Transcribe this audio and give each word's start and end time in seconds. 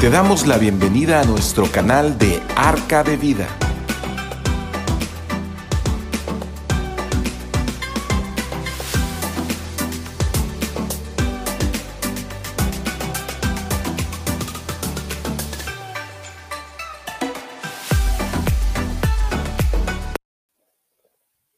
Te 0.00 0.08
damos 0.08 0.46
la 0.46 0.56
bienvenida 0.56 1.20
a 1.20 1.24
nuestro 1.26 1.70
canal 1.70 2.16
de 2.16 2.40
Arca 2.56 3.04
de 3.04 3.18
Vida. 3.18 3.46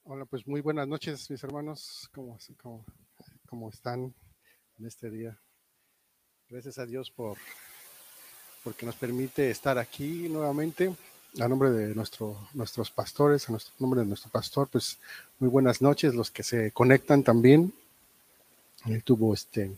Hola, 0.03 0.25
pues 0.25 0.49
muy 0.49 0.61
buenas 0.63 0.89
noches, 0.89 1.31
mis 1.31 1.45
hermanos. 1.45 2.11
¿Cómo, 2.13 2.37
cómo, 2.61 2.85
cómo 3.47 3.71
están 3.71 4.13
en 4.81 4.87
este 4.87 5.11
día? 5.11 5.41
Gracias 6.49 6.81
a 6.81 6.87
Dios 6.87 7.09
por 7.13 7.39
porque 8.63 8.87
nos 8.87 8.97
permite 8.97 9.51
estar 9.51 9.79
aquí 9.79 10.29
nuevamente. 10.29 10.95
A 11.41 11.49
nombre 11.49 11.71
de 11.71 11.95
nuestro, 11.95 12.49
nuestros 12.53 12.91
pastores, 12.91 13.49
a 13.49 13.53
nuestro 13.53 13.73
nombre 13.79 14.01
de 14.01 14.07
nuestro 14.07 14.31
pastor, 14.31 14.69
pues 14.69 14.99
muy 15.39 15.49
buenas 15.49 15.81
noches, 15.81 16.15
los 16.15 16.31
que 16.31 16.43
se 16.43 16.73
conectan 16.73 17.23
también. 17.23 17.73
Él 18.85 19.03
tuvo 19.03 19.33
este 19.33 19.71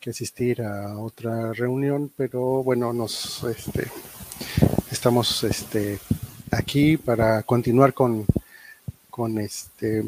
que 0.00 0.10
asistir 0.10 0.62
a 0.62 0.96
otra 0.98 1.52
reunión, 1.52 2.10
pero 2.16 2.62
bueno, 2.62 2.92
nos 2.92 3.42
este, 3.44 3.88
estamos 4.90 5.44
este, 5.44 5.98
aquí 6.50 6.96
para 6.96 7.42
continuar 7.42 7.92
con, 7.92 8.24
con 9.10 9.38
este 9.38 10.04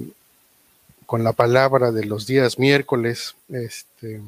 con 1.10 1.24
la 1.24 1.32
palabra 1.32 1.90
de 1.90 2.04
los 2.04 2.24
días 2.24 2.56
miércoles. 2.56 3.34
Este, 3.48 4.20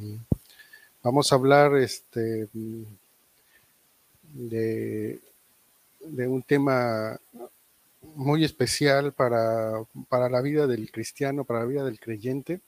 vamos 1.05 1.31
a 1.31 1.37
hablar 1.37 1.77
este, 1.77 2.49
de, 4.33 5.21
de 6.01 6.29
un 6.29 6.43
tema 6.43 7.19
muy 8.03 8.45
especial 8.45 9.13
para, 9.13 9.85
para, 10.09 10.29
la 10.29 10.41
vida 10.41 10.67
del 10.67 10.91
cristiano, 10.91 11.45
para 11.45 11.61
la 11.61 11.67
vida 11.67 11.85
del 11.85 12.01
creyente, 12.01 12.61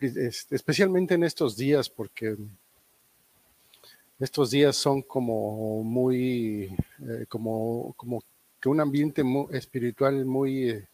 especialmente 0.00 1.14
en 1.14 1.24
estos 1.24 1.56
días, 1.56 1.88
porque 1.88 2.36
estos 4.18 4.50
días 4.50 4.76
son 4.76 5.02
como 5.02 5.82
muy, 5.82 6.64
eh, 7.00 7.26
como, 7.28 7.94
como 7.96 8.22
que 8.60 8.68
un 8.68 8.80
ambiente 8.80 9.24
muy 9.24 9.46
espiritual 9.56 10.24
muy 10.24 10.70
eh, 10.70 10.86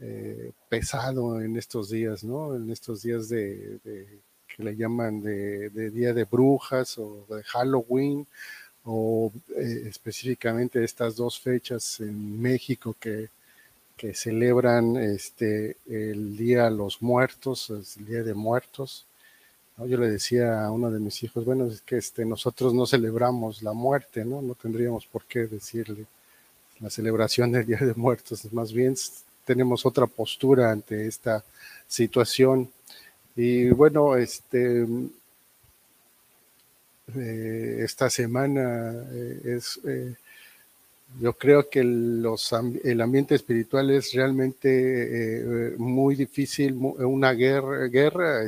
eh, 0.00 0.52
pesado 0.68 1.40
en 1.40 1.56
estos 1.56 1.90
días, 1.90 2.22
¿no? 2.24 2.54
En 2.54 2.70
estos 2.70 3.02
días 3.02 3.28
de, 3.28 3.78
que 3.82 4.62
le 4.62 4.76
llaman 4.76 5.22
de, 5.22 5.90
Día 5.90 6.12
de 6.12 6.24
Brujas 6.24 6.98
o 6.98 7.26
de 7.28 7.42
Halloween 7.44 8.26
o 8.90 9.30
eh, 9.54 9.84
específicamente 9.86 10.82
estas 10.82 11.14
dos 11.14 11.38
fechas 11.38 12.00
en 12.00 12.40
México 12.40 12.96
que, 12.98 13.28
que 13.98 14.14
celebran 14.14 14.96
este, 14.96 15.76
el 15.86 16.38
Día 16.38 16.64
de 16.64 16.70
los 16.70 17.02
Muertos, 17.02 17.68
el 17.68 18.06
Día 18.06 18.22
de 18.22 18.32
Muertos. 18.32 19.04
Yo 19.76 19.98
le 19.98 20.08
decía 20.08 20.64
a 20.64 20.72
uno 20.72 20.90
de 20.90 21.00
mis 21.00 21.22
hijos, 21.22 21.44
bueno, 21.44 21.66
es 21.66 21.82
que 21.82 21.98
este, 21.98 22.24
nosotros 22.24 22.72
no 22.72 22.86
celebramos 22.86 23.62
la 23.62 23.74
muerte, 23.74 24.24
¿no? 24.24 24.40
No 24.40 24.54
tendríamos 24.54 25.06
por 25.06 25.24
qué 25.24 25.40
decirle 25.40 26.06
la 26.80 26.88
celebración 26.88 27.52
del 27.52 27.66
Día 27.66 27.78
de 27.80 27.94
Muertos, 27.94 28.50
más 28.52 28.72
bien 28.72 28.94
tenemos 29.44 29.84
otra 29.84 30.06
postura 30.06 30.70
ante 30.70 31.06
esta 31.06 31.44
situación. 31.86 32.70
Y 33.36 33.68
bueno, 33.70 34.16
este, 34.16 34.86
eh, 37.16 37.80
esta 37.82 38.10
semana 38.10 38.92
eh, 39.10 39.40
es, 39.56 39.80
eh, 39.86 40.14
yo 41.20 41.32
creo 41.32 41.70
que 41.70 41.82
los, 41.82 42.52
el 42.84 43.00
ambiente 43.00 43.34
espiritual 43.34 43.90
es 43.90 44.12
realmente 44.12 45.74
muy 45.78 46.16
difícil, 46.16 46.74
una 46.74 47.32
guerra, 47.32 47.86
guerra 47.86 48.40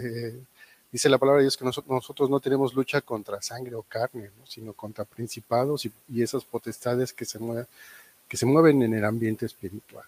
dice 0.92 1.08
la 1.08 1.16
palabra 1.16 1.38
de 1.38 1.44
Dios 1.44 1.56
que 1.56 1.64
nosotros, 1.64 2.28
no 2.28 2.38
tenemos 2.38 2.74
lucha 2.74 3.00
contra 3.00 3.40
sangre 3.40 3.74
o 3.76 3.82
carne, 3.82 4.30
¿no? 4.38 4.46
sino 4.46 4.74
contra 4.74 5.06
principados 5.06 5.86
y, 5.86 5.92
y, 6.10 6.22
esas 6.22 6.44
potestades 6.44 7.14
que 7.14 7.24
se, 7.24 7.38
mueven, 7.38 7.66
que 8.28 8.36
se 8.36 8.44
mueven 8.44 8.82
en 8.82 8.92
el 8.92 9.04
ambiente 9.06 9.46
espiritual. 9.46 10.04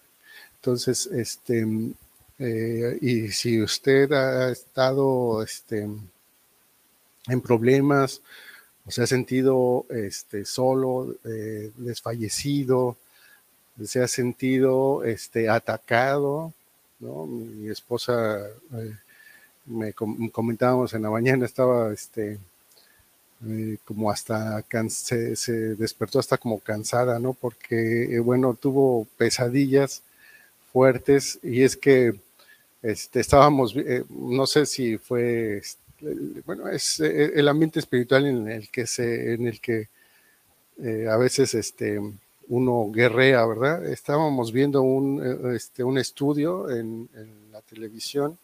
Entonces, 0.57 1.07
este, 1.07 1.65
y 3.01 3.29
si 3.29 3.63
usted 3.63 4.11
ha 4.11 4.51
estado 4.51 5.41
este, 5.41 5.87
en 7.27 7.41
problemas 7.41 8.21
o 8.85 8.91
se 8.91 9.03
ha 9.03 9.07
sentido 9.07 9.85
este, 9.89 10.45
solo, 10.45 11.15
eh, 11.23 11.71
desfallecido, 11.77 12.97
se 13.83 14.03
ha 14.03 14.07
sentido 14.07 15.03
este, 15.03 15.49
atacado. 15.49 16.53
¿no? 16.99 17.25
Mi 17.25 17.69
esposa, 17.69 18.39
eh, 18.73 18.95
me 19.65 19.93
comentábamos 19.93 20.93
en 20.93 21.03
la 21.03 21.09
mañana, 21.09 21.45
estaba 21.45 21.93
este, 21.93 22.39
eh, 23.47 23.77
como 23.85 24.11
hasta, 24.11 24.63
se, 24.89 25.35
se, 25.35 25.75
despertó 25.75 26.19
hasta 26.19 26.37
como 26.37 26.59
cansada, 26.59 27.19
¿no? 27.19 27.33
Porque, 27.33 28.19
bueno, 28.19 28.53
tuvo 28.53 29.07
pesadillas 29.17 30.01
fuertes 30.73 31.39
y 31.43 31.63
es 31.63 31.77
que 31.77 32.15
este, 32.81 33.21
estábamos, 33.21 33.75
no 34.09 34.45
sé 34.45 34.65
si 34.65 34.97
fue 34.97 35.57
este, 35.57 35.82
bueno, 36.45 36.67
es 36.69 36.99
eh, 36.99 37.31
el 37.35 37.47
ambiente 37.47 37.79
espiritual 37.79 38.25
en 38.25 38.47
el 38.47 38.69
que 38.69 38.85
se, 38.87 39.33
en 39.33 39.47
el 39.47 39.59
que 39.59 39.89
eh, 40.81 41.07
a 41.07 41.17
veces 41.17 41.53
este, 41.53 41.99
uno 42.47 42.89
guerrea, 42.91 43.45
¿verdad? 43.45 43.85
Estábamos 43.85 44.51
viendo 44.51 44.81
un, 44.81 45.21
eh, 45.23 45.55
este, 45.55 45.83
un 45.83 45.97
estudio 45.97 46.69
en, 46.69 47.09
la 47.51 47.61
televisión 47.61 48.35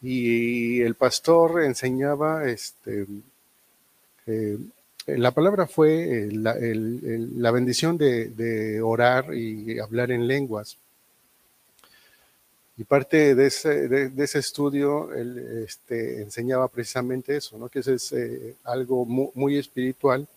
y 0.00 0.80
el 0.80 0.94
pastor 0.94 1.64
enseñaba, 1.64 2.48
este, 2.48 3.06
eh, 4.26 4.58
la 5.06 5.32
palabra 5.32 5.66
fue 5.66 6.28
la, 6.32 6.56
la 6.58 7.50
bendición 7.50 7.98
de 7.98 8.80
orar 8.82 9.34
y 9.34 9.78
hablar 9.78 10.10
en 10.10 10.26
lenguas. 10.26 10.78
Y 12.78 12.84
parte 12.84 13.34
de 13.34 13.46
ese, 13.48 13.88
de, 13.88 14.24
ese 14.24 14.38
estudio, 14.38 15.12
él 15.12 15.64
este, 15.66 16.22
enseñaba 16.22 16.68
precisamente 16.68 17.36
eso, 17.36 17.58
¿no? 17.58 17.68
que 17.68 17.80
eso 17.80 17.92
es 17.92 18.12
eh, 18.12 18.54
algo 18.62 19.04
muy, 19.04 19.58
espiritual. 19.58 20.28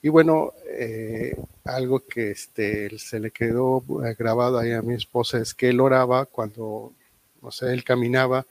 Y 0.00 0.08
bueno, 0.08 0.52
eh, 0.68 1.36
algo 1.64 1.98
que 2.06 2.30
este, 2.30 2.96
se 3.00 3.18
le 3.18 3.32
quedó 3.32 3.82
grabado 4.16 4.56
ahí 4.56 4.70
a 4.70 4.82
mi 4.82 4.94
esposa 4.94 5.38
es 5.38 5.52
que 5.52 5.70
él 5.70 5.80
oraba 5.80 6.26
cuando, 6.26 6.92
o 7.40 7.50
sea, 7.50 7.72
él 7.72 7.82
caminaba 7.82 8.46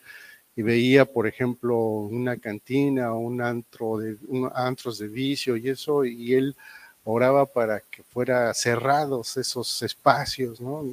y 0.57 0.61
veía, 0.61 1.05
por 1.05 1.27
ejemplo, 1.27 1.77
una 1.77 2.35
cantina 2.35 3.13
o 3.13 3.19
un 3.19 3.41
antro 3.41 3.99
de, 3.99 4.17
un, 4.27 4.51
antros 4.53 4.99
de 4.99 5.07
vicio 5.07 5.55
y 5.55 5.69
eso, 5.69 6.03
y 6.03 6.33
él 6.33 6.57
oraba 7.05 7.45
para 7.45 7.79
que 7.79 8.03
fuera 8.03 8.53
cerrados 8.53 9.37
esos 9.37 9.81
espacios, 9.81 10.59
¿no? 10.59 10.83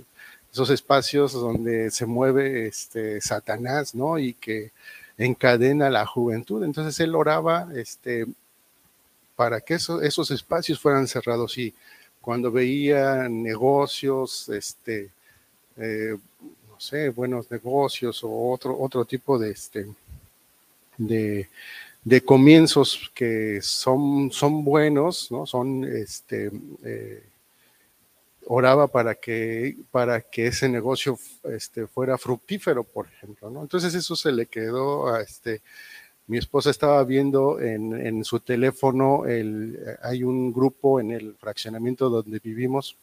Esos 0.54 0.70
espacios 0.70 1.32
donde 1.32 1.90
se 1.90 2.06
mueve 2.06 2.68
este, 2.68 3.20
Satanás, 3.20 3.92
¿no? 3.92 4.20
Y 4.20 4.34
que 4.34 4.70
encadena 5.18 5.90
la 5.90 6.06
juventud. 6.06 6.62
Entonces 6.62 7.00
él 7.00 7.16
oraba 7.16 7.68
este, 7.74 8.24
para 9.34 9.60
que 9.60 9.74
eso, 9.74 10.00
esos 10.00 10.30
espacios 10.30 10.78
fueran 10.78 11.08
cerrados 11.08 11.58
y 11.58 11.74
cuando 12.20 12.52
veía 12.52 13.28
negocios, 13.28 14.48
este, 14.48 15.10
eh, 15.76 16.16
no 16.70 16.78
sé, 16.78 17.08
buenos 17.08 17.50
negocios 17.50 18.22
o 18.22 18.52
otro, 18.52 18.78
otro 18.78 19.04
tipo 19.04 19.36
de, 19.36 19.50
este, 19.50 19.88
de, 20.96 21.48
de 22.04 22.20
comienzos 22.20 23.10
que 23.12 23.60
son, 23.60 24.30
son 24.30 24.62
buenos, 24.62 25.32
¿no? 25.32 25.46
Son, 25.46 25.84
este, 25.84 26.52
eh, 26.84 27.24
oraba 28.46 28.88
para 28.88 29.14
que, 29.14 29.76
para 29.90 30.20
que 30.20 30.48
ese 30.48 30.68
negocio 30.68 31.18
este, 31.44 31.86
fuera 31.86 32.18
fructífero, 32.18 32.84
por 32.84 33.06
ejemplo, 33.06 33.50
¿no? 33.50 33.62
Entonces 33.62 33.94
eso 33.94 34.16
se 34.16 34.32
le 34.32 34.46
quedó 34.46 35.08
a 35.12 35.22
este, 35.22 35.62
mi 36.26 36.38
esposa 36.38 36.70
estaba 36.70 37.02
viendo 37.04 37.60
en, 37.60 37.94
en 37.94 38.24
su 38.24 38.40
teléfono, 38.40 39.26
el, 39.26 39.78
hay 40.02 40.22
un 40.22 40.52
grupo 40.52 41.00
en 41.00 41.10
el 41.10 41.34
fraccionamiento 41.36 42.08
donde 42.08 42.38
vivimos, 42.38 42.96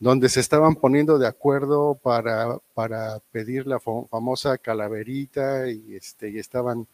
donde 0.00 0.28
se 0.28 0.40
estaban 0.40 0.74
poniendo 0.74 1.18
de 1.18 1.28
acuerdo 1.28 1.94
para, 2.02 2.58
para 2.74 3.20
pedir 3.30 3.66
la 3.66 3.78
famosa 3.78 4.58
calaverita 4.58 5.70
y, 5.70 5.94
este, 5.94 6.30
y 6.30 6.38
estaban 6.38 6.88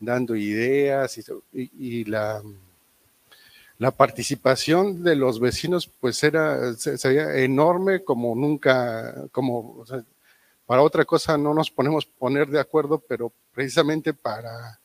dando 0.00 0.36
ideas 0.36 1.18
y, 1.18 1.22
y, 1.52 2.00
y 2.00 2.04
la 2.04 2.42
la 3.78 3.90
participación 3.90 5.02
de 5.02 5.16
los 5.16 5.40
vecinos 5.40 5.90
pues 6.00 6.22
era 6.22 6.74
sería 6.74 7.36
enorme 7.36 8.04
como 8.04 8.34
nunca 8.34 9.26
como 9.32 9.84
para 10.66 10.82
otra 10.82 11.04
cosa 11.04 11.36
no 11.36 11.54
nos 11.54 11.70
ponemos 11.70 12.06
poner 12.06 12.48
de 12.48 12.60
acuerdo 12.60 12.98
pero 12.98 13.32
precisamente 13.52 14.14
para 14.14 14.78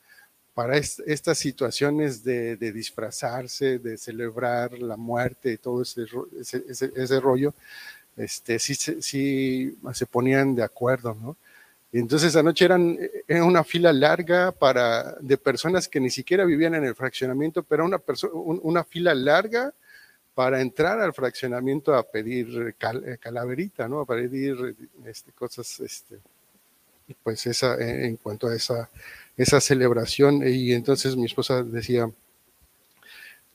para 0.59 0.75
estas 0.75 1.38
situaciones 1.38 2.21
de, 2.21 2.57
disfrazarse, 2.57 3.80
de 3.80 3.97
celebrar 3.97 4.77
la 4.77 4.97
muerte 4.97 5.53
y 5.53 5.57
todo 5.57 5.83
ese, 5.83 6.03
ese, 6.42 7.19
rollo, 7.21 7.53
este, 8.18 8.59
sí, 8.59 8.75
sí, 8.75 9.77
se 9.94 10.06
ponían 10.06 10.56
de 10.56 10.63
acuerdo, 10.63 11.15
¿no? 11.15 11.38
Entonces 11.91 12.36
anoche 12.36 12.65
eran, 12.65 13.00
era 13.27 13.44
una 13.44 13.63
fila 13.63 13.91
larga 13.91 14.53
de 15.21 15.38
personas 15.38 15.88
que 15.88 16.00
ni 16.00 16.12
siquiera 16.12 16.45
vivían 16.45 16.75
en 16.75 16.86
el 16.86 16.95
fraccionamiento, 16.95 17.63
pero 17.63 17.86
una, 17.86 18.83
fila 18.83 19.15
larga 19.15 19.74
para 20.36 20.62
entrar 20.62 21.00
al 21.00 21.13
fraccionamiento 21.13 21.95
a 21.95 22.03
pedir 22.03 22.75
calaverita, 23.19 23.88
¿no? 23.88 24.01
A 24.01 24.06
pedir 24.06 24.75
este, 25.06 25.31
cosas, 25.31 25.80
este, 25.80 26.19
pues 27.24 27.47
esa, 27.47 27.75
en 27.80 28.18
cuanto 28.18 28.47
a 28.47 28.56
esa 28.56 29.59
celebración 29.59 30.47
y 30.47 30.74
entonces 30.74 31.15
mi 31.15 31.25
esposa 31.25 31.63
decía, 31.63 32.09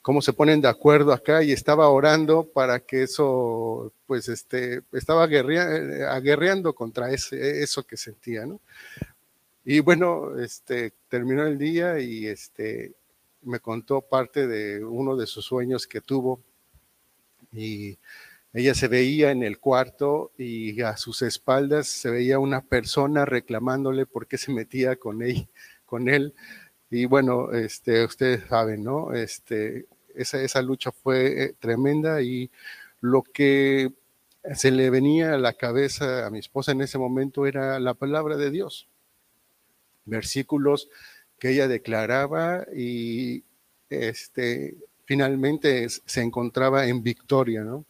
cómo 0.05 0.21
se 0.21 0.35
ponen 0.35 0.61
de 0.61 0.69
acuerdo 0.69 1.15
acá 1.15 1.43
y 1.43 1.51
estaba 1.51 1.89
orando 1.89 2.45
para 2.45 2.79
que 2.79 3.05
eso, 3.05 3.91
pues, 4.07 4.29
este, 4.29 4.83
estaba 4.93 5.25
aguerreando 5.25 6.75
contra 6.75 7.11
ese, 7.11 7.63
eso 7.63 7.85
que 7.85 7.97
sentía, 7.97 8.45
¿no? 8.45 8.61
Y 9.65 9.81
bueno, 9.81 10.39
este, 10.39 10.93
terminó 11.09 11.47
el 11.47 11.57
día 11.57 12.01
y 12.01 12.27
este, 12.27 12.93
me 13.41 13.61
contó 13.61 14.03
parte 14.03 14.47
de 14.47 14.85
uno 14.85 15.17
de 15.17 15.27
sus 15.27 15.47
sueños 15.47 15.87
que 15.87 16.03
tuvo 16.03 16.43
y 17.51 17.97
ella 18.53 18.75
se 18.75 18.89
veía 18.89 19.31
en 19.31 19.43
el 19.43 19.59
cuarto 19.59 20.33
y 20.37 20.83
a 20.83 20.99
sus 20.99 21.23
espaldas 21.23 21.89
se 21.89 22.11
veía 22.11 22.39
una 22.39 22.61
persona 22.61 23.25
reclamándole 23.25 24.05
por 24.05 24.27
qué 24.27 24.37
se 24.37 24.53
metía 24.53 24.97
con 24.97 25.23
ella, 25.23 25.49
con 25.87 26.11
él. 26.11 26.35
Y 26.91 27.07
bueno, 27.07 27.53
este, 27.53 28.05
ustedes 28.05 28.47
saben, 28.49 28.85
¿no? 28.85 29.15
Este, 29.15 29.87
esa, 30.15 30.41
esa 30.41 30.63
lucha 30.63 30.93
fue 30.93 31.45
eh, 31.45 31.55
tremenda 31.59 32.23
y 32.23 32.51
lo 33.01 33.23
que 33.23 33.93
se 34.55 34.71
le 34.71 34.91
venía 34.91 35.35
a 35.35 35.39
la 35.39 35.55
cabeza 35.55 36.27
a 36.27 36.31
mi 36.31 36.39
esposa 36.39 36.73
en 36.73 36.83
ese 36.83 36.99
momento 36.99 37.47
era 37.47 37.81
la 37.81 37.95
palabra 37.95 38.37
de 38.37 38.51
Dios. 38.51 38.89
Versículos 40.05 40.89
que 41.39 41.51
ella 41.51 41.67
declaraba 41.67 42.67
y 42.75 43.43
este, 43.89 44.77
finalmente 45.05 45.89
se 45.89 46.23
encontraba 46.23 46.87
en 46.87 47.03
victoria, 47.03 47.63
¿no? 47.63 47.85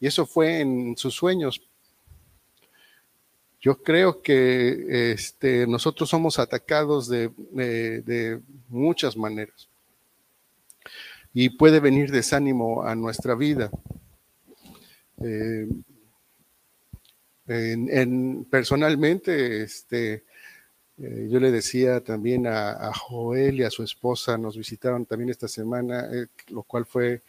Y 0.00 0.06
eso 0.06 0.26
fue 0.26 0.60
en 0.60 0.96
sus 0.96 1.14
sueños, 1.14 1.60
yo 3.60 3.82
creo 3.82 4.22
que 4.22 5.12
este, 5.12 5.66
nosotros 5.66 6.08
somos 6.08 6.38
atacados 6.38 7.08
de, 7.08 7.30
muchas 8.68 9.16
maneras 9.16 9.69
y 11.32 11.50
puede 11.50 11.80
venir 11.80 12.10
desánimo 12.10 12.82
a 12.82 12.94
nuestra 12.94 13.34
vida. 13.34 13.70
Eh, 15.22 15.68
en, 17.46 18.44
personalmente, 18.44 19.62
este, 19.62 20.24
eh, 20.98 21.28
yo 21.30 21.40
le 21.40 21.50
decía 21.50 22.00
también 22.00 22.46
a, 22.46 22.92
Joel 22.94 23.60
y 23.60 23.64
a 23.64 23.70
su 23.70 23.82
esposa, 23.82 24.38
nos 24.38 24.56
visitaron 24.56 25.04
también 25.06 25.30
esta 25.30 25.48
semana, 25.48 26.08
eh, 26.12 26.26
lo 26.48 26.62
cual 26.62 26.86
fue 26.86 27.22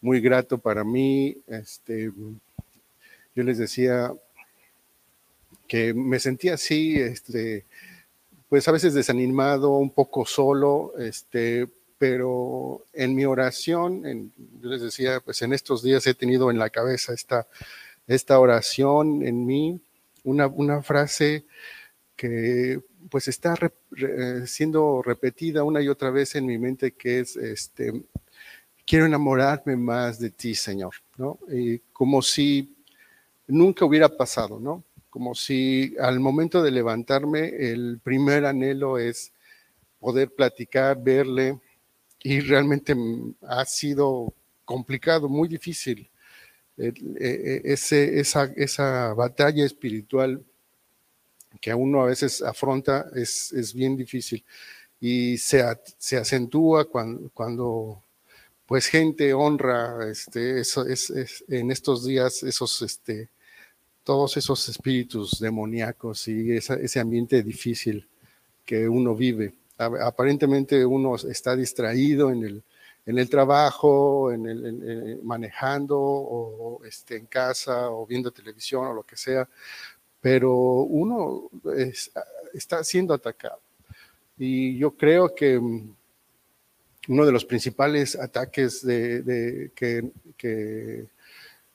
muy 0.00 0.20
grato 0.20 0.58
para 0.58 0.84
mí. 0.84 1.36
Este, 1.46 2.10
yo 3.34 3.42
les 3.42 3.58
decía, 3.58 4.12
que 5.66 5.94
me 5.94 6.18
sentía 6.18 6.54
así, 6.54 6.96
este, 6.96 7.64
pues 8.48 8.66
a 8.68 8.72
veces 8.72 8.94
desanimado, 8.94 9.76
un 9.76 9.90
poco 9.90 10.24
solo, 10.24 10.92
este, 10.98 11.68
pero 11.98 12.84
en 12.92 13.14
mi 13.14 13.24
oración, 13.24 14.32
yo 14.60 14.68
les 14.68 14.82
decía, 14.82 15.20
pues 15.20 15.42
en 15.42 15.52
estos 15.52 15.82
días 15.82 16.06
he 16.06 16.14
tenido 16.14 16.50
en 16.50 16.58
la 16.58 16.70
cabeza 16.70 17.12
esta, 17.12 17.46
esta 18.06 18.38
oración 18.38 19.24
en 19.26 19.46
mí, 19.46 19.80
una, 20.24 20.46
una 20.46 20.82
frase 20.82 21.44
que 22.16 22.80
pues 23.10 23.28
está 23.28 23.54
siendo 24.46 25.02
repetida 25.02 25.64
una 25.64 25.80
y 25.80 25.88
otra 25.88 26.10
vez 26.10 26.34
en 26.34 26.46
mi 26.46 26.58
mente, 26.58 26.92
que 26.92 27.20
es, 27.20 27.36
este, 27.36 27.92
quiero 28.84 29.06
enamorarme 29.06 29.76
más 29.76 30.18
de 30.18 30.30
ti, 30.30 30.54
Señor, 30.54 30.94
¿no? 31.16 31.38
Y 31.48 31.78
como 31.92 32.20
si 32.22 32.74
nunca 33.46 33.84
hubiera 33.84 34.08
pasado, 34.08 34.58
¿no? 34.58 34.82
como 35.16 35.34
si 35.34 35.96
al 35.98 36.20
momento 36.20 36.62
de 36.62 36.70
levantarme 36.70 37.48
el 37.48 38.00
primer 38.04 38.44
anhelo 38.44 38.98
es 38.98 39.32
poder 39.98 40.34
platicar, 40.34 41.02
verle, 41.02 41.58
y 42.26 42.40
realmente 42.40 42.96
ha 43.42 43.64
sido 43.64 44.34
complicado, 44.64 45.28
muy 45.28 45.46
difícil. 45.46 46.10
E, 46.76 46.92
e, 47.20 47.60
ese, 47.72 48.18
esa, 48.18 48.52
esa, 48.56 49.14
batalla 49.14 49.64
espiritual 49.64 50.42
que 51.60 51.72
uno 51.72 52.02
a 52.02 52.06
veces 52.06 52.42
afronta 52.42 53.06
es, 53.14 53.52
es 53.52 53.72
bien 53.72 53.96
difícil 53.96 54.44
y 55.00 55.38
se, 55.38 55.62
acentúa 56.18 56.86
cuando, 56.86 57.30
cuando, 57.32 58.02
pues 58.66 58.88
gente 58.88 59.32
honra 59.32 60.10
este, 60.10 60.60
eso, 60.60 60.84
es, 60.84 61.12
en 61.48 61.70
estos 61.70 62.04
días 62.04 62.42
esos 62.42 62.82
este, 62.82 63.28
todos 64.02 64.36
esos 64.36 64.68
espíritus 64.68 65.38
demoníacos 65.38 66.26
y 66.26 66.56
ese 66.56 66.98
ambiente 66.98 67.42
difícil 67.44 68.06
que 68.64 68.88
uno 68.88 69.14
vive. 69.14 69.54
Aparentemente 69.78 70.84
uno 70.84 71.16
está 71.16 71.54
distraído 71.54 72.30
en 72.30 72.44
el, 72.44 72.62
en 73.04 73.18
el 73.18 73.28
trabajo, 73.28 74.32
en 74.32 74.46
el, 74.46 75.20
manejando 75.22 75.98
o 75.98 76.84
este, 76.84 77.16
en 77.16 77.26
casa 77.26 77.90
o 77.90 78.06
viendo 78.06 78.30
televisión 78.30 78.86
o 78.86 78.94
lo 78.94 79.02
que 79.02 79.16
sea, 79.16 79.48
pero 80.20 80.54
uno 80.54 81.50
está 82.54 82.82
siendo 82.82 83.14
atacado. 83.14 83.60
Y 84.38 84.76
yo 84.78 84.90
creo 84.96 85.34
que 85.34 85.58
mm, 85.58 85.94
uno 87.08 87.26
de 87.26 87.32
los 87.32 87.44
principales 87.44 88.16
ataques 88.16 88.84
de, 88.84 89.70
que, 89.74 90.10
que 90.36 91.06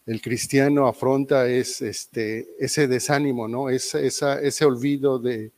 el 0.06 0.22
cristiano 0.22 0.88
afronta 0.88 1.48
es 1.48 1.82
este, 1.82 2.50
ese 2.60 2.88
desánimo, 2.88 3.48
¿no? 3.48 3.70
Es, 3.70 3.96
ese 3.96 4.66
olvido 4.66 5.20
de, 5.20 5.52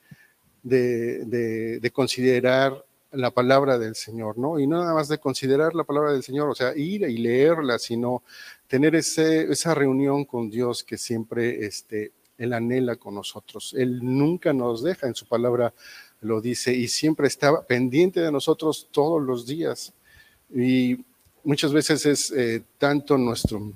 de, 0.64 1.92
considerar 1.94 2.84
la 3.12 3.32
palabra 3.32 3.78
del 3.78 3.96
Señor, 3.96 4.38
¿no? 4.38 4.60
Y 4.60 4.66
no 4.66 4.80
nada 4.80 4.94
más 4.94 5.08
de 5.08 5.20
considerar 5.20 5.76
la 5.76 5.84
palabra 5.84 6.14
del 6.14 6.24
Señor, 6.24 6.50
o 6.50 6.56
sea, 6.56 6.76
ir 6.76 7.04
y 7.04 7.18
leerla, 7.18 7.78
sino 7.78 8.24
tener 8.68 8.96
ese, 8.96 9.52
esa 9.52 9.76
reunión 9.76 10.26
con 10.26 10.50
Dios 10.50 10.84
que 10.84 10.98
siempre 10.98 11.66
este, 11.66 12.12
Él 12.38 12.54
anhela 12.54 12.96
con 12.96 13.14
nosotros. 13.14 13.76
Él 13.78 14.00
nunca 14.02 14.52
nos 14.52 14.82
deja 14.82 15.06
en 15.06 15.14
su 15.14 15.28
palabra, 15.28 15.74
lo 16.22 16.42
dice, 16.42 16.74
y 16.74 16.88
siempre 16.88 17.28
está 17.28 17.62
pendiente 17.64 18.20
de 18.20 18.32
nosotros 18.32 18.88
todos 18.92 19.22
los 19.22 19.46
días. 19.46 19.94
Y 20.56 21.06
muchas 21.44 21.72
veces 21.72 22.06
es 22.08 22.32
eh, 22.32 22.64
tanto 22.80 23.18
nuestro 23.18 23.72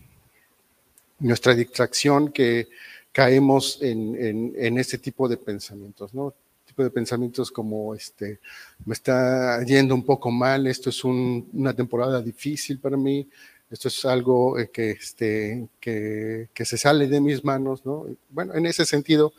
nuestra 1.20 1.56
distracción 1.56 2.32
que 2.32 2.68
caemos 3.12 3.82
en, 3.82 4.54
en, 4.56 4.78
este 4.78 4.98
tipo 4.98 5.28
de 5.28 5.38
pensamientos, 5.38 6.14
¿no? 6.14 6.34
De 6.78 6.92
pensamientos 6.92 7.52
como, 7.52 7.96
este, 7.96 8.40
me 8.86 8.94
está 8.94 9.64
yendo 9.64 9.96
un 9.96 10.06
poco 10.06 10.30
mal, 10.30 10.68
esto 10.68 10.92
es 10.92 11.04
una 11.04 11.74
temporada 11.74 12.22
difícil 12.22 12.80
para 12.80 12.96
mí, 12.96 13.28
esto 13.72 13.88
es 13.88 14.06
algo 14.06 14.60
eh, 14.60 14.70
que, 14.72 14.92
este, 14.92 15.68
que, 15.80 16.50
que, 16.54 16.66
se 16.66 16.78
sale 16.78 17.08
de 17.08 17.20
mis 17.20 17.44
manos, 17.44 17.86
¿no? 17.86 18.06
Bueno, 18.30 18.54
en 18.54 18.66
ese 18.66 18.86
sentido, 18.86 19.34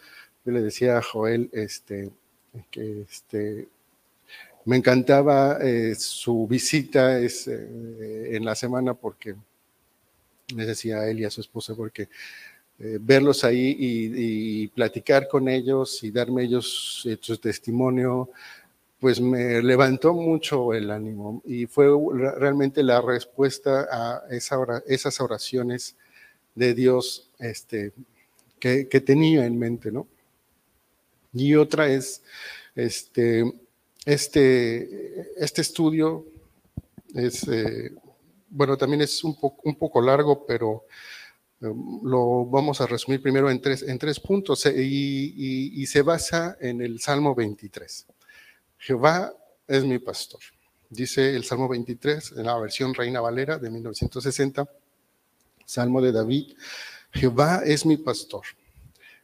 yo 0.45 0.52
le 0.52 0.62
decía 0.62 0.99
a 0.99 1.02
Joel, 1.02 1.49
este, 1.52 2.11
que 2.71 3.02
este, 3.02 3.68
me 4.64 4.76
encantaba 4.76 5.59
eh, 5.62 5.95
su 5.95 6.47
visita 6.47 7.21
eh, 7.21 7.28
en 8.33 8.45
la 8.45 8.54
semana 8.54 8.95
porque 8.95 9.35
les 10.54 10.66
decía 10.66 10.99
a 10.99 11.09
él 11.09 11.21
y 11.21 11.25
a 11.25 11.30
su 11.30 11.40
esposa, 11.40 11.75
porque 11.75 12.09
eh, 12.81 12.99
verlos 13.01 13.43
ahí 13.43 13.77
y, 13.77 14.69
platicar 14.69 15.27
con 15.27 15.49
ellos 15.49 16.05
y 16.05 16.13
darme 16.13 16.45
ellos 16.45 17.03
eh, 17.07 17.19
su 17.21 17.37
testimonio, 17.39 18.31
pues 19.01 19.21
me 19.21 19.61
levantó 19.63 20.15
mucho 20.15 20.73
el 20.73 20.91
ánimo 20.93 21.43
y 21.45 21.67
fue 21.67 21.89
realmente 22.37 22.85
la 22.85 23.01
respuesta 23.01 23.89
a 23.91 24.23
esa 24.31 24.57
esas 24.87 25.21
oraciones 25.21 25.97
de 26.55 26.75
Dios 26.75 27.29
este, 27.41 27.93
que, 28.61 28.85
tenía 29.05 29.45
en 29.45 29.59
mente, 29.59 29.91
¿no? 29.91 30.07
Y 31.33 31.57
otra 31.57 31.89
es, 31.89 32.23
este, 32.77 33.53
este, 34.05 35.33
este 35.37 35.63
estudio 35.63 36.27
es 37.15 37.47
eh, 37.49 37.93
bueno, 38.51 38.77
también 38.77 39.03
es 39.03 39.25
un, 39.25 39.37
un 39.65 39.75
poco 39.75 40.01
largo, 40.01 40.47
pero 40.47 40.85
lo 41.61 42.47
vamos 42.47 42.81
a 42.81 42.87
resumir 42.87 43.21
primero 43.21 43.50
en 43.50 43.61
tres, 43.61 43.83
en 43.83 43.99
tres 43.99 44.21
puntos 44.21 44.65
eh, 44.67 44.75
y, 44.77 45.87
se 45.87 46.03
basa 46.03 46.57
en 46.61 46.81
el 46.81 47.00
Salmo 47.00 47.35
23. 47.35 48.07
Jehová 48.79 49.33
es 49.67 49.85
mi 49.85 49.99
pastor. 49.99 50.41
Dice 50.91 51.35
el 51.35 51.45
Salmo 51.45 51.69
23 51.69 52.33
en 52.38 52.47
la 52.47 52.59
versión 52.59 52.95
Reina 52.95 53.21
Valera 53.21 53.59
de 53.59 53.71
1960, 53.71 54.69
Salmo 55.65 56.00
de 56.00 56.12
David, 56.12 56.55
Jehová 57.12 57.62
es 57.65 57.85
mi 57.85 57.97
pastor, 57.97 58.43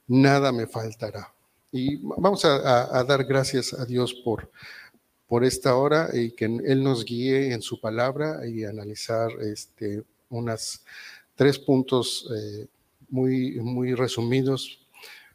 nada 0.06 0.52
me 0.52 0.66
faltará. 0.66 1.32
Y 1.72 1.96
vamos 1.96 2.44
a, 2.44 3.02
dar 3.04 3.24
gracias 3.24 3.72
a 3.72 3.84
Dios 3.84 4.14
por, 4.24 4.50
por 5.26 5.44
esta 5.44 5.74
hora 5.76 6.10
y 6.12 6.32
que 6.32 6.44
Él 6.44 6.84
nos 6.84 7.04
guíe 7.04 7.52
en 7.52 7.62
su 7.62 7.80
palabra 7.80 8.46
y 8.46 8.64
analizar 8.64 9.30
este, 9.40 10.04
unas 10.28 10.84
tres 11.36 11.58
puntos 11.58 12.28
eh, 12.34 12.66
muy, 13.08 13.60
muy 13.60 13.94
resumidos 13.94 14.80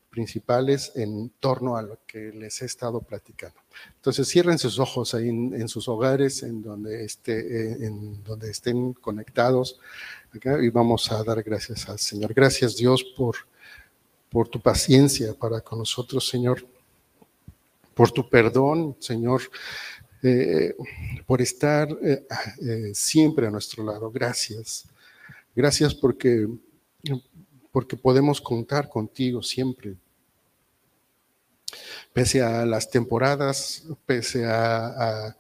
principales 0.10 0.92
en 0.96 1.30
torno 1.40 1.78
a 1.78 1.84
lo 1.84 2.00
que 2.08 2.32
les 2.32 2.62
he 2.62 2.66
estado 2.66 3.00
platicando. 3.00 3.60
Entonces 3.96 4.28
cierren 4.28 4.58
sus 4.58 4.80
ojos 4.80 5.14
ahí 5.14 5.30
en, 5.30 5.68
sus 5.68 5.88
hogares, 5.88 6.42
en 6.42 6.64
donde, 6.64 7.06
esté, 7.06 7.40
eh, 7.40 7.78
en 7.82 8.24
donde 8.24 8.50
estén 8.50 8.94
conectados, 8.94 9.80
y 10.34 10.70
vamos 10.70 11.12
a 11.12 11.24
dar 11.24 11.44
gracias 11.44 11.88
al 11.90 12.00
Señor. 12.00 12.34
Gracias 12.34 12.76
Dios 12.76 13.04
por, 13.04 13.36
por 14.30 14.48
tu 14.48 14.60
paciencia 14.60 15.34
para 15.34 15.62
con 15.62 15.80
nosotros, 15.80 16.28
Señor, 16.28 16.66
por 17.94 18.12
tu 18.12 18.28
perdón, 18.28 18.96
Señor, 19.00 19.44
eh, 20.24 20.76
por 21.28 21.42
estar 21.42 21.88
siempre 22.94 23.48
a 23.48 23.52
nuestro 23.52 23.84
lado. 23.84 24.10
Gracias. 24.10 24.88
Gracias 25.56 25.94
porque 25.94 26.48
porque 27.72 27.96
podemos 27.96 28.42
contar 28.42 28.90
contigo 28.90 29.42
siempre. 29.42 29.96
Pese 32.14 32.42
a 32.42 32.66
las 32.66 32.90
temporadas, 32.90 33.86
pese 34.06 34.46
a, 34.46 35.36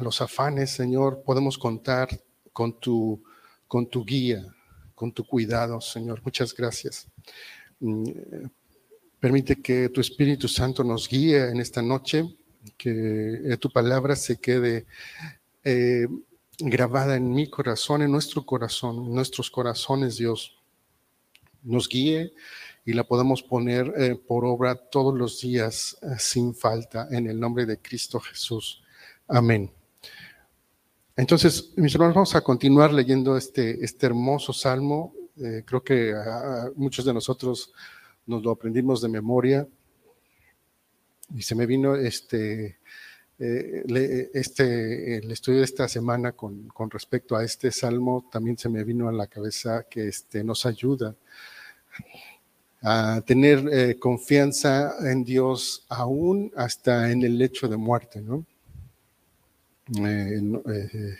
los 0.00 0.20
afanes, 0.20 0.70
Señor, 0.70 1.22
podemos 1.22 1.58
contar 1.58 2.08
con 2.52 2.80
tu, 2.80 3.22
con 3.68 3.86
tu 3.86 4.04
guía, 4.04 4.44
con 4.94 5.12
tu 5.12 5.24
cuidado, 5.24 5.80
Señor. 5.80 6.20
Muchas 6.24 6.54
gracias. 6.54 7.06
Mm, 7.80 8.10
permite 9.20 9.60
que 9.60 9.88
tu 9.90 10.00
Espíritu 10.00 10.48
Santo 10.48 10.82
nos 10.82 11.08
guíe 11.08 11.50
en 11.50 11.60
esta 11.60 11.82
noche, 11.82 12.24
que 12.76 13.56
tu 13.60 13.70
palabra 13.70 14.16
se 14.16 14.38
quede 14.38 14.86
eh, 15.62 16.08
grabada 16.58 17.16
en 17.16 17.32
mi 17.32 17.48
corazón, 17.48 18.02
en 18.02 18.12
nuestro 18.12 18.44
corazón, 18.44 19.06
en 19.06 19.14
nuestros 19.14 19.50
corazones, 19.50 20.16
Dios 20.16 20.56
nos 21.62 21.88
guíe 21.88 22.32
y 22.84 22.92
la 22.92 23.04
podamos 23.04 23.42
poner 23.42 23.92
eh, 23.96 24.14
por 24.14 24.44
obra 24.44 24.76
todos 24.76 25.14
los 25.14 25.40
días 25.40 25.98
eh, 26.02 26.14
sin 26.18 26.54
falta 26.54 27.08
en 27.10 27.26
el 27.26 27.38
nombre 27.38 27.66
de 27.66 27.78
Cristo 27.78 28.20
Jesús. 28.20 28.82
Amén. 29.26 29.70
Entonces, 31.16 31.72
mis 31.76 31.92
hermanos, 31.94 32.14
vamos 32.14 32.34
a 32.36 32.42
continuar 32.42 32.92
leyendo 32.92 33.36
este, 33.36 33.84
este 33.84 34.06
hermoso 34.06 34.52
salmo. 34.52 35.14
Eh, 35.36 35.62
creo 35.66 35.82
que 35.82 36.14
muchos 36.76 37.04
de 37.04 37.12
nosotros 37.12 37.72
nos 38.26 38.42
lo 38.42 38.52
aprendimos 38.52 39.00
de 39.00 39.08
memoria. 39.08 39.66
Y 41.34 41.42
se 41.42 41.54
me 41.56 41.66
vino 41.66 41.96
este, 41.96 42.78
este, 43.38 45.18
el 45.18 45.30
estudio 45.30 45.58
de 45.58 45.64
esta 45.64 45.88
semana 45.88 46.32
con, 46.32 46.68
con, 46.68 46.90
respecto 46.90 47.36
a 47.36 47.44
este 47.44 47.70
salmo, 47.70 48.28
también 48.30 48.56
se 48.56 48.68
me 48.68 48.82
vino 48.82 49.08
a 49.08 49.12
la 49.12 49.26
cabeza 49.26 49.84
que 49.88 50.08
este, 50.08 50.42
nos 50.42 50.64
ayuda 50.64 51.14
a 52.82 53.20
tener 53.26 53.68
eh, 53.72 53.98
confianza 53.98 54.94
en 55.10 55.24
Dios 55.24 55.84
aún 55.88 56.52
hasta 56.56 57.10
en 57.10 57.22
el 57.22 57.36
lecho 57.36 57.68
de 57.68 57.76
muerte, 57.76 58.20
¿no? 58.20 58.44
Eh, 59.98 60.40
eh, 60.66 61.16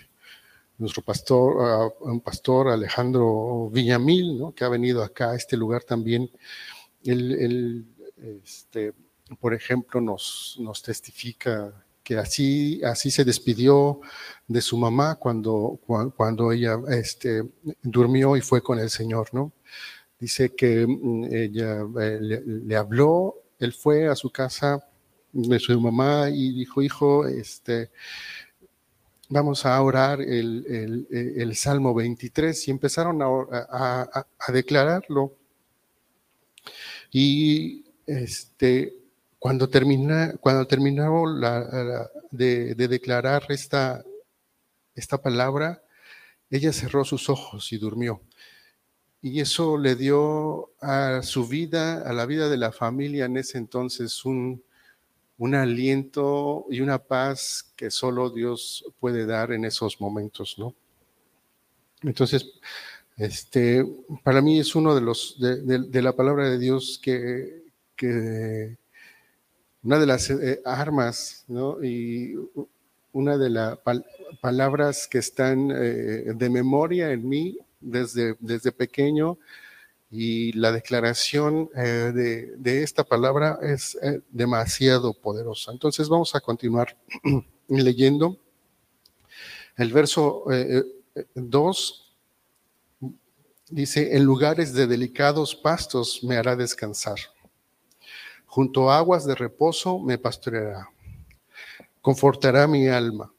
nuestro 0.79 1.03
pastor, 1.03 1.57
ah, 1.61 1.89
un 2.01 2.21
pastor 2.21 2.69
Alejandro 2.69 3.71
Villamil, 3.71 4.39
¿no? 4.39 4.55
que 4.55 4.65
ha 4.65 4.69
venido 4.69 5.03
acá 5.03 5.31
a 5.31 5.37
este 5.37 5.57
lugar 5.57 5.85
también, 5.85 6.31
él, 7.05 7.87
este, 8.45 8.93
por 9.41 9.55
ejemplo, 9.55 10.01
nos, 10.01 10.57
nos 10.61 10.83
testifica 10.83 11.73
que 12.07 12.17
así, 12.17 12.81
así 12.85 13.11
se 13.11 13.25
despidió 13.25 14.01
de 14.47 14.61
su 14.61 14.77
mamá 14.79 15.17
cuando, 15.17 15.81
cuando 16.17 16.53
ella 16.53 16.79
este, 16.89 17.43
durmió 17.83 18.37
y 18.37 18.41
fue 18.43 18.63
con 18.63 18.79
el 18.79 18.91
Señor, 18.91 19.31
¿no? 19.33 19.53
Dice 20.21 20.55
que 20.55 20.87
mm, 20.87 21.25
ella 21.33 21.81
eh, 22.01 22.21
le, 22.21 22.77
habló, 22.77 23.35
él 23.59 23.73
fue 23.73 24.07
a 24.07 24.15
su 24.15 24.31
casa 24.31 24.89
de 25.33 25.59
su 25.59 25.81
mamá 25.81 26.31
y 26.31 26.53
dijo, 26.53 26.81
hijo, 26.81 27.27
este, 27.27 27.91
vamos 29.29 29.67
a 29.67 29.83
orar 29.83 30.21
el, 30.21 31.57
Salmo 31.57 31.93
23 31.93 32.69
y 32.69 32.71
empezaron 32.71 33.19
a, 33.21 34.27
declararlo. 34.53 35.35
Y 37.11 37.85
este, 38.07 38.96
cuando, 39.47 39.69
termina, 39.69 40.35
cuando 40.41 40.67
terminaron 40.67 41.41
de, 42.33 42.75
de, 42.75 42.89
declarar 42.89 43.45
esta, 43.51 44.05
esta 44.97 45.23
palabra, 45.23 45.81
ella 46.51 46.73
cerró 46.73 47.05
sus 47.05 47.31
ojos 47.31 47.73
y 47.73 47.79
durmió 47.79 48.21
y 49.23 49.41
eso 49.41 49.79
le 49.79 49.95
dio 49.95 50.71
a 50.81 51.23
su 51.23 51.47
vida, 51.47 52.03
a 52.03 52.13
la 52.13 52.27
vida 52.27 52.49
de 52.49 52.57
la 52.57 52.73
familia 52.73 53.27
en 53.27 53.37
ese 53.37 53.59
entonces, 53.59 54.25
un, 54.25 54.63
un 55.39 55.55
aliento 55.55 56.67
y 56.69 56.81
una 56.81 56.99
paz 56.99 57.73
que 57.77 57.91
solo 57.93 58.31
Dios 58.31 58.85
puede 58.99 59.27
dar 59.27 59.53
en 59.53 59.65
esos 59.65 60.01
momentos, 60.01 60.57
¿no? 60.59 60.75
Entonces, 62.03 62.53
este, 63.17 63.85
para 64.25 64.43
mí 64.43 64.59
es 64.59 64.75
uno 64.75 64.93
de 64.93 65.01
los, 65.01 65.37
de, 65.39 66.03
la 66.03 66.15
palabra 66.15 66.51
de 66.51 66.59
Dios 66.59 67.01
que, 67.01 67.65
que 67.95 68.77
una 69.87 69.99
de 69.99 70.07
las 70.07 70.29
eh, 70.31 70.61
armas. 70.65 71.45
Y 71.83 72.35
una 73.13 73.39
de 73.39 73.49
las 73.49 73.79
palabras 74.41 75.09
que 75.09 75.19
están 75.19 75.71
eh, 75.71 76.35
de 76.35 76.51
memoria 76.51 77.13
en 77.13 77.27
mí 77.27 77.59
desde, 77.81 78.37
desde 78.41 78.73
pequeño 78.73 79.39
y 80.11 80.53
la 80.53 80.73
declaración 80.73 81.69
eh, 81.75 82.55
de, 82.59 82.83
esta 82.83 83.05
palabra 83.05 83.59
es 83.63 83.99
eh, 84.03 84.21
demasiado 84.31 85.13
poderosa. 85.13 85.73
Entonces 85.73 86.09
vamos 86.09 86.35
a 86.35 86.41
continuar 86.41 86.97
leyendo 87.69 88.39
el 89.77 89.93
verso 89.93 90.45
2. 91.35 92.13
Eh, 93.01 93.09
dice, 93.69 94.17
en 94.17 94.25
lugares 94.25 94.73
de 94.73 94.87
delicados 94.87 95.55
pastos 95.55 96.23
me 96.23 96.37
hará 96.37 96.55
descansar. 96.57 97.19
Junto 98.57 98.91
a 98.91 98.97
aguas 98.97 99.27
de 99.27 99.35
reposo 99.35 99.99
me 99.99 100.17
pastoreará. 100.17 100.89
Confortará 102.01 102.67
mi 102.67 102.89
alma 102.89 103.31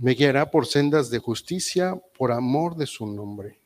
me 0.00 0.14
guiará 0.14 0.48
por 0.48 0.64
sendas 0.66 1.10
de 1.10 1.18
justicia 1.18 2.00
por 2.16 2.30
amor 2.30 2.76
de 2.76 2.86
su 2.86 3.04
nombre. 3.04 3.58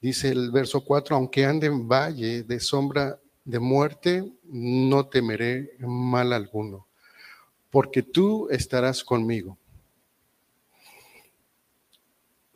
Dice 0.00 0.28
el 0.30 0.50
verso 0.50 0.82
4, 0.82 1.16
aunque 1.16 1.44
ande 1.44 1.66
en 1.66 1.86
valle 1.86 2.42
de 2.44 2.58
sombra 2.58 3.20
de 3.44 3.58
muerte, 3.58 4.32
no 4.44 5.06
temeré 5.06 5.76
mal 5.80 6.32
alguno, 6.32 6.86
porque 7.70 8.02
tú 8.02 8.48
estarás 8.50 9.04
conmigo. 9.04 9.58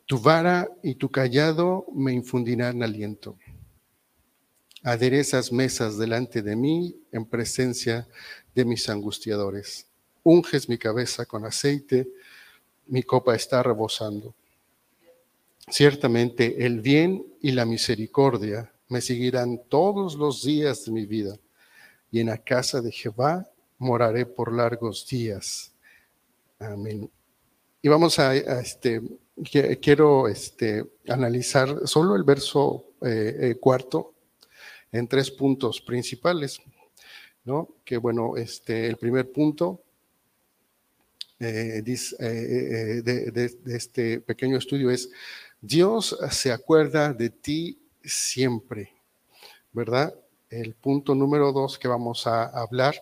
Tu 0.07 0.17
vara 0.17 0.67
y 0.81 0.95
tu 0.95 1.09
callado 1.09 1.85
me 1.93 2.11
infundirán 2.11 2.81
aliento. 2.81 3.37
Aderezas 4.83 5.51
mesas 5.51 5.97
delante 5.97 6.41
de 6.41 6.55
mí 6.55 6.95
en 7.11 7.25
presencia 7.25 8.07
de 8.53 8.65
mis 8.65 8.89
angustiadores. 8.89 9.87
Unges 10.23 10.69
mi 10.69 10.77
cabeza 10.77 11.25
con 11.25 11.45
aceite 11.45 12.07
mi 12.87 13.03
copa 13.03 13.35
está 13.35 13.63
rebosando. 13.63 14.33
Ciertamente 15.69 16.65
el 16.65 16.81
bien 16.81 17.25
y 17.41 17.51
la 17.51 17.65
misericordia 17.65 18.71
me 18.89 19.01
seguirán 19.01 19.61
todos 19.69 20.15
los 20.15 20.43
días 20.43 20.85
de 20.85 20.91
mi 20.91 21.05
vida, 21.05 21.37
y 22.11 22.19
en 22.19 22.27
la 22.27 22.37
casa 22.37 22.81
de 22.81 22.91
Jehová 22.91 23.49
moraré 23.77 24.25
por 24.25 24.53
largos 24.53 25.07
días. 25.07 25.71
Amén. 26.59 27.09
Y 27.81 27.87
vamos 27.87 28.19
a, 28.19 28.35
este, 28.35 29.01
quiero 29.81 30.27
este, 30.27 30.85
analizar 31.07 31.87
solo 31.87 32.15
el 32.15 32.23
verso 32.23 32.85
eh, 33.01 33.37
eh, 33.39 33.55
cuarto 33.55 34.12
en 34.93 35.07
tres 35.07 35.29
puntos 35.29 35.81
principales, 35.81 36.61
¿no? 37.43 37.67
Que 37.83 37.97
bueno, 37.97 38.37
este, 38.37 38.87
el 38.87 38.95
primer 38.95 39.31
punto 39.31 39.81
eh, 41.39 41.83
eh, 41.85 41.95
eh, 42.19 43.01
de, 43.01 43.57
este 43.65 44.21
pequeño 44.21 44.57
estudio 44.57 44.89
es, 44.91 45.09
Dios 45.59 46.17
se 46.31 46.51
acuerda 46.51 47.11
de 47.11 47.31
ti 47.31 47.79
siempre, 48.03 48.93
¿verdad? 49.73 50.13
El 50.49 50.75
punto 50.75 51.15
número 51.15 51.51
dos 51.51 51.79
que 51.79 51.87
vamos 51.87 52.27
a 52.27 52.45
hablar 52.45 52.95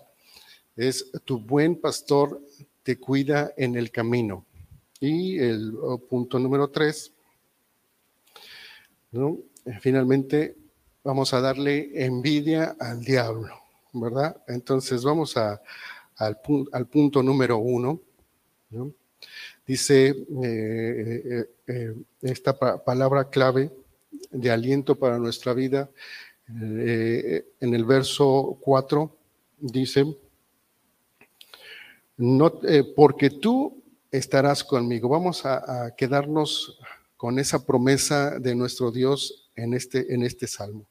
es 0.76 1.12
tu 1.26 1.40
buen 1.40 1.76
pastor 1.76 2.42
te 2.84 2.98
cuida 2.98 3.54
en 3.58 3.76
el 3.76 3.92
camino. 3.92 4.46
Y 5.00 5.38
el 5.40 5.74
punto 6.10 6.40
número 6.40 6.70
tres, 6.70 7.12
¿no? 9.12 9.40
finalmente 9.82 10.56
vamos 11.04 11.34
a 11.34 11.42
darle 11.42 12.06
envidia 12.06 12.76
al 12.80 13.04
diablo, 13.04 13.54
¿verdad? 13.94 14.42
Entonces 14.48 15.04
vamos 15.04 15.38
a, 15.38 15.62
al, 16.18 16.40
al 16.72 16.88
punto 16.88 17.24
número 17.24 17.58
uno. 17.58 18.02
¿no? 18.70 18.94
Dice 19.66 20.10
eh, 20.10 20.24
eh, 20.44 21.50
eh, 21.68 21.96
esta 22.22 22.58
palabra 22.84 23.30
clave 23.30 23.72
de 24.32 24.52
aliento 24.52 24.98
para 24.98 25.18
nuestra 25.18 25.54
vida 25.54 25.90
en 26.48 27.74
el 27.74 27.86
verso 27.86 28.58
4, 28.60 29.18
dice, 29.58 30.06
no, 32.18 32.60
porque 32.94 33.30
tú 33.30 33.82
estarás 34.12 34.62
conmigo. 34.62 35.08
Vamos 35.08 35.46
a, 35.46 35.96
quedarnos 35.96 36.78
con 37.16 37.40
esa 37.40 37.66
promesa 37.66 38.38
de 38.38 38.54
nuestro 38.54 38.92
Dios 38.92 39.50
en 39.56 39.74
este, 39.74 40.14
en 40.14 40.24
este 40.24 40.46
salmo. 40.46 40.86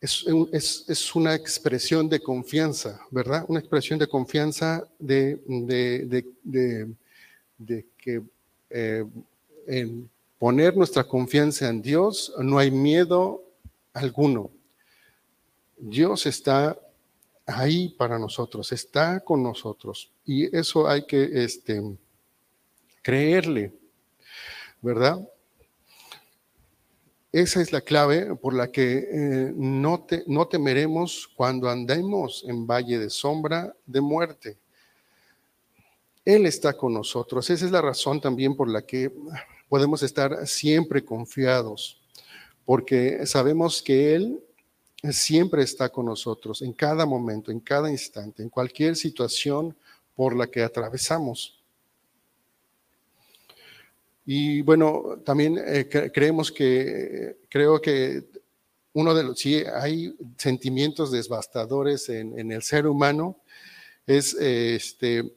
Es, 0.00 0.24
es, 0.88 1.14
una 1.16 1.34
expresión 1.34 2.08
de 2.08 2.20
confianza, 2.20 3.00
¿verdad? 3.10 3.44
Una 3.48 3.58
expresión 3.58 3.98
de 3.98 4.06
confianza 4.06 4.86
de, 4.98 5.40
de, 7.58 7.86
que 7.98 8.22
eh, 8.70 9.04
en 9.66 10.08
poner 10.38 10.76
nuestra 10.76 11.02
confianza 11.02 11.68
en 11.68 11.82
Dios 11.82 12.32
no 12.38 12.58
hay 12.58 12.70
miedo 12.70 13.42
alguno. 13.92 14.52
Dios 15.76 16.26
está 16.26 16.78
ahí 17.44 17.88
para 17.88 18.18
nosotros, 18.18 18.70
está 18.72 19.20
con 19.20 19.42
nosotros. 19.42 20.10
Y 20.24 20.54
eso 20.56 20.88
hay 20.88 21.06
que 21.06 21.42
este, 21.44 21.82
creerle, 23.02 23.72
¿verdad? 24.80 25.26
Esa 27.30 27.60
es 27.60 27.72
la 27.72 27.82
clave 27.82 28.34
por 28.36 28.54
la 28.54 28.72
que 28.72 28.98
eh, 28.98 29.52
no, 29.54 30.06
no 30.26 30.48
temeremos 30.48 31.28
cuando 31.36 31.68
andemos 31.68 32.42
en 32.48 32.66
valle 32.66 32.98
de 32.98 33.10
sombra 33.10 33.74
de 33.84 34.00
muerte. 34.00 34.58
Él 36.24 36.46
está 36.46 36.74
con 36.74 36.94
nosotros. 36.94 37.50
Esa 37.50 37.66
es 37.66 37.70
la 37.70 37.82
razón 37.82 38.20
también 38.20 38.56
por 38.56 38.68
la 38.68 38.82
que 38.82 39.12
podemos 39.68 40.02
estar 40.02 40.46
siempre 40.46 41.04
confiados, 41.04 42.00
porque 42.64 43.26
sabemos 43.26 43.82
que 43.82 44.14
Él 44.14 44.40
siempre 45.10 45.62
está 45.62 45.90
con 45.90 46.06
nosotros, 46.06 46.62
en 46.62 46.72
cada 46.72 47.06
momento, 47.06 47.50
en 47.50 47.60
cada 47.60 47.90
instante, 47.90 48.42
en 48.42 48.48
cualquier 48.48 48.96
situación 48.96 49.76
por 50.14 50.34
la 50.34 50.46
que 50.46 50.62
atravesamos. 50.62 51.57
Y 54.30 54.60
bueno, 54.60 55.22
también 55.24 55.58
eh, 55.58 55.88
creemos 56.12 56.52
que, 56.52 57.38
creo 57.48 57.80
que 57.80 58.28
uno 58.92 59.14
de 59.14 59.22
los, 59.22 59.38
sí 59.38 59.62
hay 59.74 60.14
sentimientos 60.36 61.10
devastadores 61.10 62.10
en, 62.10 62.52
el 62.52 62.60
ser 62.62 62.86
humano, 62.86 63.38
es 64.06 64.34
este, 64.34 65.34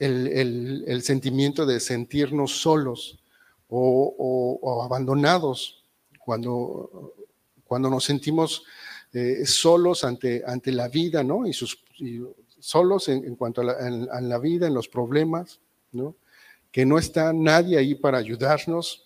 el, 0.00 1.00
sentimiento 1.04 1.64
de 1.64 1.78
sentirnos 1.78 2.60
solos 2.60 3.20
o, 3.68 4.82
abandonados 4.84 5.84
cuando, 6.18 7.14
cuando 7.62 7.88
nos 7.88 8.02
sentimos 8.02 8.64
eh, 9.12 9.46
solos 9.46 10.02
ante, 10.02 10.42
ante 10.44 10.72
la 10.72 10.88
vida, 10.88 11.22
¿no? 11.22 11.46
Y, 11.46 11.52
sus, 11.52 11.78
solos 12.58 13.08
en, 13.08 13.36
cuanto 13.36 13.60
a 13.60 13.64
la, 13.64 13.72
a 14.10 14.20
la, 14.20 14.38
vida, 14.38 14.66
en 14.66 14.74
los 14.74 14.88
problemas, 14.88 15.60
¿no? 15.92 16.16
Que 16.74 16.84
no 16.84 16.98
está 16.98 17.32
nadie 17.32 17.78
ahí 17.78 17.94
para 17.94 18.18
ayudarnos, 18.18 19.04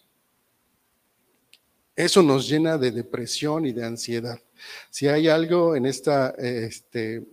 eso 1.94 2.22
nos 2.22 2.48
llena 2.48 2.78
de 2.78 2.90
depresión 2.90 3.66
y 3.66 3.72
de 3.72 3.84
ansiedad. 3.84 4.40
Si 4.88 5.06
hay 5.06 5.28
algo 5.28 5.76
en 5.76 5.84
esta, 5.84 6.30
este, 6.38 7.26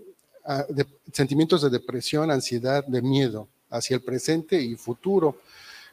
sentimientos 1.14 1.62
de 1.62 1.70
depresión, 1.70 2.32
ansiedad, 2.32 2.84
de 2.86 3.02
miedo 3.02 3.48
hacia 3.70 3.96
el 3.96 4.02
presente 4.02 4.62
y 4.62 4.76
futuro. 4.76 5.40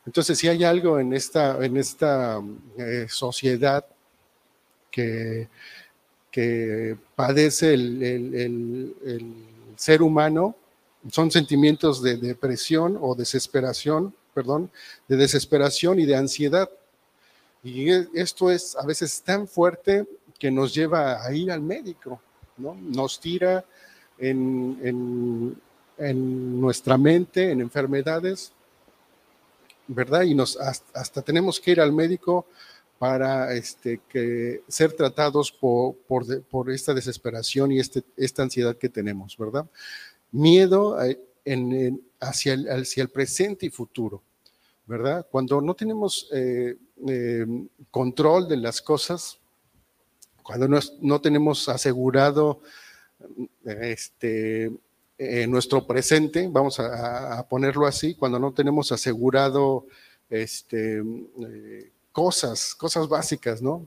Entonces, 0.05 0.37
si 0.37 0.49
hay 0.49 0.65
algo 0.65 0.99
en 0.99 1.13
esta, 1.13 1.65
en 1.65 1.77
esta 1.77 2.43
eh, 2.79 3.07
sociedad 3.09 3.87
que, 4.91 5.47
que 6.33 6.97
padece 7.15 7.75
el, 7.75 8.03
el 8.03 9.35
ser 9.77 10.03
humano, 10.03 10.57
son 11.13 11.31
sentimientos 11.31 12.03
de 12.03 12.17
depresión 12.17 12.99
o 13.01 13.15
desesperación 13.15 14.13
perdón, 14.35 14.71
de 15.09 15.16
desesperación 15.16 15.99
y 16.01 16.07
de 16.07 16.16
ansiedad. 16.16 16.68
Y 17.62 17.90
e, 17.90 18.09
esto 18.14 18.51
es 18.51 18.77
a 18.77 18.85
veces 18.85 19.23
tan 19.23 19.47
fuerte 19.47 20.07
que 20.38 20.51
nos 20.51 20.75
lleva 20.75 21.25
a 21.25 21.33
ir 21.33 21.51
al 21.53 21.61
médico, 21.61 22.21
¿no? 22.57 22.75
Nos 22.75 23.21
tira 23.21 23.64
en, 24.18 25.57
nuestra 26.61 26.99
mente, 26.99 27.51
en 27.51 27.61
enfermedades, 27.61 28.53
¿verdad? 29.87 30.23
Y 30.23 30.35
nos 30.35 30.57
hasta, 30.57 31.23
tenemos 31.23 31.61
que 31.61 31.73
ir 31.73 31.81
al 31.81 31.92
médico 31.92 32.47
para 32.99 33.55
este, 33.55 34.01
que, 34.09 34.62
ser 34.68 34.92
tratados 34.92 35.53
por, 35.53 35.97
por, 35.97 36.71
esta 36.71 36.95
desesperación 36.95 37.73
y 37.73 37.81
este, 37.81 38.03
esta 38.16 38.42
ansiedad 38.42 38.77
que 38.77 38.88
tenemos, 38.88 39.37
¿verdad? 39.37 39.66
Miedo 40.31 41.03
eh, 41.03 41.21
en, 41.45 42.01
hacia 42.23 42.55
el, 42.55 42.69
hacia 42.69 43.03
el 43.03 43.09
presente 43.09 43.67
y 43.67 43.71
futuro, 43.71 44.23
¿verdad? 44.87 45.27
Cuando 45.31 45.61
no 45.61 45.75
tenemos 45.75 46.29
eh, 46.33 46.77
eh, 47.09 47.47
control 47.91 48.49
de 48.49 48.57
las 48.57 48.81
cosas, 48.81 49.39
cuando 50.43 50.81
no, 51.01 51.21
tenemos 51.21 51.69
asegurado 51.69 52.61
este, 53.65 54.73
nuestro 55.47 55.87
presente, 55.87 56.49
vamos 56.51 56.81
a, 56.81 57.47
ponerlo 57.49 57.87
así, 57.87 58.15
cuando 58.15 58.41
no 58.41 58.53
tenemos 58.53 58.91
asegurado 58.91 59.87
este, 60.29 60.99
eh, 60.99 61.93
cosas, 62.11 62.75
cosas 62.75 63.07
básicas, 63.09 63.63
¿no? 63.63 63.87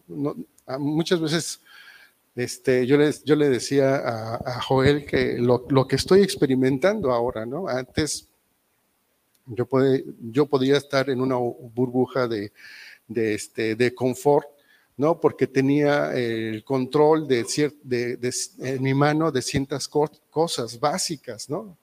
muchas 0.80 1.20
veces 1.20 1.60
este, 2.36 2.86
yo, 2.86 2.98
le, 2.98 3.12
yo 3.24 3.36
le 3.36 3.50
decía 3.50 3.96
a, 3.96 4.62
Joel 4.62 5.06
que 5.06 5.38
lo, 5.40 5.88
que 5.88 5.96
estoy 5.96 6.22
experimentando 6.22 7.12
ahora, 7.12 7.46
¿no? 7.46 7.70
Antes 7.70 8.28
yo, 9.46 9.66
puede, 9.66 10.04
yo 10.20 10.46
podía 10.46 10.76
estar 10.76 11.10
en 11.10 11.22
una 11.22 11.38
burbuja 11.38 12.28
de, 12.28 12.52
de, 13.08 13.36
este, 13.36 13.76
de 13.76 13.96
confort, 13.96 14.48
¿no? 14.98 15.20
Porque 15.22 15.48
tenía 15.48 16.14
el 16.14 16.64
control 16.66 17.26
de, 17.26 17.46
de, 17.84 18.18
de, 18.18 18.34
en 18.60 18.84
mi 18.84 18.94
mano 18.94 19.32
de 19.32 19.42
ciertas 19.42 19.88
cosas 19.88 20.78
básicas, 20.78 21.50
¿no? 21.50 21.78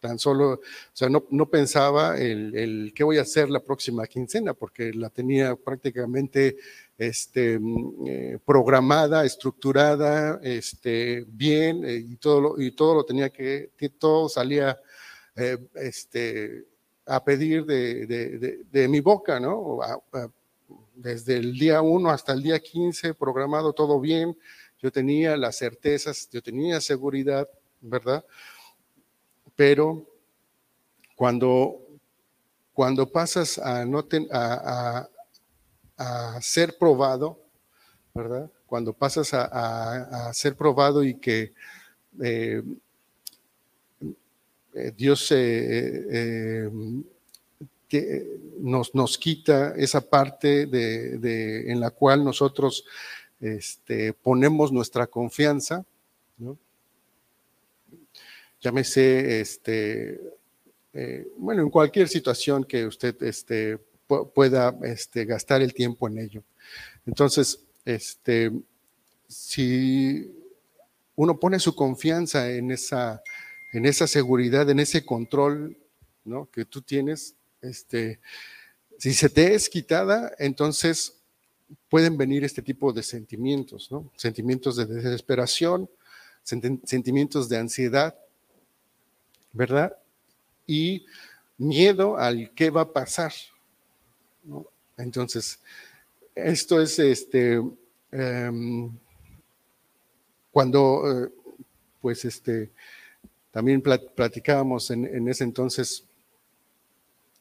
Tan 0.00 0.18
solo, 0.18 0.50
o 0.52 0.60
sea, 0.92 1.08
no, 1.08 1.24
no 1.30 1.48
pensaba 1.48 2.18
el, 2.18 2.54
el, 2.54 2.92
qué 2.94 3.04
voy 3.04 3.16
a 3.16 3.22
hacer 3.22 3.48
la 3.48 3.60
próxima 3.60 4.06
quincena, 4.06 4.52
porque 4.52 4.92
la 4.92 5.08
tenía 5.08 5.56
prácticamente 5.56 6.58
este, 6.98 7.58
mm, 7.58 8.06
eh, 8.06 8.38
programada, 8.44 9.24
estructurada, 9.24 10.40
este, 10.42 11.24
bien, 11.28 11.84
eh, 11.84 11.96
y, 11.96 12.16
todo 12.16 12.40
lo, 12.40 12.60
y 12.60 12.70
todo 12.72 12.94
lo 12.94 13.04
tenía 13.04 13.30
que, 13.30 13.70
todo 13.98 14.28
salía 14.28 14.78
eh, 15.36 15.58
este, 15.74 16.64
a 17.06 17.22
pedir 17.24 17.64
de, 17.64 18.88
mi 18.88 19.00
boca, 19.00 19.40
¿no? 19.40 19.80
desde 20.94 21.36
el 21.36 21.58
día 21.58 21.82
1 21.82 22.10
hasta 22.10 22.32
el 22.32 22.42
día 22.42 22.58
15, 22.60 23.14
programado 23.14 23.72
todo 23.72 24.00
bien, 24.00 24.36
yo 24.80 24.92
tenía 24.92 25.36
las 25.36 25.58
certezas, 25.58 26.28
yo 26.30 26.42
tenía 26.42 26.80
seguridad, 26.80 27.48
¿verdad? 27.80 28.24
Pero 29.56 30.06
cuando, 31.16 31.80
cuando 32.72 33.10
pasas 33.10 33.58
a, 33.58 33.84
no 33.84 34.06
a, 34.30 35.08
a 35.96 36.40
ser 36.40 36.76
probado, 36.78 37.38
¿verdad? 38.14 38.50
Cuando 38.66 38.92
pasas 38.92 39.30
a, 39.34 40.32
ser 40.32 40.56
probado 40.56 41.04
y 41.04 41.14
que 41.14 41.52
eh, 42.22 42.62
eh, 44.74 44.92
Dios 44.96 45.28
eh, 45.30 46.70
nos, 48.58 48.94
nos, 48.94 49.18
quita 49.18 49.74
esa 49.76 50.00
parte 50.00 50.66
de, 50.66 51.70
en 51.70 51.78
la 51.78 51.90
cual 51.90 52.24
nosotros 52.24 52.84
este, 53.40 54.12
ponemos 54.12 54.72
nuestra 54.72 55.06
confianza, 55.06 55.84
¿no? 56.38 56.58
Llámese, 58.60 59.40
este, 59.40 60.20
bueno, 61.36 61.62
en 61.62 61.70
cualquier 61.70 62.08
situación 62.08 62.64
que 62.64 62.86
usted 62.86 63.22
este, 63.22 63.78
pueda 64.34 64.76
este, 64.84 65.24
gastar 65.24 65.62
el 65.62 65.74
tiempo 65.74 66.08
en 66.08 66.18
ello. 66.18 66.42
Entonces, 67.06 67.60
este, 67.84 68.50
si 69.28 70.32
uno 71.16 71.38
pone 71.38 71.58
su 71.58 71.74
confianza 71.74 72.50
en 72.50 72.70
esa, 72.70 73.22
en 73.72 73.86
esa 73.86 74.06
seguridad, 74.06 74.68
en 74.70 74.80
ese 74.80 75.04
control 75.04 75.76
¿no? 76.24 76.48
que 76.50 76.64
tú 76.64 76.82
tienes, 76.82 77.34
este, 77.60 78.20
si 78.98 79.12
se 79.12 79.28
te 79.28 79.54
es 79.54 79.68
quitada, 79.68 80.32
entonces 80.38 81.20
pueden 81.88 82.16
venir 82.16 82.44
este 82.44 82.62
tipo 82.62 82.92
de 82.92 83.02
sentimientos, 83.02 83.90
¿no? 83.90 84.10
Sentimientos 84.16 84.76
de 84.76 84.86
desesperación, 84.86 85.88
sentimientos 86.42 87.48
de 87.48 87.56
ansiedad, 87.56 88.14
¿verdad? 89.52 89.96
Y 90.66 91.06
miedo 91.56 92.16
al 92.16 92.52
qué 92.54 92.70
va 92.70 92.82
a 92.82 92.92
pasar. 92.92 93.32
Entonces, 94.96 95.58
esto 96.34 96.80
es 96.80 96.98
este, 96.98 97.60
em, 98.12 98.90
cuando, 100.50 101.02
eh, 101.24 101.28
pues, 102.00 102.24
este, 102.24 102.70
también 103.50 103.80
platicábamos 103.82 104.90
en, 104.90 105.28
ese 105.28 105.44
entonces, 105.44 106.04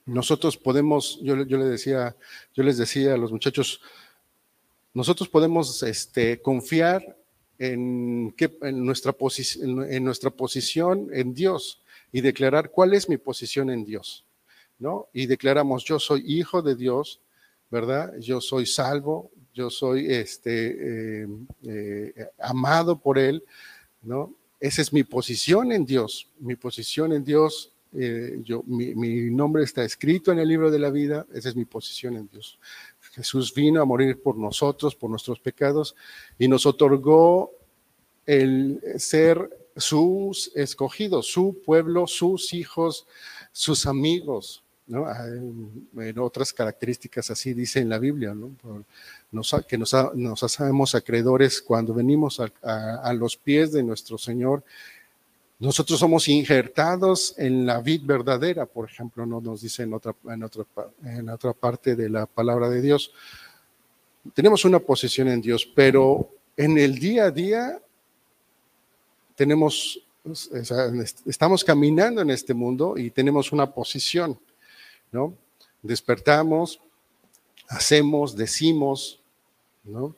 nosotros 0.05 0.57
podemos, 0.57 1.19
yo, 1.21 1.43
yo, 1.43 1.57
le 1.57 1.65
decía, 1.65 2.15
yo 2.53 2.63
les 2.63 2.77
decía 2.77 3.13
a 3.13 3.17
los 3.17 3.31
muchachos, 3.31 3.81
nosotros 4.93 5.27
podemos 5.27 5.81
este, 5.81 6.39
confiar 6.39 7.17
en, 7.57 8.35
en, 8.37 8.85
nuestra 8.85 9.15
en 9.57 10.03
nuestra 10.03 10.29
posición 10.29 11.09
en 11.13 11.33
Dios 11.33 11.81
y 12.11 12.21
declarar 12.21 12.69
cuál 12.69 12.93
es 12.93 13.09
mi 13.09 13.17
posición 13.17 13.71
en 13.71 13.85
Dios, 13.85 14.22
Y 15.13 15.26
declaramos, 15.26 15.84
yo 15.84 16.00
soy 16.00 16.24
hijo 16.26 16.62
de 16.62 16.76
Dios, 16.76 17.22
¿verdad? 17.69 18.13
Yo 18.19 18.41
soy 18.41 18.65
salvo, 18.65 19.32
yo 19.54 19.69
soy 19.69 20.12
este, 20.12 21.24
eh, 21.24 21.28
eh, 21.63 22.28
amado 22.39 23.00
por 23.00 23.17
Él, 23.17 23.43
¿no? 24.02 24.34
Esa 24.60 24.82
es 24.82 24.93
mi 24.93 25.04
posición 25.04 25.72
en 25.72 25.86
Dios, 25.86 26.30
mi 26.39 26.56
posición 26.56 27.12
en 27.13 27.24
Dios, 27.24 27.74
eh, 27.96 28.39
yo, 28.43 28.63
mi, 28.65 29.30
nombre 29.30 29.63
está 29.63 29.84
escrito 29.84 30.32
en 30.32 30.39
el 30.39 30.48
libro 30.48 30.72
de 30.72 30.80
la 30.80 30.89
vida, 30.89 31.28
esa 31.34 31.50
es 31.50 31.56
mi 31.56 31.65
posición 31.65 32.15
en 32.15 32.28
Dios. 32.28 32.58
Jesús 33.12 33.54
vino 33.54 33.82
a 33.82 33.86
morir 33.86 34.22
por 34.22 34.38
nosotros, 34.38 34.96
por 34.96 35.10
nuestros 35.10 35.39
pecados, 35.39 35.96
y 36.39 36.48
nos 36.48 36.65
otorgó 36.65 37.52
el 38.26 38.82
ser 38.98 39.50
sus 39.76 40.52
escogidos, 40.56 41.28
su 41.28 41.62
pueblo, 41.63 42.08
sus 42.08 42.54
hijos, 42.54 43.06
sus 43.52 43.86
amigos, 43.86 44.63
¿no? 44.88 45.06
En 46.02 46.19
otras 46.19 46.52
características 46.54 47.30
así 47.32 47.54
dice 47.54 47.80
en 47.80 47.89
la 47.89 48.00
Biblia, 48.00 48.34
¿no? 48.34 48.52
que 49.67 49.78
nos, 49.78 49.96
nos 50.13 50.43
hacemos 50.43 50.96
acreedores 50.96 51.62
cuando 51.62 51.93
venimos 51.93 52.39
a, 52.39 53.13
los 53.13 53.38
pies 53.38 53.72
de 53.72 53.84
nuestro 53.84 54.17
Señor. 54.17 54.63
Nosotros 55.60 56.00
somos 56.00 56.28
injertados 56.28 57.36
en 57.38 57.65
la 57.65 57.80
vid 57.80 58.02
verdadera, 58.04 58.65
por 58.65 58.89
ejemplo, 58.89 59.26
¿no? 59.26 59.39
nos 59.39 59.62
dice 59.62 59.84
en 59.84 59.93
otra, 59.93 60.13
en, 60.26 60.43
otra, 60.43 60.65
en 61.06 61.30
otra 61.30 61.54
parte 61.54 61.96
de 61.96 62.10
la 62.10 62.26
palabra 62.26 62.69
de 62.69 62.82
Dios. 62.82 63.12
Tenemos 64.34 64.65
una 64.65 64.80
posición 64.80 65.28
en 65.28 65.41
Dios, 65.41 65.65
pero 65.74 66.30
en 66.58 66.78
el 66.78 67.00
día 67.00 67.26
a 67.26 67.32
día 67.32 67.80
tenemos, 69.36 70.00
estamos 71.26 71.63
caminando 71.63 72.22
en 72.22 72.30
este 72.30 72.54
mundo 72.54 72.98
y 72.98 73.10
tenemos 73.10 73.52
una 73.52 73.72
posición, 73.72 74.38
¿no? 75.13 75.38
Despertamos, 75.82 76.82
hacemos, 77.69 78.36
decimos, 78.36 79.21
¿no? 79.84 80.15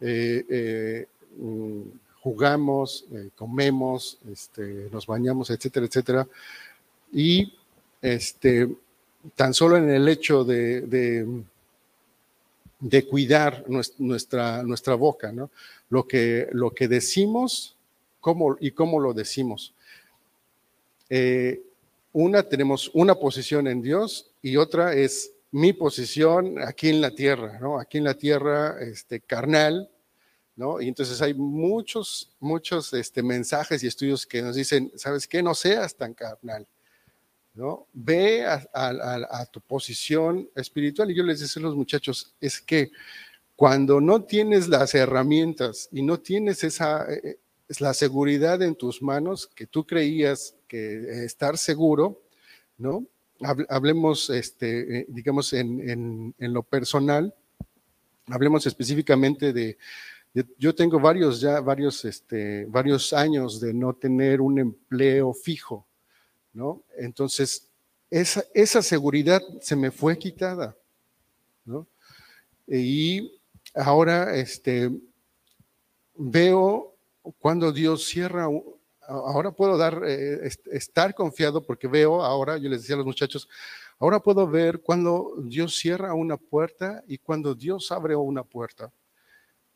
Eh, 0.00 0.44
eh, 0.48 1.06
mm, 1.38 1.82
jugamos, 2.20 3.06
eh, 3.12 3.30
comemos, 3.34 4.18
este, 4.30 4.88
nos 4.92 5.06
bañamos, 5.06 5.50
etcétera, 5.50 5.86
etcétera. 5.86 6.28
Y 7.12 7.54
este, 8.02 8.68
tan 9.34 9.54
solo 9.54 9.76
en 9.78 9.88
el 9.90 10.06
hecho 10.08 10.44
de, 10.44 10.82
de, 12.80 13.06
cuidar 13.06 13.64
nuestra, 13.68 14.62
nuestra 14.62 14.94
boca, 14.96 15.32
¿no? 15.32 15.50
Lo 15.88 16.06
que, 16.06 16.48
lo 16.52 16.72
que 16.72 16.88
decimos 16.88 17.74
y 18.60 18.70
cómo 18.72 19.00
lo 19.00 19.14
decimos. 19.14 19.72
Una, 22.16 22.42
tenemos 22.44 22.90
una 22.94 23.14
posición 23.14 23.66
en 23.66 23.82
Dios 23.82 24.30
y 24.40 24.56
otra 24.56 24.94
es 24.94 25.32
mi 25.50 25.74
posición 25.74 26.58
aquí 26.62 26.88
en 26.88 27.02
la 27.02 27.10
tierra, 27.10 27.58
¿no? 27.60 27.78
Aquí 27.78 27.98
en 27.98 28.04
la 28.04 28.14
tierra, 28.14 28.80
este, 28.80 29.20
carnal, 29.20 29.90
¿no? 30.56 30.80
Y 30.80 30.88
entonces 30.88 31.20
hay 31.20 31.34
muchos, 31.34 32.34
muchos 32.40 32.94
este, 32.94 33.22
mensajes 33.22 33.84
y 33.84 33.86
estudios 33.86 34.24
que 34.24 34.40
nos 34.40 34.56
dicen, 34.56 34.90
¿sabes 34.96 35.28
qué? 35.28 35.42
No 35.42 35.54
seas 35.54 35.94
tan 35.94 36.14
carnal, 36.14 36.66
¿no? 37.52 37.86
Ve 37.92 38.46
a, 38.46 39.46
tu 39.52 39.60
posición 39.60 40.48
espiritual. 40.54 41.10
Y 41.10 41.16
yo 41.16 41.22
les 41.22 41.40
decía 41.40 41.60
a 41.60 41.64
los 41.64 41.76
muchachos, 41.76 42.34
es 42.40 42.62
que 42.62 42.92
cuando 43.56 44.00
no 44.00 44.24
tienes 44.24 44.68
las 44.68 44.94
herramientas 44.94 45.90
y 45.92 46.00
no 46.00 46.18
tienes 46.18 46.64
esa, 46.64 47.12
eh, 47.12 47.38
es 47.68 47.82
la 47.82 47.92
seguridad 47.92 48.62
en 48.62 48.74
tus 48.74 49.02
manos 49.02 49.46
que 49.46 49.66
tú 49.66 49.86
creías 49.86 50.55
que 50.66 51.24
estar 51.24 51.58
seguro, 51.58 52.22
¿no? 52.78 53.06
Hablemos, 53.68 54.30
este, 54.30 55.00
eh, 55.00 55.06
digamos, 55.08 55.52
en, 55.52 56.34
lo 56.38 56.62
personal, 56.62 57.34
hablemos 58.28 58.66
específicamente 58.66 59.52
de, 59.52 59.76
yo 60.58 60.74
tengo 60.74 60.98
varios 61.00 61.40
ya, 61.40 61.60
varios, 61.60 62.04
este, 62.04 62.66
varios 62.66 63.12
años 63.12 63.60
de 63.60 63.74
no 63.74 63.94
tener 63.94 64.40
un 64.40 64.58
empleo 64.58 65.32
fijo, 65.32 65.86
¿no? 66.52 66.82
Entonces, 66.98 67.68
esa, 68.10 68.44
esa 68.54 68.82
seguridad 68.82 69.42
se 69.60 69.76
me 69.76 69.90
fue 69.90 70.18
quitada, 70.18 70.76
¿no? 71.64 71.86
Y 72.66 73.32
ahora, 73.74 74.36
este, 74.36 74.90
veo 76.16 76.94
cuando 77.38 77.72
Dios 77.72 78.06
cierra, 78.06 78.46
ahora 79.06 79.50
puedo 79.50 79.76
dar, 79.76 80.02
eh, 80.06 80.48
estar 80.72 81.14
confiado 81.14 81.62
porque 81.62 81.88
veo 81.88 82.22
ahora, 82.22 82.56
yo 82.58 82.68
les 82.68 82.82
decía 82.82 82.94
a 82.94 82.98
los 82.98 83.06
muchachos, 83.06 83.48
ahora 83.98 84.20
puedo 84.20 84.46
ver 84.46 84.80
cuando 84.80 85.34
Dios 85.38 85.76
cierra 85.76 86.14
una 86.14 86.36
puerta 86.36 87.02
y 87.06 87.18
cuando 87.18 87.54
Dios 87.54 87.90
abre 87.92 88.16
una 88.16 88.42
puerta. 88.42 88.92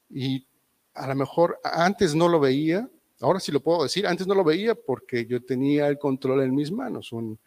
Y 0.09 0.47
a 0.95 1.07
lo 1.07 1.15
mejor 1.15 1.59
antes 1.63 2.15
no 2.15 2.29
lo 2.29 2.41
veía, 2.41 2.89
ahora 3.21 3.41
sí 3.41 3.53
lo 3.53 3.61
puedo 3.61 3.85
decir, 3.85 4.07
antes 4.07 4.27
no 4.27 4.35
lo 4.35 4.45
veía 4.45 4.75
porque 4.75 5.25
yo 5.27 5.43
tenía 5.43 5.89
el 5.89 5.99
control 5.99 6.43
en 6.43 6.55
mis 6.55 6.71
manos, 6.71 7.13
un, 7.13 7.39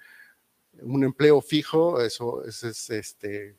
empleo 1.03 1.39
fijo, 1.41 2.01
eso 2.01 2.43
es, 2.45 2.63
este, 2.89 3.55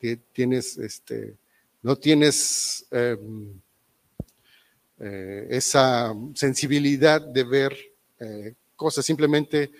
que 0.00 0.16
tienes, 0.32 0.78
este, 0.78 1.36
no 1.82 1.96
tienes... 1.96 2.86
Em, 2.90 3.60
eh, 5.04 5.48
esa 5.50 6.14
sensibilidad 6.32 7.20
de 7.20 7.42
ver 7.42 7.76
eh, 8.20 8.54
cosas 8.76 9.04
simplemente 9.04 9.72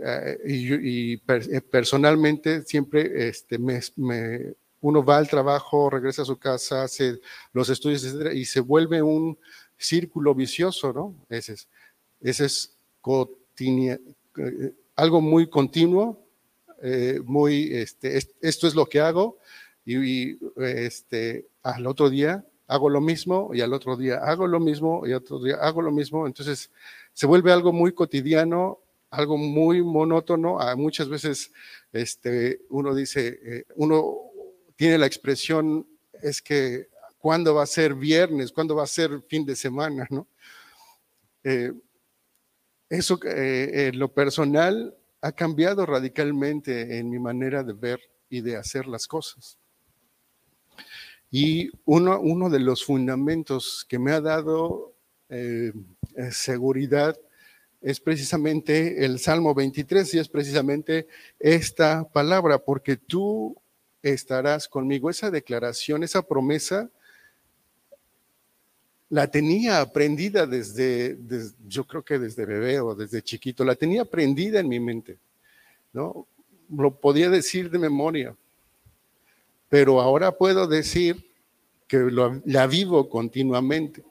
eh, 0.00 0.38
y, 0.46 1.16
personalmente 1.16 2.62
siempre 2.62 3.28
este, 3.28 3.58
me, 3.58 3.80
uno 4.80 5.04
va 5.04 5.18
al 5.18 5.28
trabajo, 5.28 5.90
regresa 5.90 6.22
a 6.22 6.24
su 6.24 6.38
casa, 6.38 6.84
hace 6.84 7.18
los 7.52 7.68
estudios, 7.68 8.04
etcétera, 8.04 8.32
y 8.32 8.44
se 8.44 8.60
vuelve 8.60 9.02
un 9.02 9.36
círculo 9.76 10.36
vicioso, 10.36 10.92
¿no? 10.92 11.16
Ese 11.28 11.54
es, 11.54 11.68
ese 12.20 12.44
es 12.44 12.76
algo 14.94 15.20
muy 15.20 15.50
continuo, 15.50 16.24
muy, 17.24 17.74
este, 17.74 18.16
esto 18.40 18.68
es 18.68 18.76
lo 18.76 18.86
que 18.86 19.00
hago, 19.00 19.36
y, 19.84 20.38
este, 20.58 21.46
al 21.64 21.88
otro 21.88 22.08
día 22.08 22.44
hago 22.70 22.88
lo 22.88 23.00
mismo 23.00 23.50
y 23.52 23.60
al 23.60 23.72
otro 23.72 23.96
día 23.96 24.18
hago 24.18 24.46
lo 24.46 24.60
mismo 24.60 25.04
y 25.04 25.10
al 25.10 25.18
otro 25.18 25.42
día 25.42 25.56
hago 25.56 25.82
lo 25.82 25.90
mismo. 25.90 26.26
Entonces 26.26 26.70
se 27.12 27.26
vuelve 27.26 27.52
algo 27.52 27.72
muy 27.72 27.92
cotidiano, 27.92 28.78
algo 29.10 29.36
muy 29.36 29.82
monótono. 29.82 30.60
Ah, 30.60 30.76
muchas 30.76 31.08
veces 31.08 31.52
este, 31.92 32.60
uno 32.70 32.94
dice, 32.94 33.40
eh, 33.42 33.64
uno 33.74 34.14
tiene 34.76 34.98
la 34.98 35.06
expresión, 35.06 35.84
es 36.22 36.40
que 36.40 36.88
cuándo 37.18 37.54
va 37.54 37.64
a 37.64 37.66
ser 37.66 37.94
viernes, 37.94 38.52
cuándo 38.52 38.76
va 38.76 38.84
a 38.84 38.86
ser 38.86 39.20
fin 39.28 39.44
de 39.44 39.56
semana, 39.56 40.06
¿no? 40.08 40.28
Eh, 41.42 41.72
eso 42.88 43.18
eh, 43.24 43.90
lo 43.94 44.12
personal 44.12 44.96
ha 45.22 45.32
cambiado 45.32 45.86
radicalmente 45.86 46.98
en 46.98 47.10
mi 47.10 47.18
manera 47.18 47.64
de 47.64 47.72
ver 47.72 48.00
y 48.28 48.42
de 48.42 48.56
hacer 48.56 48.86
las 48.86 49.08
cosas. 49.08 49.58
Y 51.30 51.70
uno, 51.84 52.50
de 52.50 52.58
los 52.58 52.84
fundamentos 52.84 53.86
que 53.88 53.98
me 53.98 54.12
ha 54.12 54.20
dado 54.20 54.94
eh, 55.28 55.72
eh, 56.16 56.30
seguridad 56.32 57.16
es 57.80 58.00
precisamente 58.00 59.04
el 59.04 59.18
Salmo 59.18 59.54
23 59.54 60.14
y 60.14 60.18
es 60.18 60.28
precisamente 60.28 61.06
esta 61.38 62.04
palabra, 62.04 62.58
porque 62.58 62.96
tú 62.96 63.56
estarás 64.02 64.68
conmigo. 64.68 65.08
Esa 65.08 65.30
declaración, 65.30 66.02
esa 66.02 66.22
promesa 66.22 66.90
la 69.08 69.28
tenía 69.28 69.80
aprendida 69.80 70.46
desde, 70.46 71.18
yo 71.66 71.84
creo 71.84 72.04
que 72.04 72.18
desde 72.18 72.46
bebé 72.46 72.80
o 72.80 72.94
desde 72.94 73.22
chiquito, 73.22 73.64
la 73.64 73.74
tenía 73.74 74.02
aprendida 74.02 74.60
en 74.60 74.68
mi 74.68 74.78
mente, 74.78 75.18
¿no? 75.92 76.26
Lo 76.70 76.94
podía 76.94 77.28
decir 77.28 77.70
de 77.70 77.78
memoria, 77.78 78.36
pero 79.70 80.02
ahora 80.02 80.36
puedo 80.36 80.66
decir 80.66 81.24
que 81.86 81.98
la 82.44 82.66
vivo 82.66 83.08
continuamente. 83.08 84.04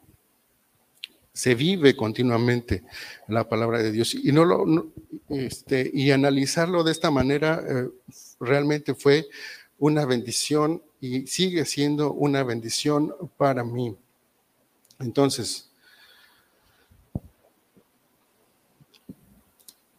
Se 1.32 1.54
vive 1.54 1.95
continuamente 1.95 2.84
la 3.28 3.48
palabra 3.48 3.80
de 3.84 3.91
Dios 3.91 4.15
y 4.15 4.32
no 4.32 4.43
lo 4.43 4.91
este, 5.30 5.89
y 5.93 6.12
analizarlo 6.12 6.84
de 6.84 6.91
esta 6.91 7.12
manera 7.12 7.63
eh, 7.65 7.88
realmente 8.39 8.95
fue 8.95 9.28
una 9.78 10.06
bendición 10.06 10.82
y 11.00 11.28
sigue 11.28 11.65
siendo 11.65 12.12
una 12.12 12.43
bendición 12.43 13.13
para 13.38 13.63
mí. 13.63 13.95
Entonces, 15.00 15.68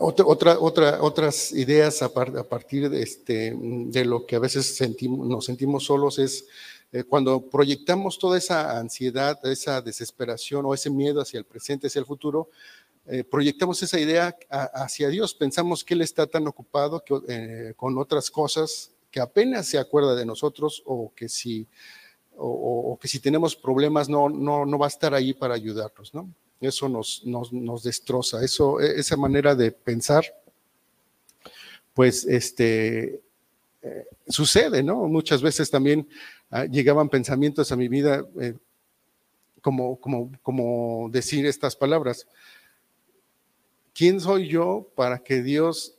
otra, 0.02 0.58
otra, 0.58 1.02
otras 1.02 1.52
ideas 1.52 2.00
a, 2.00 2.08
partir 2.12 2.88
de, 2.88 3.02
este, 3.02 3.54
de 3.54 4.04
lo 4.06 4.24
que 4.24 4.36
a 4.36 4.38
veces 4.38 4.74
sentimos, 4.74 5.28
nos 5.28 5.44
sentimos 5.44 5.84
solos 5.84 6.18
es 6.18 6.46
eh, 6.90 7.04
cuando 7.04 7.42
proyectamos 7.42 8.18
toda 8.18 8.38
esa 8.38 8.78
ansiedad, 8.78 9.38
esa 9.46 9.82
desesperación 9.82 10.64
o 10.64 10.72
ese 10.72 10.88
miedo 10.88 11.20
hacia 11.20 11.38
el 11.38 11.44
presente, 11.44 11.88
hacia 11.88 12.00
el 12.00 12.06
futuro, 12.06 12.48
eh, 13.06 13.24
proyectamos 13.24 13.82
esa 13.82 14.00
idea 14.00 14.34
hacia 14.48 15.08
Dios. 15.08 15.34
Pensamos 15.34 15.84
que 15.84 15.92
Él 15.92 16.00
está 16.00 16.26
tan 16.26 16.46
ocupado 16.48 17.04
eh, 17.28 17.74
con 17.76 17.98
otras 17.98 18.30
cosas 18.30 18.92
que 19.10 19.20
apenas 19.20 19.66
se 19.66 19.78
acuerda 19.78 20.14
de 20.14 20.24
nosotros 20.24 20.82
o 20.86 21.12
que 21.14 21.28
si, 21.28 21.66
o, 22.36 22.98
que 23.00 23.06
si 23.06 23.20
tenemos 23.20 23.54
problemas 23.54 24.08
no, 24.08 24.30
no 24.30 24.78
va 24.78 24.86
a 24.86 24.88
estar 24.88 25.12
ahí 25.12 25.34
para 25.34 25.54
ayudarnos, 25.54 26.14
¿no? 26.14 26.30
Eso 26.61 26.88
nos, 26.88 27.25
nos, 27.25 27.83
destroza, 27.83 28.44
eso, 28.44 28.81
e, 28.81 29.01
esa 29.01 29.16
manera 29.16 29.55
de 29.55 29.73
pensar, 29.73 30.25
pues 31.94 32.25
este, 32.27 33.20
eh, 33.83 34.05
sucede, 34.29 34.83
¿no? 34.83 35.09
Muchas 35.09 35.40
veces 35.40 35.70
también 35.70 36.07
ah, 36.51 36.66
llegaban 36.66 37.09
pensamientos 37.09 37.73
a 37.73 37.77
mi 37.77 37.88
vida 37.88 38.27
eh, 38.40 38.55
como, 39.62 39.96
como, 39.96 40.31
como 40.42 41.09
decir 41.11 41.46
estas 41.46 41.75
palabras. 41.75 42.27
¿Quién 43.94 44.20
soy 44.20 44.49
yo 44.49 44.88
para 44.94 45.18
que 45.18 45.42
Dios 45.42 45.94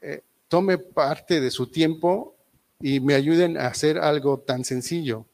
eh, 0.00 0.22
tome 0.48 0.78
parte 0.78 1.40
de 1.40 1.50
su 1.50 1.66
tiempo 1.66 2.34
y 2.80 3.00
me 3.00 3.14
ayuden 3.14 3.56
a 3.56 3.66
hacer 3.68 3.98
algo 3.98 4.38
tan 4.38 4.64
sencillo 4.64 5.26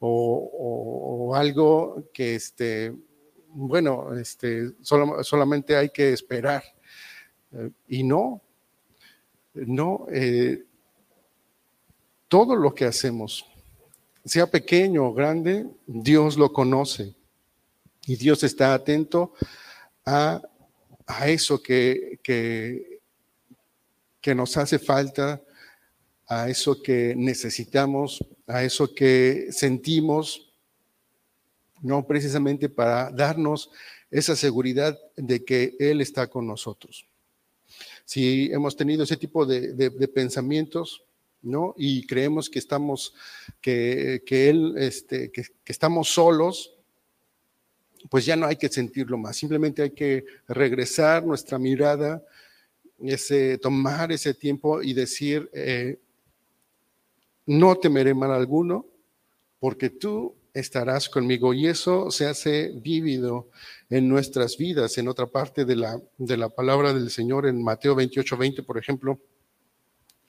o, 0.00 1.32
algo 1.34 2.04
que, 2.12 2.34
este, 2.34 2.92
bueno, 3.52 4.14
este, 4.18 4.72
solamente 4.82 5.76
hay 5.76 5.90
que 5.90 6.12
esperar. 6.12 6.62
Eh, 7.52 7.70
y 7.88 8.02
no, 8.02 8.40
no, 9.54 10.06
eh, 10.10 10.64
todo 12.28 12.54
lo 12.54 12.74
que 12.74 12.84
hacemos, 12.84 13.44
sea 14.24 14.46
pequeño 14.46 15.06
o 15.06 15.14
grande, 15.14 15.66
Dios 15.86 16.36
lo 16.36 16.52
conoce 16.52 17.14
y 18.06 18.16
Dios 18.16 18.42
está 18.44 18.74
atento 18.74 19.32
a, 20.04 20.40
eso 21.26 21.60
que, 21.60 22.20
que, 22.22 23.00
que 24.20 24.34
nos 24.34 24.56
hace 24.56 24.78
falta 24.78 25.42
a 26.28 26.48
eso 26.48 26.80
que 26.80 27.14
necesitamos, 27.16 28.24
a 28.46 28.62
eso 28.62 28.94
que 28.94 29.48
sentimos, 29.50 30.49
no 31.80 32.06
precisamente 32.06 32.68
para 32.68 33.10
darnos 33.10 33.70
esa 34.10 34.36
seguridad 34.36 34.98
de 35.16 35.44
que 35.44 35.76
Él 35.78 36.00
está 36.00 36.28
con 36.28 36.46
nosotros. 36.46 37.06
Si 38.04 38.50
hemos 38.52 38.76
tenido 38.76 39.04
ese 39.04 39.16
tipo 39.16 39.46
de, 39.46 40.08
pensamientos, 40.12 41.02
¿no? 41.42 41.74
Y 41.78 42.06
creemos 42.06 42.50
que 42.50 42.58
estamos, 42.58 43.14
que, 43.60 44.22
Él, 44.28 44.74
este, 44.76 45.30
que, 45.30 45.42
que 45.42 45.72
estamos 45.72 46.08
solos, 46.08 46.74
pues 48.08 48.24
ya 48.24 48.36
no 48.36 48.46
hay 48.46 48.56
que 48.56 48.68
sentirlo 48.68 49.18
más, 49.18 49.36
simplemente 49.36 49.82
hay 49.82 49.90
que 49.90 50.24
regresar 50.48 51.24
nuestra 51.24 51.58
mirada, 51.58 52.24
ese, 53.02 53.58
tomar 53.58 54.12
ese 54.12 54.34
tiempo 54.34 54.82
y 54.82 54.92
decir, 54.92 55.48
eh, 55.52 55.98
no 57.46 57.76
temeré 57.76 58.14
mal 58.14 58.32
alguno, 58.32 58.86
porque 59.58 59.90
tú 59.90 60.34
estarás 60.54 61.08
conmigo. 61.08 61.54
Y 61.54 61.66
eso 61.66 62.10
se 62.10 62.26
hace 62.26 62.72
vívido 62.74 63.48
en 63.88 64.08
nuestras 64.08 64.56
vidas. 64.56 64.98
En 64.98 65.08
otra 65.08 65.26
parte 65.26 65.64
de 65.64 65.76
la, 65.76 66.00
de 66.18 66.36
la 66.36 66.48
palabra 66.48 66.92
del 66.92 67.10
Señor, 67.10 67.46
en 67.46 67.62
Mateo 67.62 67.94
28, 67.94 68.36
20, 68.36 68.62
por 68.62 68.78
ejemplo, 68.78 69.18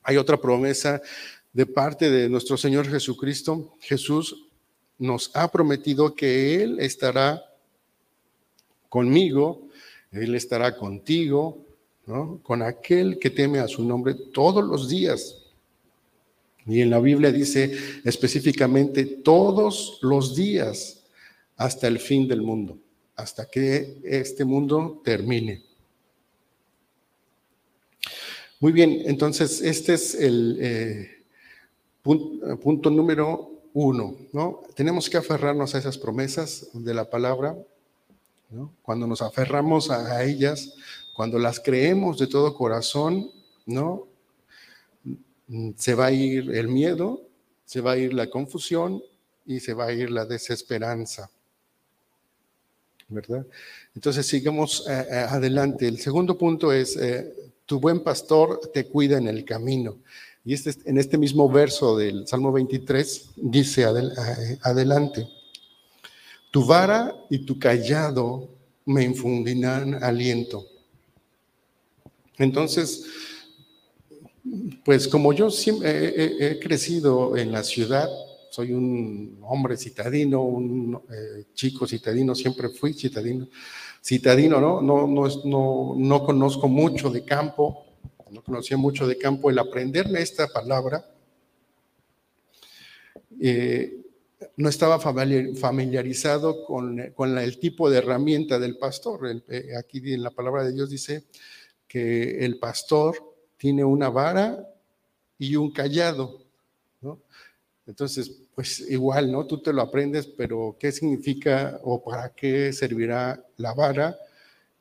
hay 0.03 0.17
otra 0.17 0.37
promesa 0.37 1.01
de 1.53 1.65
parte 1.65 2.09
de 2.09 2.29
nuestro 2.29 2.57
Señor 2.57 2.87
Jesucristo. 2.87 3.73
Jesús 3.81 4.47
nos 4.97 5.31
ha 5.35 5.51
prometido 5.51 6.15
que 6.15 6.61
Él 6.63 6.79
estará 6.79 7.43
conmigo, 8.89 9.67
Él 10.11 10.35
estará 10.35 10.75
contigo, 10.75 11.65
con 12.43 12.61
aquel 12.61 13.19
que 13.19 13.29
teme 13.29 13.59
a 13.59 13.67
su 13.67 13.83
nombre 13.83 14.15
todos 14.33 14.63
los 14.63 14.89
días. 14.89 15.40
Y 16.65 16.81
en 16.81 16.89
la 16.89 16.99
Biblia 16.99 17.31
dice 17.31 17.75
específicamente 18.03 19.05
todos 19.05 19.99
los 20.01 20.35
días 20.35 21.03
hasta 21.57 21.87
el 21.87 21.99
fin 21.99 22.27
del 22.27 22.41
mundo, 22.41 22.77
hasta 23.15 23.49
que 23.49 23.99
este 24.03 24.45
mundo 24.45 25.01
termine. 25.03 25.63
Muy 28.59 28.71
bien, 28.71 29.01
entonces 29.05 29.61
este 29.61 29.95
es 29.95 30.13
el 30.13 30.57
eh, 30.61 31.09
punto, 32.03 32.91
número 32.91 33.63
uno, 33.73 34.15
¿no? 34.33 34.61
Tenemos 34.75 35.09
que 35.09 35.17
aferrarnos 35.17 35.73
a 35.73 35.79
esas 35.79 35.97
promesas 35.97 36.67
de 36.73 36.93
la 36.93 37.09
palabra. 37.09 37.57
Cuando 38.81 39.07
nos 39.07 39.21
aferramos 39.21 39.89
a 39.89 40.23
ellas, 40.23 40.75
cuando 41.13 41.39
las 41.39 41.59
creemos 41.59 42.19
de 42.19 42.27
todo 42.27 42.53
corazón, 42.53 43.31
¿no? 43.65 44.10
Mm, 45.51 45.71
se 45.75 45.95
va 45.95 46.05
a 46.05 46.11
ir 46.13 46.49
el 46.55 46.69
miedo, 46.69 47.27
se 47.65 47.81
va 47.81 47.91
a 47.91 47.97
ir 47.97 48.13
la 48.13 48.29
confusión 48.29 49.03
y 49.45 49.59
se 49.59 49.73
va 49.73 49.87
a 49.87 49.91
ir 49.91 50.09
la 50.09 50.25
desesperanza. 50.25 51.29
¿Verdad? 53.09 53.45
Entonces 53.93 54.25
sigamos 54.25 54.87
eh, 54.87 55.05
eh, 55.11 55.25
adelante. 55.27 55.89
El 55.89 55.99
segundo 55.99 56.37
punto 56.37 56.71
es, 56.71 56.95
eh, 56.95 57.33
tu 57.65 57.81
buen 57.81 58.01
pastor 58.01 58.71
te 58.73 58.85
cuida 58.85 59.17
en 59.17 59.27
el 59.27 59.43
camino. 59.43 59.97
Y 60.45 60.53
este, 60.53 60.73
en 60.85 60.97
este 60.97 61.17
mismo 61.17 61.49
verso 61.49 61.97
del 61.97 62.25
Salmo 62.25 62.53
23 62.53 63.31
dice 63.35 63.83
adelante, 64.61 65.27
tu 66.49 66.65
vara 66.65 67.13
y 67.29 67.39
tu 67.39 67.59
callado 67.59 68.47
me 68.85 69.03
infundirán 69.03 70.01
aliento. 70.01 70.65
Entonces, 72.37 73.05
pues 74.83 75.07
como 75.07 75.33
yo 75.33 75.49
siempre 75.49 76.51
he, 76.51 76.59
crecido 76.59 77.37
en 77.37 77.51
la 77.51 77.63
ciudad, 77.63 78.09
soy 78.49 78.73
un 78.73 79.39
hombre 79.43 79.77
citadino, 79.77 80.41
un 80.41 81.01
eh, 81.09 81.45
chico 81.53 81.87
citadino, 81.87 82.35
siempre 82.35 82.69
fui 82.69 82.93
citadino, 82.93 83.47
citadino, 84.03 84.59
¿no? 84.59 84.81
No, 84.81 85.07
no, 85.07 85.27
no, 85.45 85.95
no 85.97 86.25
conozco 86.25 86.67
mucho 86.67 87.09
de 87.09 87.23
campo, 87.23 87.85
no 88.31 88.43
conocía 88.43 88.77
mucho 88.77 89.07
de 89.07 89.17
campo. 89.17 89.49
El 89.49 89.59
aprenderme 89.59 90.21
esta 90.21 90.47
palabra, 90.47 91.05
eh, 93.39 93.97
no 94.57 94.69
estaba 94.69 94.99
familiarizado 94.99 96.63
con, 96.65 96.99
el 96.99 97.59
tipo 97.59 97.89
de 97.89 97.99
herramienta 97.99 98.59
del 98.59 98.77
pastor. 98.77 99.43
Eh, 99.47 99.69
aquí 99.77 100.13
en 100.13 100.23
la 100.23 100.31
palabra 100.31 100.63
de 100.63 100.73
Dios 100.73 100.89
dice 100.89 101.25
que 101.87 102.43
el 102.45 102.59
pastor 102.59 103.30
tiene 103.61 103.83
una 103.83 104.09
vara 104.09 104.67
y 105.37 105.55
un 105.55 105.71
callado, 105.71 106.41
¿no? 106.99 107.19
Entonces, 107.85 108.41
pues 108.55 108.79
igual, 108.89 109.31
¿no? 109.31 109.45
Tú 109.45 109.61
te 109.61 109.71
lo 109.71 109.83
aprendes, 109.83 110.25
pero 110.25 110.75
¿qué 110.79 110.91
significa 110.91 111.79
o 111.83 112.03
para 112.03 112.33
qué 112.33 112.73
servirá 112.73 113.45
la 113.57 113.75
vara 113.75 114.17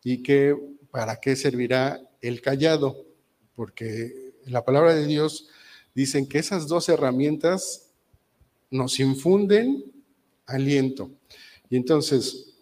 y 0.02 0.22
qué, 0.22 0.56
para 0.90 1.16
qué 1.20 1.36
servirá 1.36 2.00
el 2.22 2.40
callado? 2.40 3.04
Porque 3.54 4.32
la 4.46 4.64
palabra 4.64 4.94
de 4.94 5.06
Dios 5.06 5.48
dicen 5.94 6.26
que 6.26 6.38
esas 6.38 6.66
dos 6.66 6.88
herramientas 6.88 7.90
nos 8.70 8.98
infunden 8.98 9.84
aliento. 10.46 11.10
Y 11.68 11.76
entonces, 11.76 12.54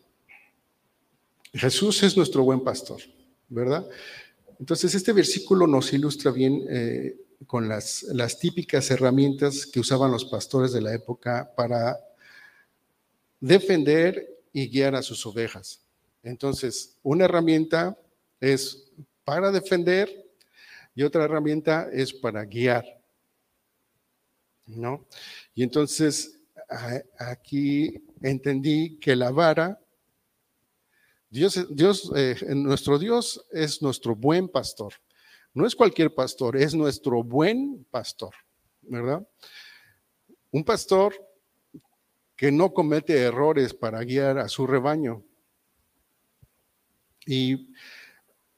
Jesús 1.53 2.03
es 2.03 2.17
nuestro 2.17 2.43
buen 2.43 2.65
pastor, 2.65 3.03
¿verdad? 3.49 3.89
Entonces, 4.59 4.95
este 4.95 5.13
versículo 5.13 5.67
nos 5.67 5.93
ilustra 5.93 6.31
bien 6.31 6.65
eh, 6.69 7.17
con 7.47 7.69
las, 7.69 8.03
las 8.05 8.39
típicas 8.39 8.91
herramientas 8.91 9.67
que 9.67 9.81
usaban 9.81 10.11
los 10.11 10.25
pastores 10.25 10.73
de 10.73 10.81
la 10.81 10.95
época 10.95 11.53
para 11.57 11.97
defender 13.41 14.39
y 14.53 14.69
guiar 14.69 14.97
a 14.97 15.03
sus 15.03 15.25
ovejas. 15.27 15.81
Entonces, 16.23 16.97
una 17.03 17.27
herramienta 17.27 17.97
es 18.41 18.91
para 19.25 19.51
defender 19.51 20.27
y 20.95 21.03
otra 21.03 21.25
herramienta 21.25 21.89
es 21.93 22.13
para 22.13 22.45
guiar. 22.45 22.85
¿No? 24.67 25.07
Y 25.55 25.63
entonces 25.63 26.39
aquí 27.19 28.05
entendí 28.21 28.99
que 28.99 29.17
la 29.17 29.31
vara, 29.31 29.81
Dios, 31.31 31.67
Dios 31.71 32.11
eh, 32.17 32.37
nuestro 32.55 32.99
Dios 32.99 33.45
es 33.53 33.83
nuestro 33.83 34.15
buen 34.15 34.49
pastor. 34.49 34.95
No 35.55 35.67
es 35.67 35.75
cualquier 35.75 36.15
pastor, 36.15 36.57
es 36.57 36.75
nuestro 36.75 37.23
buen 37.23 37.85
pastor, 37.91 38.35
¿verdad? 38.83 39.27
Un 40.51 40.65
pastor 40.65 41.15
que 42.37 42.53
no 42.53 42.73
comete 42.73 43.21
errores 43.21 43.75
para 43.75 44.03
guiar 44.05 44.39
a 44.39 44.49
su 44.49 44.67
rebaño. 44.67 45.25
Y 47.27 47.75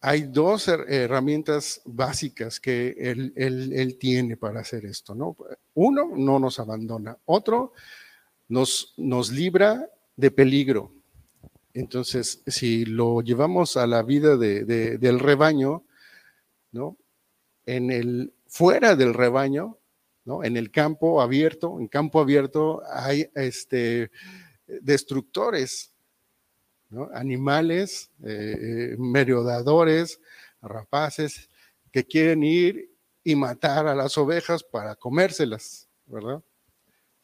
hay 0.02 0.22
dos 0.22 0.68
herramientas 0.68 1.82
básicas 1.84 2.60
que 2.60 2.94
él, 2.98 3.96
tiene 3.98 4.36
para 4.36 4.60
hacer 4.60 4.84
esto, 4.84 5.14
¿no? 5.14 5.36
Uno, 5.74 6.12
no 6.14 6.38
nos 6.38 6.60
abandona. 6.60 7.18
Otro, 7.24 7.72
nos, 8.48 8.94
nos 8.96 9.30
libra 9.30 9.90
de 10.16 10.30
peligro. 10.30 10.99
Entonces, 11.74 12.42
si 12.46 12.84
lo 12.84 13.20
llevamos 13.22 13.76
a 13.76 13.86
la 13.86 14.02
vida 14.02 14.36
del 14.36 15.20
rebaño, 15.20 15.84
¿no? 16.72 16.96
En 17.66 17.90
el, 17.90 18.32
fuera 18.46 18.96
del 18.96 19.14
rebaño, 19.14 19.78
¿no? 20.24 20.42
En 20.42 20.56
el 20.56 20.70
campo 20.70 21.22
abierto, 21.22 21.78
en 21.78 21.88
campo 21.88 22.20
abierto 22.20 22.82
hay 22.92 23.30
este, 23.34 24.10
destructores, 24.66 25.92
¿no? 26.88 27.08
Animales, 27.14 28.10
eh, 28.24 28.96
merodadores, 28.98 30.20
rapaces, 30.60 31.48
que 31.92 32.04
quieren 32.04 32.42
ir 32.42 32.90
y 33.22 33.36
matar 33.36 33.86
a 33.86 33.94
las 33.94 34.18
ovejas 34.18 34.64
para 34.64 34.96
comérselas, 34.96 35.88
¿verdad? 36.06 36.42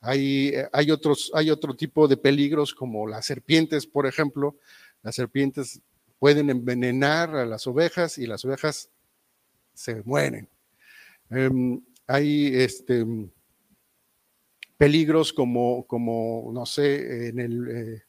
Hay, 0.06 0.52
hay, 0.72 0.90
otros, 0.92 1.32
hay 1.34 1.50
otro 1.50 1.74
tipo 1.74 2.06
de 2.06 2.16
peligros 2.16 2.72
como 2.72 3.08
las 3.08 3.26
serpientes, 3.26 3.86
por 3.88 4.06
ejemplo. 4.06 4.56
Las 5.02 5.16
serpientes 5.16 5.80
pueden 6.20 6.48
envenenar 6.48 7.34
a 7.34 7.44
las 7.44 7.66
ovejas 7.66 8.16
y 8.18 8.26
las 8.26 8.44
ovejas 8.44 8.88
se 9.74 10.02
mueren. 10.04 10.48
Em, 11.28 11.82
hay 12.06 12.54
este, 12.54 13.04
peligros 14.76 15.32
como, 15.32 15.84
como, 15.88 16.50
no 16.54 16.66
sé, 16.66 17.28
en 17.28 17.40
el, 17.40 17.68
eh, 17.68 18.02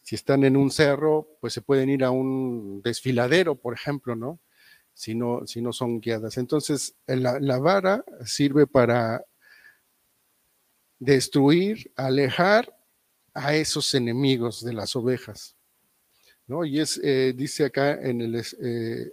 si 0.00 0.14
están 0.14 0.44
en 0.44 0.56
un 0.56 0.70
cerro, 0.70 1.36
pues 1.42 1.52
se 1.52 1.60
pueden 1.60 1.90
ir 1.90 2.04
a 2.04 2.10
un 2.10 2.80
desfiladero, 2.82 3.54
por 3.56 3.74
ejemplo, 3.74 4.16
¿no? 4.16 4.40
Si 4.94 5.14
no, 5.14 5.46
si 5.46 5.60
no 5.60 5.74
son 5.74 6.00
guiadas. 6.00 6.38
Entonces, 6.38 6.96
la 7.06 7.58
vara 7.58 8.02
sirve 8.24 8.66
para 8.66 9.24
destruir, 11.04 11.92
alejar 11.96 12.74
a 13.34 13.54
esos 13.54 13.92
enemigos 13.94 14.64
de 14.64 14.72
las 14.72 14.96
ovejas. 14.96 15.56
¿no? 16.46 16.64
Y 16.64 16.80
es, 16.80 17.00
eh, 17.02 17.34
dice 17.36 17.66
acá 17.66 18.00
en 18.00 18.20
el, 18.20 18.42
eh, 18.62 19.12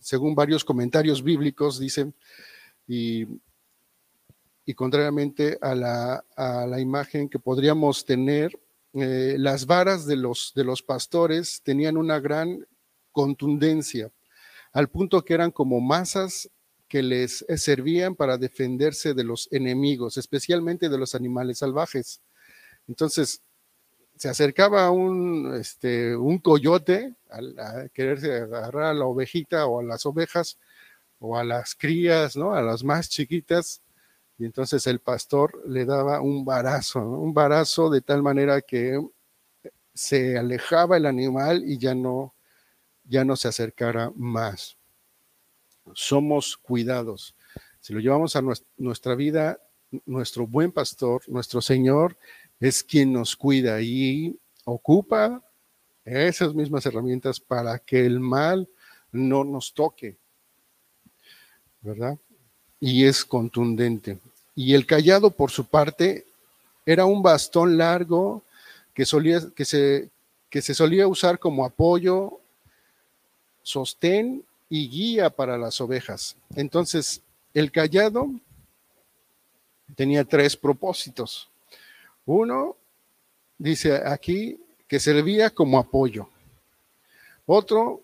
según 0.00 0.34
varios 0.34 0.64
comentarios 0.64 1.22
bíblicos, 1.22 1.78
dicen, 1.78 2.14
y, 2.86 3.26
y 4.64 4.74
contrariamente 4.74 5.58
a 5.60 5.74
la, 5.74 6.24
a 6.36 6.66
la, 6.66 6.80
imagen 6.80 7.28
que 7.28 7.38
podríamos 7.38 8.04
tener, 8.04 8.58
eh, 8.94 9.36
las 9.38 9.66
varas 9.66 10.06
de 10.06 10.16
los, 10.16 10.52
de 10.54 10.64
los 10.64 10.82
pastores 10.82 11.62
tenían 11.62 11.96
una 11.96 12.20
gran 12.20 12.66
contundencia, 13.10 14.10
al 14.72 14.88
punto 14.88 15.24
que 15.24 15.34
eran 15.34 15.50
como 15.50 15.80
masas 15.80 16.50
que 16.92 17.02
les 17.02 17.42
servían 17.56 18.14
para 18.14 18.36
defenderse 18.36 19.14
de 19.14 19.24
los 19.24 19.48
enemigos, 19.50 20.18
especialmente 20.18 20.90
de 20.90 20.98
los 20.98 21.14
animales 21.14 21.56
salvajes. 21.60 22.20
Entonces, 22.86 23.40
se 24.18 24.28
acercaba 24.28 24.90
un, 24.90 25.54
este, 25.58 26.14
un 26.14 26.38
coyote 26.38 27.14
a, 27.30 27.88
quererse 27.94 28.42
agarrar 28.42 28.84
a 28.84 28.92
la 28.92 29.06
ovejita 29.06 29.64
o 29.64 29.80
a 29.80 29.82
las 29.82 30.04
ovejas 30.04 30.58
o 31.18 31.38
a 31.38 31.44
las 31.44 31.74
crías, 31.74 32.36
¿no? 32.36 32.52
A 32.54 32.60
las 32.60 32.84
más 32.84 33.08
chiquitas. 33.08 33.80
Y 34.36 34.44
entonces 34.44 34.86
el 34.86 35.00
pastor 35.00 35.66
le 35.66 35.86
daba 35.86 36.20
un 36.20 36.44
barazo, 36.44 37.00
un 37.00 37.32
barazo 37.32 37.88
de 37.88 38.02
tal 38.02 38.22
manera 38.22 38.60
que 38.60 39.00
se 39.94 40.36
alejaba 40.36 40.98
el 40.98 41.06
animal 41.06 41.62
y 41.64 41.78
ya 41.78 41.94
no, 41.94 42.34
ya 43.04 43.24
no 43.24 43.34
se 43.36 43.48
acercara 43.48 44.12
más 44.14 44.76
somos 45.94 46.56
cuidados. 46.56 47.34
Si 47.80 47.92
lo 47.92 48.00
llevamos 48.00 48.36
a 48.36 48.42
nuestra 48.76 49.14
vida, 49.14 49.58
nuestro 50.06 50.46
buen 50.46 50.72
pastor, 50.72 51.22
nuestro 51.28 51.60
Señor, 51.60 52.16
es 52.60 52.82
quien 52.82 53.12
nos 53.12 53.34
cuida 53.36 53.80
y 53.80 54.38
ocupa 54.64 55.42
esas 56.04 56.54
mismas 56.54 56.86
herramientas 56.86 57.40
para 57.40 57.78
que 57.78 58.04
el 58.06 58.20
mal 58.20 58.68
no 59.10 59.44
nos 59.44 59.72
toque, 59.72 60.16
¿verdad? 61.80 62.16
Y 62.80 63.04
es 63.04 63.24
contundente. 63.24 64.18
Y 64.54 64.74
el 64.74 64.86
callado, 64.86 65.30
por 65.30 65.50
su 65.50 65.64
parte, 65.64 66.26
era 66.84 67.04
un 67.04 67.22
bastón 67.22 67.76
largo 67.76 68.42
que, 68.94 69.04
solía, 69.06 69.40
que, 69.54 69.64
se, 69.64 70.10
se 70.50 70.74
solía 70.74 71.06
usar 71.06 71.38
como 71.38 71.64
apoyo, 71.64 72.40
sostén 73.62 74.44
y 74.74 74.88
guía 74.88 75.28
para 75.28 75.58
las 75.58 75.82
ovejas. 75.82 76.34
Entonces, 76.56 77.20
el 77.52 77.70
callado 77.70 78.30
tenía 79.94 80.24
tres 80.24 80.56
propósitos. 80.56 81.50
Uno, 82.24 82.78
dice 83.58 83.96
aquí, 83.96 84.58
que 84.88 84.98
servía 84.98 85.50
como 85.50 85.78
apoyo. 85.78 86.26
Otro, 87.44 88.00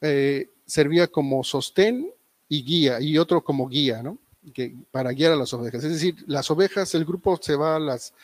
eh, 0.00 0.48
servía 0.64 1.08
como 1.08 1.42
sostén 1.42 2.08
y 2.48 2.62
guía, 2.62 3.00
y 3.00 3.18
otro 3.18 3.42
como 3.42 3.68
guía, 3.68 4.00
¿no? 4.00 4.16
Que, 4.54 4.76
para 4.92 5.10
guiar 5.10 5.32
a 5.32 5.36
las 5.36 5.52
ovejas. 5.54 5.82
Es 5.82 5.90
decir, 5.90 6.24
las 6.28 6.48
ovejas, 6.52 6.94
el 6.94 7.04
grupo 7.04 7.36
se 7.42 7.56
va 7.56 7.74
a 7.74 7.80
las, 7.80 8.14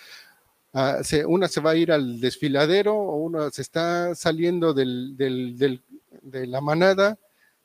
una 1.26 1.48
se 1.48 1.60
va 1.60 1.72
a 1.72 1.76
ir 1.76 1.90
al 1.90 2.20
desfiladero 2.20 2.94
o 2.94 3.16
una 3.16 3.50
se 3.50 3.62
está 3.62 4.14
saliendo 4.14 4.72
del, 4.72 5.16
de 5.16 6.46
la 6.46 6.60
manada 6.60 7.18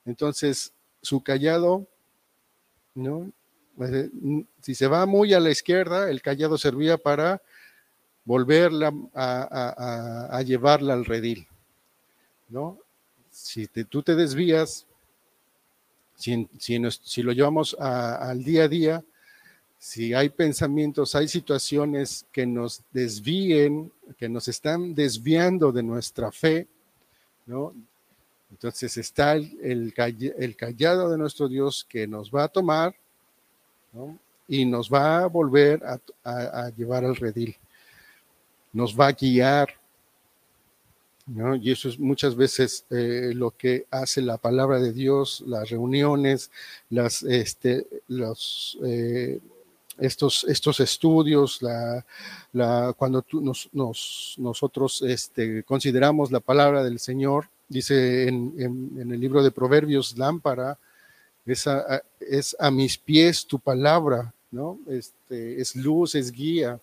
entonces, 0.09 0.73
su 1.01 1.21
callado, 1.21 1.87
¿no? 2.95 3.31
Eh, 3.79 4.09
si 4.61 4.75
se 4.75 4.87
va 4.87 5.05
muy 5.05 5.33
a 5.33 5.39
la 5.39 5.51
izquierda, 5.51 6.09
el 6.09 6.21
callado 6.21 6.57
servía 6.57 6.97
para 6.97 7.41
volverla 8.25 8.91
a, 9.13 10.41
llevarla 10.45 10.93
al 10.93 11.05
redil, 11.05 11.47
¿no? 12.49 12.77
Si 13.29 13.67
tú 13.67 14.03
te 14.03 14.15
desvías, 14.15 14.85
si, 16.15 16.49
si, 16.57 17.23
lo 17.23 17.31
llevamos 17.31 17.75
al 17.79 18.43
día 18.43 18.63
a 18.63 18.67
día, 18.67 19.03
si 19.77 20.13
hay 20.13 20.29
pensamientos, 20.29 21.15
hay 21.15 21.27
situaciones 21.27 22.25
que 22.33 22.45
nos 22.45 22.83
desvíen, 22.91 23.91
que 24.17 24.27
nos 24.27 24.47
están 24.47 24.93
desviando 24.93 25.71
de 25.71 25.83
nuestra 25.83 26.31
fe, 26.31 26.67
¿no? 27.45 27.73
Entonces 28.51 28.97
está 28.97 29.33
el, 29.35 29.93
callado 30.57 31.09
de 31.09 31.17
nuestro 31.17 31.47
Dios 31.47 31.85
que 31.87 32.07
nos 32.07 32.31
va 32.31 32.45
a 32.45 32.47
tomar 32.47 32.95
y 34.47 34.65
nos 34.65 34.91
va 34.91 35.19
a 35.19 35.27
volver 35.27 35.81
a, 36.23 36.69
llevar 36.75 37.05
al 37.05 37.15
redil. 37.15 37.55
Nos 38.73 38.99
va 38.99 39.07
a 39.07 39.11
guiar. 39.13 39.69
Y 41.61 41.71
eso 41.71 41.89
es 41.89 41.99
muchas 41.99 42.35
veces 42.35 42.85
eh, 42.89 43.33
lo 43.35 43.51
que 43.51 43.85
hace 43.91 44.19
la 44.19 44.37
palabra 44.37 44.79
de 44.79 44.91
Dios, 44.91 45.43
las 45.45 45.69
reuniones, 45.69 46.49
las, 46.89 47.21
este, 47.21 47.85
los, 48.07 48.79
eh, 48.83 49.39
estos, 49.99 50.43
estos 50.45 50.79
estudios, 50.79 51.61
la, 51.61 52.03
cuando 52.97 53.23
nos, 53.33 53.69
nosotros 54.37 55.03
este, 55.03 55.63
consideramos 55.63 56.31
la 56.31 56.39
palabra 56.39 56.83
del 56.83 56.97
Señor, 56.97 57.49
dice 57.69 58.27
en, 58.27 58.97
el 58.97 59.19
libro 59.19 59.41
de 59.43 59.51
Proverbios, 59.51 60.17
lámpara, 60.17 60.77
es 61.45 61.65
a, 61.67 62.03
es 62.19 62.55
a, 62.59 62.69
mis 62.69 62.97
pies 62.97 63.45
tu 63.45 63.59
palabra, 63.59 64.33
¿no? 64.51 64.79
Este, 64.87 65.61
es 65.61 65.75
luz, 65.75 66.15
es 66.15 66.31
guía, 66.31 66.79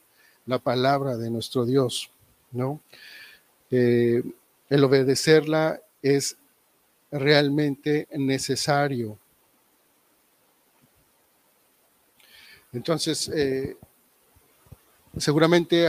la 0.47 0.59
palabra 0.59 1.17
de 1.17 1.31
nuestro 1.31 1.67
Dios, 1.67 2.11
¿no? 2.53 2.81
Eh, 3.71 4.23
el 4.71 4.85
obedecerla 4.85 5.81
es 6.03 6.37
realmente 7.11 8.09
necesario. 8.13 9.19
Entonces, 12.73 13.29
eh, 13.29 13.77
seguramente 15.19 15.87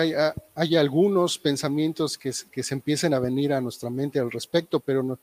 hay, 0.56 0.76
algunos 0.76 1.38
pensamientos 1.38 2.18
que, 2.18 2.32
se 2.32 2.74
empiecen 2.74 3.14
a 3.14 3.20
venir 3.20 3.54
a 3.54 3.62
nuestra 3.62 3.90
mente 3.90 4.20
al 4.20 4.32
respecto, 4.32 4.80
pero 4.80 5.20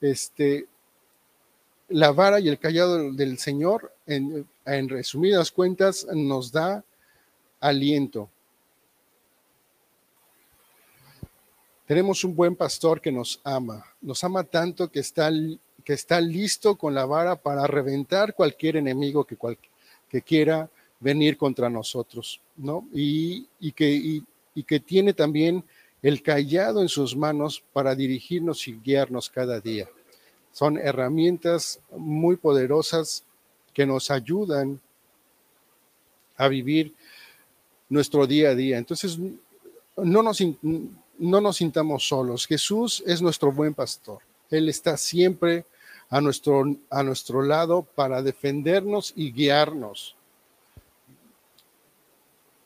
este, 0.00 0.66
la 1.88 2.12
vara 2.12 2.40
y 2.40 2.48
el 2.48 2.58
callado 2.58 3.12
del 3.12 3.38
Señor, 3.38 3.92
en, 4.06 4.46
en 4.64 4.88
resumidas 4.88 5.50
cuentas, 5.50 6.06
nos 6.12 6.52
da 6.52 6.84
aliento. 7.60 8.28
Tenemos 11.86 12.24
un 12.24 12.34
buen 12.34 12.56
pastor 12.56 13.00
que 13.00 13.12
nos 13.12 13.40
ama, 13.44 13.84
nos 14.00 14.24
ama 14.24 14.44
tanto 14.44 14.90
que 14.90 15.00
está, 15.00 15.30
que 15.84 15.92
está 15.92 16.20
listo 16.20 16.76
con 16.76 16.94
la 16.94 17.04
vara 17.04 17.36
para 17.36 17.66
reventar 17.66 18.34
cualquier 18.34 18.76
enemigo 18.76 19.24
que, 19.24 19.36
que 20.08 20.22
quiera 20.22 20.70
venir 21.02 21.36
contra 21.36 21.68
nosotros, 21.68 22.40
¿no? 22.56 22.86
Y, 22.92 23.46
que, 23.72 24.22
y 24.54 24.62
que 24.62 24.80
tiene 24.80 25.12
también 25.12 25.64
el 26.00 26.22
callado 26.22 26.80
en 26.80 26.88
sus 26.88 27.16
manos 27.16 27.62
para 27.72 27.94
dirigirnos 27.94 28.66
y 28.68 28.78
guiarnos 28.78 29.28
cada 29.28 29.60
día. 29.60 29.88
Son 30.52 30.78
herramientas 30.78 31.80
muy 31.96 32.36
poderosas 32.36 33.24
que 33.72 33.86
nos 33.86 34.10
ayudan 34.10 34.80
a 36.36 36.48
vivir 36.48 36.94
nuestro 37.88 38.26
día 38.26 38.50
a 38.50 38.54
día. 38.54 38.78
Entonces, 38.78 39.18
no 39.96 40.22
nos, 40.22 40.42
no 41.18 41.40
nos 41.40 41.56
sintamos 41.56 42.06
solos. 42.06 42.46
Jesús 42.46 43.02
es 43.06 43.22
nuestro 43.22 43.52
buen 43.52 43.74
pastor. 43.74 44.18
Él 44.50 44.68
está 44.68 44.96
siempre 44.96 45.64
a 46.10 46.20
nuestro, 46.20 46.64
a 46.90 47.02
nuestro 47.02 47.42
lado 47.42 47.82
para 47.82 48.22
defendernos 48.22 49.12
y 49.16 49.32
guiarnos. 49.32 50.16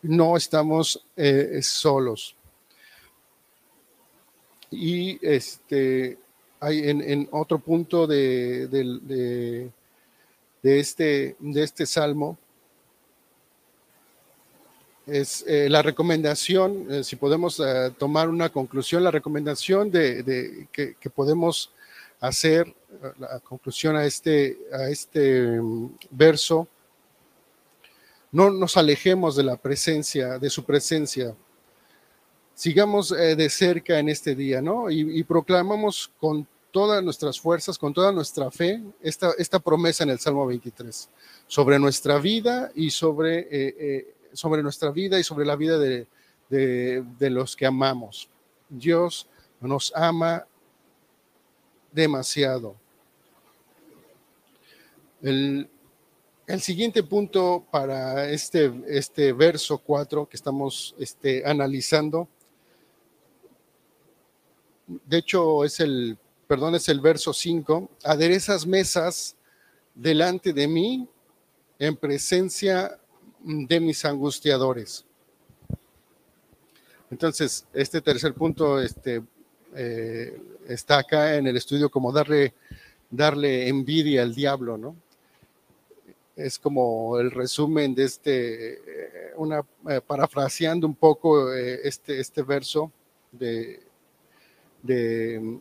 No 0.07 0.37
estamos 0.37 1.05
eh, 1.17 1.61
solos. 1.63 2.37
Y 4.71 5.19
este, 5.27 6.19
hay 6.61 6.89
en, 6.89 7.29
otro 7.33 7.59
punto 7.59 8.07
de, 8.07 8.69
de, 8.69 9.71
este, 10.63 11.37
de 11.39 11.63
este 11.63 11.87
salmo, 11.87 12.39
es 15.07 15.45
eh, 15.47 15.69
la 15.71 15.83
recomendación, 15.83 16.87
eh, 16.91 17.05
si 17.05 17.15
podemos 17.15 17.63
tomar 17.97 18.29
una 18.29 18.49
conclusión, 18.49 19.05
la 19.05 19.13
recomendación 19.13 19.91
de, 19.91 20.67
que, 20.73 21.11
podemos 21.11 21.73
hacer, 22.21 22.75
la 23.19 23.39
conclusión 23.41 23.97
a 23.97 24.05
este, 24.05 24.59
a 24.73 24.89
este 24.89 25.61
mm, 25.61 25.91
verso, 26.11 26.67
no 28.37 28.51
nos 28.51 28.77
alejemos 28.77 29.35
de 29.37 29.45
la 29.45 29.57
presencia, 29.57 30.39
de 30.39 30.51
su 30.51 30.65
presencia, 30.65 31.35
sigamos 32.55 33.11
de 33.11 33.51
cerca 33.51 33.99
en 33.99 34.09
este 34.09 34.35
día, 34.35 34.61
¿no? 34.61 34.91
Y, 34.91 35.23
proclamamos 35.25 36.11
con 36.19 36.47
todas 36.71 37.03
nuestras 37.03 37.41
fuerzas, 37.41 37.79
con 37.79 37.95
toda 37.95 38.13
nuestra 38.13 38.51
fe, 38.51 38.83
esta, 39.01 39.33
esta 39.39 39.59
promesa 39.59 40.05
en 40.05 40.11
el 40.11 40.19
Salmo 40.19 40.47
23, 40.47 41.09
sobre 41.47 41.79
nuestra 41.79 42.19
vida 42.19 42.71
y 42.75 42.91
sobre 42.91 44.07
sobre 44.37 44.63
nuestra 44.63 44.91
vida 44.91 45.19
y 45.19 45.25
sobre 45.25 45.47
la 45.47 45.57
vida 45.57 45.79
de, 45.79 46.07
los 47.31 47.57
que 47.57 47.67
amamos. 47.67 48.29
Dios 48.69 49.29
nos 49.61 49.93
ama 49.95 50.47
demasiado. 51.93 52.77
El, 55.23 55.69
siguiente 56.61 57.03
punto 57.03 57.67
para 57.71 58.31
este, 58.31 58.73
este 58.87 59.33
verso 59.33 59.79
4 59.79 60.29
que 60.29 60.37
estamos 60.37 60.95
este, 60.99 61.43
analizando, 61.45 62.29
de 64.87 65.19
hecho 65.19 65.65
es 65.65 65.81
el, 65.81 66.17
perdón, 66.47 66.77
es 66.77 66.89
el 66.89 67.01
verso 67.01 67.33
5, 67.33 67.91
aderezas 68.05 68.65
mesas 68.65 69.35
delante 69.95 70.53
de 70.53 70.69
mí 70.69 71.09
en 71.81 71.97
presencia 71.97 72.97
de 73.43 73.81
mis 73.81 74.05
angustiadores. 74.05 75.05
Entonces, 77.11 77.67
este 77.73 78.01
tercer 78.01 78.35
punto 78.35 78.81
este, 78.81 79.23
eh, 79.75 80.41
está 80.69 80.99
acá 80.99 81.37
en 81.37 81.47
el 81.49 81.57
estudio 81.57 81.91
como 81.91 82.13
darle, 82.13 82.55
darle 83.11 83.69
envidia 83.69 84.23
al 84.23 84.35
diablo, 84.35 84.79
¿no? 84.79 84.97
Es 86.37 86.59
como 86.59 87.19
el 87.19 87.31
resumen 87.31 87.95
de 87.95 88.05
este, 88.05 88.75
eh, 88.75 89.33
una, 89.37 89.65
eh, 89.89 90.01
parafraseando 90.07 90.87
un 90.87 90.95
poco 90.95 91.53
este, 91.53 92.21
este 92.21 92.43
verso 92.43 92.93
de, 93.33 93.83
de, 94.83 95.59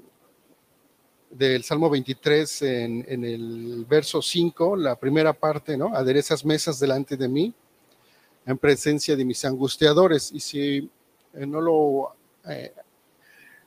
del 1.30 1.63
Salmo 1.63 1.89
23 1.89 2.61
en, 2.61 3.05
en, 3.07 3.23
el 3.23 3.86
verso 3.88 4.21
5, 4.21 4.76
la 4.76 4.95
primera 4.95 5.34
parte, 5.34 5.78
¿no? 5.78 5.95
Aderezas 5.95 6.45
mesas 6.45 6.80
delante 6.80 7.17
de 7.17 7.28
mí 7.28 7.53
en 8.45 8.57
presencia 8.57 9.15
de 9.15 9.26
mis 9.26 9.43
angustiadores. 9.43 10.32
Y 10.32 10.39
si 10.39 10.89
eh, 11.34 11.45
no 11.45 11.61
lo 11.61 12.15
eh, 12.47 12.73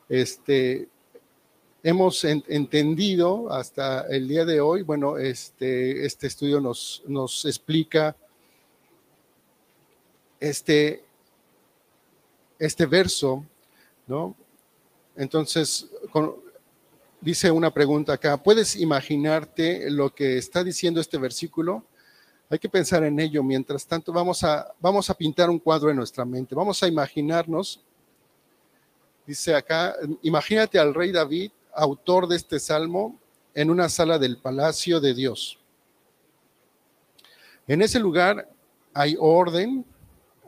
este, 0.09 0.89
hemos 1.83 2.25
entendido 2.25 3.53
hasta 3.53 4.07
el 4.09 4.29
día 4.29 4.45
de 4.45 4.61
hoy, 4.61 4.83
bueno, 4.83 5.17
este, 5.17 6.05
este 6.05 6.27
estudio 6.27 6.61
nos, 6.61 7.03
nos 7.07 7.45
explica 7.45 8.17
este, 10.41 11.05
este 12.59 12.87
verso, 12.87 13.45
¿no? 14.07 14.35
Entonces, 15.17 15.89
dice 17.21 17.51
una 17.51 17.73
pregunta 17.73 18.13
acá, 18.13 18.37
¿puedes 18.37 18.77
imaginarte 18.77 19.91
lo 19.91 20.15
que 20.15 20.39
está 20.39 20.63
diciendo 20.63 21.01
este 21.01 21.19
versículo? 21.19 21.85
Hay 22.51 22.59
que 22.59 22.69
pensar 22.69 23.03
en 23.05 23.19
ello. 23.19 23.43
Mientras 23.43 23.87
tanto, 23.87 24.13
vamos 24.13 24.43
a, 24.45 24.73
vamos 24.81 25.11
a 25.11 25.15
pintar 25.15 25.51
un 25.51 25.59
cuadro 25.59 25.91
en 25.91 25.97
nuestra 25.97 26.25
mente. 26.25 26.55
Vamos 26.55 26.83
a 26.83 26.89
imaginarnos, 26.89 27.81
dice 29.27 29.55
acá, 29.55 29.97
imagínate 30.23 30.79
al 30.79 30.95
rey 30.95 31.11
David, 31.11 31.51
autor 31.79 32.29
de 32.29 32.37
este 32.37 32.59
salmo, 32.59 33.19
en 33.55 33.71
una 33.71 33.89
sala 33.89 34.19
del 34.19 34.37
palacio 34.37 35.01
de 35.01 35.15
Dios. 35.15 35.59
En 37.67 37.83
ese 37.83 37.99
lugar 37.99 38.49
hay 38.95 39.17
orden, 39.19 39.85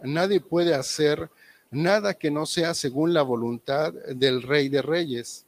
nadie 0.03 0.41
puede 0.41 0.75
hacer 0.75 1.31
nada 1.71 2.15
que 2.15 2.31
no 2.31 2.47
sea 2.47 2.75
según 2.75 3.13
la 3.13 3.23
voluntad 3.23 3.93
del 3.93 4.43
rey 4.43 4.69
de 4.69 4.83
reyes. 4.83 5.45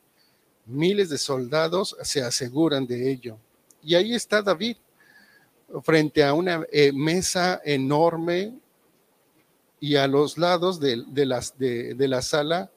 Miles 0.66 1.08
de 1.08 1.18
soldados 1.18 1.96
se 2.02 2.22
aseguran 2.22 2.86
de 2.86 3.10
ello. 3.10 3.38
Y 3.82 3.94
ahí 3.94 4.14
está 4.14 4.42
David, 4.42 4.76
frente 5.82 6.22
a 6.22 6.34
una 6.34 6.66
eh, 6.70 6.92
mesa 6.92 7.60
enorme 7.64 8.54
y 9.80 9.96
a 9.96 10.06
los 10.06 10.38
lados 10.38 10.78
de, 10.78 11.04
las, 11.26 11.58
de, 11.58 11.94
de, 11.94 12.08
la 12.08 12.22
sala 12.22 12.70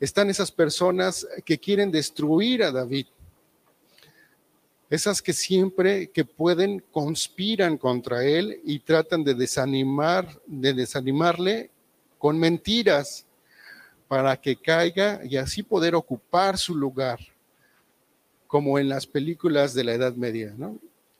están 0.00 0.30
esas 0.30 0.50
personas 0.52 1.26
que 1.44 1.58
quieren 1.58 1.90
destruir 1.90 2.62
a 2.62 2.70
David. 2.70 3.06
Esas 4.90 5.20
que 5.20 5.32
siempre 5.32 6.08
que 6.10 6.24
pueden 6.24 6.82
conspiran 6.90 7.76
contra 7.76 8.24
él 8.24 8.60
y 8.64 8.78
tratan 8.78 9.22
de 9.22 9.34
desanimar, 9.34 10.40
de 10.46 10.72
desanimarle 10.72 11.70
con 12.16 12.38
mentiras 12.38 13.26
para 14.06 14.40
que 14.40 14.56
caiga 14.56 15.20
y 15.24 15.36
así 15.36 15.62
poder 15.62 15.94
ocupar 15.94 16.56
su 16.56 16.74
lugar, 16.74 17.18
como 18.46 18.78
en 18.78 18.88
las 18.88 19.06
películas 19.06 19.74
de 19.74 19.84
la 19.84 19.92
Edad 19.92 20.14
Media. 20.14 20.54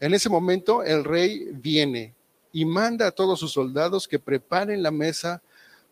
En 0.00 0.14
ese 0.14 0.30
momento 0.30 0.82
el 0.82 1.04
rey 1.04 1.50
viene 1.52 2.14
y 2.52 2.64
manda 2.64 3.08
a 3.08 3.10
todos 3.10 3.38
sus 3.38 3.52
soldados 3.52 4.08
que 4.08 4.18
preparen 4.18 4.82
la 4.82 4.90
mesa 4.90 5.42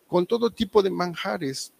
con 0.07 0.25
todo 0.25 0.49
tipo 0.49 0.81
de 0.81 0.89
manjares, 0.89 1.71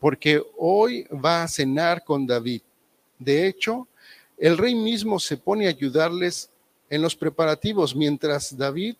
porque 0.00 0.42
hoy 0.56 1.06
va 1.24 1.42
a 1.42 1.48
cenar 1.48 2.04
con 2.04 2.26
David. 2.26 2.62
De 3.18 3.46
hecho, 3.46 3.88
el 4.36 4.56
rey 4.58 4.74
mismo 4.74 5.18
se 5.18 5.36
pone 5.36 5.66
a 5.66 5.70
ayudarles 5.70 6.50
en 6.90 7.02
los 7.02 7.16
preparativos, 7.16 7.94
mientras 7.94 8.56
David 8.56 8.96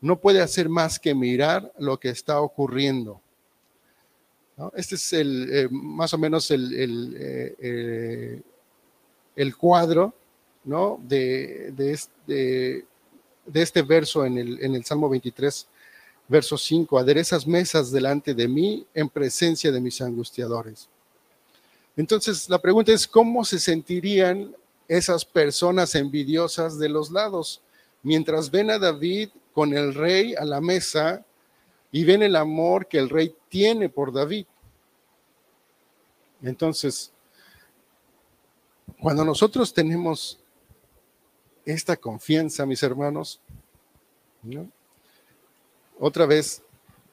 no 0.00 0.18
puede 0.18 0.40
hacer 0.40 0.68
más 0.68 0.98
que 0.98 1.14
mirar 1.14 1.72
lo 1.78 1.98
que 1.98 2.08
está 2.08 2.40
ocurriendo. 2.40 3.20
Este 4.74 4.94
es 4.94 5.12
el, 5.12 5.48
eh, 5.52 5.68
más 5.70 6.14
o 6.14 6.18
menos 6.18 6.50
el, 6.50 6.74
el, 6.74 7.16
eh, 7.18 7.54
eh, 7.60 8.42
el 9.36 9.56
cuadro 9.56 10.14
¿no? 10.66 11.00
De, 11.02 11.72
de, 11.72 11.92
este, 11.92 12.84
de 13.46 13.62
este 13.62 13.82
verso 13.82 14.26
en 14.26 14.36
el, 14.36 14.62
en 14.62 14.74
el 14.74 14.84
Salmo 14.84 15.08
23, 15.08 15.66
verso 16.28 16.58
5, 16.58 16.98
aderezas 16.98 17.46
mesas 17.46 17.90
delante 17.90 18.34
de 18.34 18.48
mí 18.48 18.86
en 18.94 19.08
presencia 19.08 19.70
de 19.70 19.80
mis 19.80 20.00
angustiadores. 20.00 20.88
Entonces, 21.96 22.48
la 22.48 22.58
pregunta 22.58 22.92
es, 22.92 23.06
¿cómo 23.06 23.44
se 23.44 23.58
sentirían 23.58 24.54
esas 24.88 25.24
personas 25.24 25.94
envidiosas 25.94 26.78
de 26.78 26.88
los 26.88 27.10
lados 27.10 27.60
mientras 28.02 28.50
ven 28.50 28.70
a 28.70 28.78
David 28.78 29.30
con 29.52 29.76
el 29.76 29.94
rey 29.94 30.34
a 30.34 30.44
la 30.44 30.60
mesa 30.60 31.24
y 31.90 32.04
ven 32.04 32.22
el 32.22 32.36
amor 32.36 32.86
que 32.86 32.98
el 32.98 33.08
rey 33.08 33.34
tiene 33.48 33.88
por 33.88 34.12
David. 34.12 34.46
Entonces, 36.42 37.10
cuando 39.00 39.24
nosotros 39.24 39.72
tenemos 39.72 40.38
esta 41.64 41.96
confianza, 41.96 42.66
mis 42.66 42.82
hermanos, 42.82 43.40
otra 45.98 46.26
vez 46.26 46.62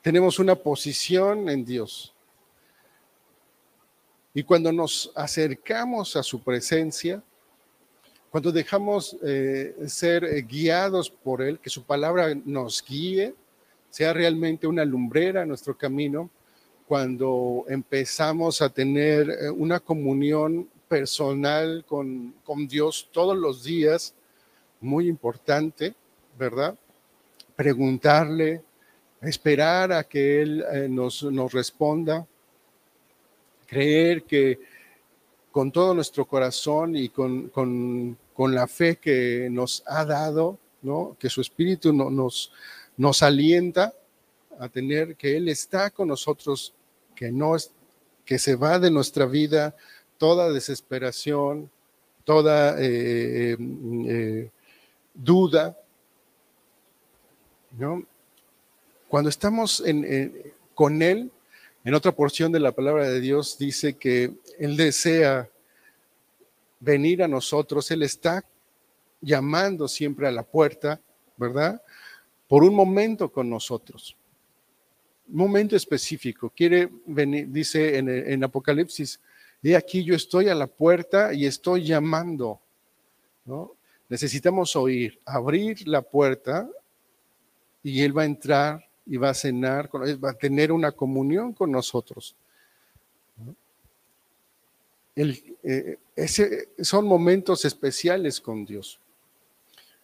tenemos 0.02 0.40
una 0.40 0.56
posición 0.56 1.50
en 1.50 1.64
Dios. 1.64 2.14
Y 4.34 4.44
cuando 4.44 4.72
nos 4.72 5.12
acercamos 5.16 6.16
a 6.16 6.24
su 6.24 6.42
presencia, 6.42 7.22
cuando 8.32 8.52
dejamos 8.52 9.16
eh, 9.24 9.76
ser 9.86 10.24
eh, 10.24 10.42
guiados 10.42 11.10
por 11.10 11.42
Él, 11.42 11.60
que 11.60 11.70
su 11.70 11.84
palabra 11.84 12.34
nos 12.44 12.84
guíe, 12.84 13.36
sea 13.92 14.12
realmente 14.12 14.66
una 14.66 14.84
lumbrera 14.84 15.44
en 15.44 15.50
nuestro 15.50 15.78
camino, 15.78 16.32
cuando 16.88 17.64
empezamos 17.70 18.62
a 18.62 18.70
tener 18.70 19.30
eh, 19.30 19.50
una 19.52 19.80
comunión 19.80 20.68
personal 20.88 21.86
con, 21.88 22.34
con 22.44 22.68
Dios 22.68 23.08
todos 23.12 23.38
los 23.38 23.64
días, 23.64 24.16
muy 24.82 25.08
importante, 25.08 25.94
¿verdad? 26.38 26.76
Preguntarle, 27.56 28.64
esperar 29.24 29.92
a 29.92 30.04
que 30.04 30.42
Él 30.42 30.66
eh, 30.72 30.88
nos, 30.90 31.24
nos 31.24 31.52
responda, 31.52 32.26
creer 33.66 34.24
que 34.24 34.60
con 35.52 35.72
todo 35.72 35.94
nuestro 35.94 36.26
corazón 36.26 36.96
y 36.96 37.10
con, 37.10 37.50
con, 37.50 38.18
con, 38.34 38.56
la 38.56 38.68
fe 38.68 38.98
que 38.98 39.48
nos 39.52 39.84
ha 39.86 40.04
dado, 40.04 40.58
¿no? 40.82 41.16
que 41.20 41.30
su 41.30 41.42
Espíritu 41.42 41.94
nos, 41.94 42.52
nos 42.98 43.24
alienta 43.24 43.94
a 44.60 44.68
tener 44.68 45.16
que 45.16 45.38
Él 45.38 45.48
está 45.50 45.92
con 45.92 46.08
nosotros, 46.08 46.74
que, 47.16 47.32
no 47.32 47.56
es, 47.56 47.72
que 48.26 48.40
se 48.40 48.56
va 48.56 48.80
de 48.80 48.90
nuestra 48.90 49.26
vida 49.26 49.76
toda 50.18 50.52
desesperación, 50.52 51.70
toda 52.24 52.76
eh, 52.80 53.56
eh, 53.60 54.50
duda. 55.14 55.78
¿no? 57.78 58.04
Cuando 59.14 59.30
estamos 59.30 59.84
con 60.74 61.04
Él, 61.04 61.30
en 61.84 61.94
otra 61.94 62.14
porción 62.14 62.52
de 62.52 62.60
la 62.60 62.72
palabra 62.72 63.08
de 63.08 63.22
Dios 63.22 63.60
dice 63.60 63.94
que 63.94 64.34
Él 64.58 64.76
desea 64.76 65.48
venir 66.80 67.22
a 67.22 67.28
nosotros, 67.28 67.92
Él 67.92 68.02
está 68.02 68.44
llamando 69.22 69.88
siempre 69.88 70.28
a 70.28 70.32
la 70.32 70.42
puerta, 70.42 71.00
¿verdad? 71.38 71.80
Por 72.48 72.64
un 72.64 72.74
momento 72.74 73.32
con 73.32 73.48
nosotros. 73.52 74.18
Un 75.28 75.38
momento 75.38 75.76
específico. 75.76 76.50
Quiere 76.50 76.90
venir, 77.06 77.50
dice 77.50 78.00
en, 78.00 78.44
Apocalipsis, 78.44 79.20
y 79.62 79.76
aquí 79.76 80.04
yo 80.04 80.16
estoy 80.16 80.50
a 80.50 80.56
la 80.56 80.66
puerta 80.66 81.36
y 81.36 81.46
estoy 81.46 81.86
llamando, 81.86 82.60
¿no? 83.46 83.76
Necesitamos 84.10 84.76
oír, 84.76 85.20
abrir 85.24 85.88
la 85.88 86.02
puerta 86.02 86.68
y 87.84 88.02
Él 88.02 88.18
va 88.18 88.24
a 88.24 88.26
entrar 88.26 88.93
y 89.06 89.18
va 89.18 89.30
a 89.30 89.34
cenar, 89.34 89.90
con, 89.90 90.02
va 90.24 90.32
a 90.32 90.34
tener 90.34 90.72
una 90.72 90.92
comunión 90.92 91.54
con 91.54 91.72
nosotros. 91.72 92.36
Eh, 95.16 95.98
ese, 96.16 96.70
son 96.80 97.08
momentos 97.08 97.66
especiales 97.66 98.42
con 98.42 98.66
Dios. 98.66 99.00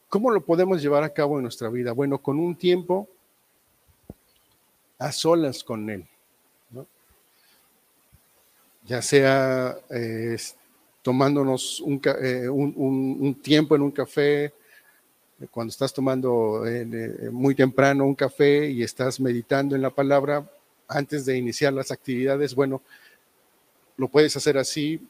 ¿Cómo 0.08 0.32
lo 0.32 0.41
podemos 0.41 0.82
llevar 0.82 1.04
a 1.04 1.14
cabo 1.14 1.38
en 1.38 1.43
nuestra 1.43 1.70
vida? 1.70 1.91
Bueno, 1.91 2.20
con 2.20 2.39
un 2.39 2.56
tiempo 2.56 3.08
a 4.97 5.12
solas 5.12 5.64
con 5.64 5.89
Él. 5.89 6.06
Ya 8.86 9.02
sea 9.04 9.78
eh, 9.91 10.36
tomándonos 11.04 11.84
eh, 12.24 12.50
un, 12.50 13.39
tiempo 13.41 13.76
en 13.76 13.84
un 13.84 13.91
café, 13.91 14.52
cuando 15.48 15.72
estás 15.72 15.94
tomando 15.94 16.66
eh, 16.68 17.30
muy 17.32 17.56
temprano 17.56 18.06
un 18.06 18.16
café 18.16 18.70
y 18.70 18.84
estás 18.84 19.20
meditando 19.20 19.76
en 19.76 19.82
la 19.82 19.90
palabra 19.90 20.46
antes 20.88 21.26
de 21.26 21.38
iniciar 21.38 21.72
las 21.72 21.92
actividades, 21.92 22.56
bueno, 22.56 22.82
lo 23.96 24.08
puedes 24.08 24.36
hacer 24.36 24.58
así. 24.58 25.08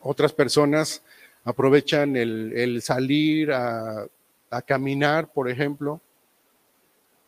Otras 0.00 0.32
personas 0.32 1.02
aprovechan 1.44 2.16
el, 2.16 2.80
salir 2.82 3.52
a, 3.52 4.06
caminar, 4.66 5.32
por 5.32 5.48
ejemplo, 5.50 6.00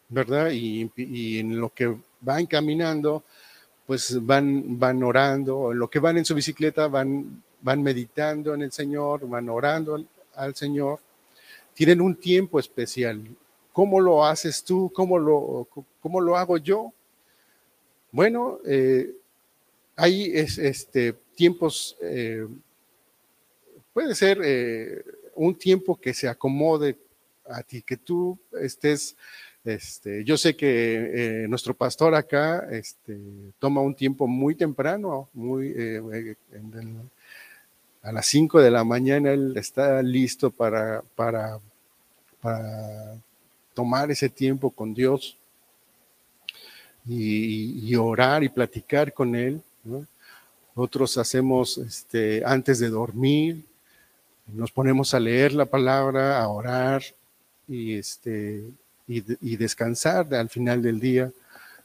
¿verdad? 0.09 0.51
Y, 0.53 0.91
y, 0.97 1.39
en 1.39 1.59
lo 1.59 1.71
que 1.71 1.97
van 2.21 2.47
caminando, 2.47 3.25
pues 3.87 4.25
van, 4.25 4.79
van 4.79 5.03
orando, 5.03 5.73
en 5.73 5.79
lo 5.79 5.89
que 5.89 5.99
van 5.99 6.19
en 6.19 6.25
su 6.25 6.35
bicicleta 6.35 6.87
van, 6.87 7.43
van 7.63 7.83
meditando 7.83 8.55
en 8.55 8.63
el 8.63 8.73
Señor, 8.73 9.27
van 9.27 9.49
orando 9.49 10.05
al 10.37 10.55
Señor 10.55 11.01
tienen 11.75 12.01
un 12.01 12.17
tiempo 12.17 12.59
especial. 12.59 13.23
¿Cómo 13.73 14.01
lo 14.01 14.25
haces 14.25 14.63
tú? 14.63 14.91
¿Cómo 14.95 15.19
lo, 15.19 15.69
cómo 16.01 16.21
lo 16.21 16.37
hago 16.37 16.57
yo? 16.57 16.93
Bueno, 18.13 18.61
eh, 18.65 19.11
hay 19.97 20.31
es, 20.33 20.57
este, 20.59 21.15
tiempos, 21.35 21.97
eh, 22.01 22.47
puede 23.93 24.15
ser 24.15 24.39
eh, 24.45 25.05
un 25.35 25.57
tiempo 25.57 25.97
que 26.01 26.15
se 26.15 26.29
acomode 26.29 26.97
a 27.47 27.65
ti, 27.65 27.83
que 27.83 27.97
tú 27.97 28.39
estés, 28.61 29.17
este, 29.65 30.23
yo 30.23 30.37
sé 30.37 30.55
que 30.55 31.45
nuestro 31.49 31.75
pastor 31.75 32.15
acá 32.15 32.69
este, 32.71 33.19
toma 33.59 33.81
un 33.81 33.97
tiempo 33.97 34.29
muy 34.29 34.55
temprano, 34.55 35.29
muy, 35.33 35.75
a 38.05 38.13
las 38.13 38.27
5 38.27 38.61
de 38.61 38.71
la 38.71 38.85
mañana 38.85 39.33
él 39.33 39.55
está 39.57 40.03
listo 40.03 40.51
para, 40.51 41.03
para, 41.17 41.59
para 42.41 43.17
tomar 43.73 44.11
ese 44.11 44.29
tiempo 44.29 44.71
con 44.71 44.93
Dios 44.93 45.39
y, 47.07 47.95
orar 47.97 48.45
y 48.45 48.51
platicar 48.51 49.13
con 49.13 49.35
Él. 49.35 49.63
Otros 50.75 51.17
hacemos 51.17 51.79
este, 51.79 52.43
antes 52.45 52.79
de 52.79 52.91
dormir, 52.91 53.65
nos 54.47 54.71
ponemos 54.71 55.15
a 55.15 55.21
leer 55.21 55.55
la 55.55 55.65
palabra, 55.65 56.43
a 56.43 56.49
orar 56.49 57.03
y, 57.67 57.95
este, 57.95 58.65
y, 59.09 59.57
descansar 59.57 60.33
al 60.35 60.51
final 60.51 60.83
del 60.83 61.01
día. 61.01 61.33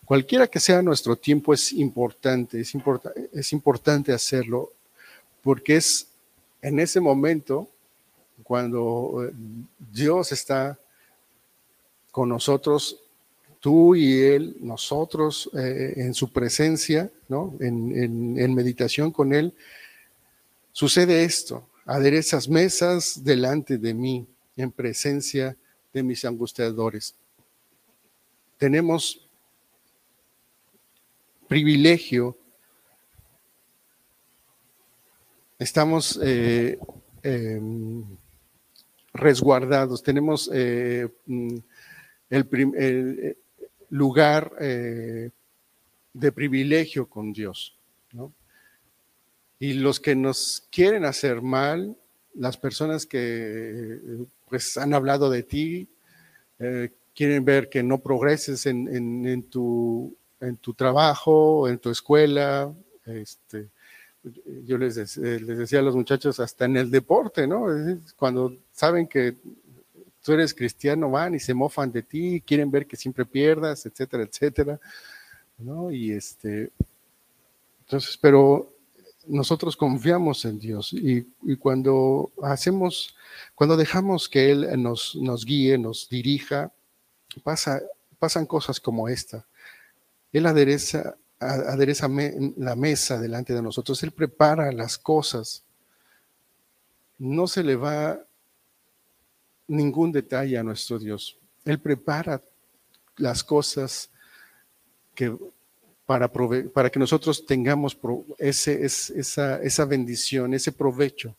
Cualquiera 0.04 0.48
que 0.48 0.60
sea 0.60 0.82
nuestro 0.82 1.16
tiempo 1.16 1.54
es 1.54 1.72
importante, 1.72 2.60
es, 2.60 2.74
es 3.32 3.54
importante 3.54 4.12
hacerlo 4.12 4.74
porque 5.42 5.78
es 5.78 6.09
en 6.62 6.80
ese 6.80 7.00
momento, 7.00 7.70
cuando 8.44 9.26
eh, 9.26 9.34
Dios 9.92 10.32
está 10.32 10.78
con 12.12 12.30
nosotros, 12.30 13.00
tú 13.60 13.96
y 13.96 14.22
Él, 14.22 14.58
nosotros 14.60 15.50
eh, 15.58 15.94
en 15.98 16.14
su 16.14 16.32
presencia, 16.32 17.12
¿no? 17.28 17.56
En, 17.60 18.54
meditación 18.56 19.12
con 19.12 19.34
Él, 19.34 19.54
sucede 20.72 21.24
esto, 21.24 21.68
aderezas 21.86 22.48
mesas 22.48 23.24
delante 23.24 23.78
de 23.78 23.94
mí 23.94 24.28
en 24.56 24.72
presencia 24.72 25.56
de 25.94 26.04
mis 26.04 26.24
angustiadores. 26.26 27.16
Tenemos 28.58 29.28
privilegio 31.48 32.38
estamos 35.60 36.18
eh, 36.24 36.80
em, 37.22 38.04
resguardados, 39.14 40.02
tenemos 40.02 40.50
eh, 40.54 41.10
mm, 41.26 41.58
el, 42.30 42.48
eh, 42.78 43.38
lugar 43.90 44.54
de 44.58 46.32
privilegio 46.32 47.08
con 47.08 47.34
Dios. 47.34 47.76
Y 49.62 49.74
los 49.74 50.00
que 50.00 50.16
nos 50.16 50.64
quieren 50.72 51.04
hacer 51.04 51.42
mal, 51.42 51.98
las 52.34 52.56
personas 52.56 53.06
que 53.06 54.00
pues 54.48 54.78
han 54.78 54.94
hablado 54.94 55.30
de 55.30 55.44
ti, 55.44 55.90
quieren 57.14 57.44
ver 57.44 57.68
que 57.68 57.84
no 57.84 57.98
progreses 57.98 58.66
en, 58.68 59.44
tu, 59.50 60.16
en 60.40 60.56
tu 60.58 60.74
trabajo, 60.74 61.68
en 61.68 61.80
tu 61.80 61.90
escuela, 61.90 62.74
este, 63.06 63.68
yo 64.66 64.78
les, 64.78 64.98
eh, 65.18 65.40
les, 65.40 65.58
decía 65.58 65.80
a 65.80 65.84
los 65.84 65.96
muchachos, 65.96 66.40
hasta 66.40 66.66
en 66.66 66.78
el 66.78 66.92
deporte, 66.92 67.48
¿no? 67.48 67.68
Cuando 68.18 68.56
saben 68.72 69.08
que 69.08 69.36
tú 70.24 70.34
eres 70.34 70.54
cristiano, 70.54 71.10
van 71.10 71.36
y 71.36 71.40
se 71.40 71.54
mofan 71.54 71.92
de 71.92 72.04
ti, 72.04 72.42
quieren 72.46 72.70
ver 72.70 72.86
que 72.86 72.98
siempre 72.98 73.26
pierdas, 73.26 73.86
etcétera, 73.86 74.24
etcétera, 74.24 74.80
¿no? 75.58 75.92
Y 75.92 76.12
este, 76.12 76.72
entonces, 77.82 78.18
pero 78.18 78.74
nosotros 79.28 79.78
confiamos 79.78 80.44
en 80.46 80.60
Dios 80.60 80.92
y, 80.94 81.26
y 81.44 81.56
cuando 81.56 82.32
hacemos, 82.42 83.16
cuando 83.56 83.78
dejamos 83.78 84.28
que 84.28 84.52
Él 84.52 84.82
nos, 84.82 85.16
nos 85.16 85.46
guíe, 85.46 85.78
nos 85.78 86.10
dirija, 86.10 86.72
pasa, 87.44 87.82
pasan 88.18 88.46
cosas 88.46 88.80
como 88.80 89.08
esta. 89.08 89.46
Él 90.32 90.46
adereza, 90.46 91.16
adereza 91.40 92.10
la 92.58 92.76
mesa 92.76 93.20
delante 93.20 93.54
de 93.54 93.62
nosotros, 93.62 94.02
Él 94.04 94.12
prepara 94.12 94.72
las 94.72 94.98
cosas. 94.98 95.64
No 97.18 97.48
se 97.48 97.64
le 97.64 97.76
va 97.76 98.20
ningún 99.68 100.12
detalle 100.12 100.58
a 100.58 100.64
nuestro 100.64 101.00
Dios. 101.00 101.38
Él 101.66 101.80
prepara 101.80 102.42
las 103.18 103.44
cosas 103.44 104.10
que 105.16 105.36
para, 106.06 106.28
para 106.74 106.90
que 106.90 106.98
nosotros 107.00 107.46
tengamos 107.46 107.98
esa, 108.40 109.62
esa 109.62 109.86
bendición, 109.86 110.54
ese 110.54 110.72
provecho. 110.72 111.36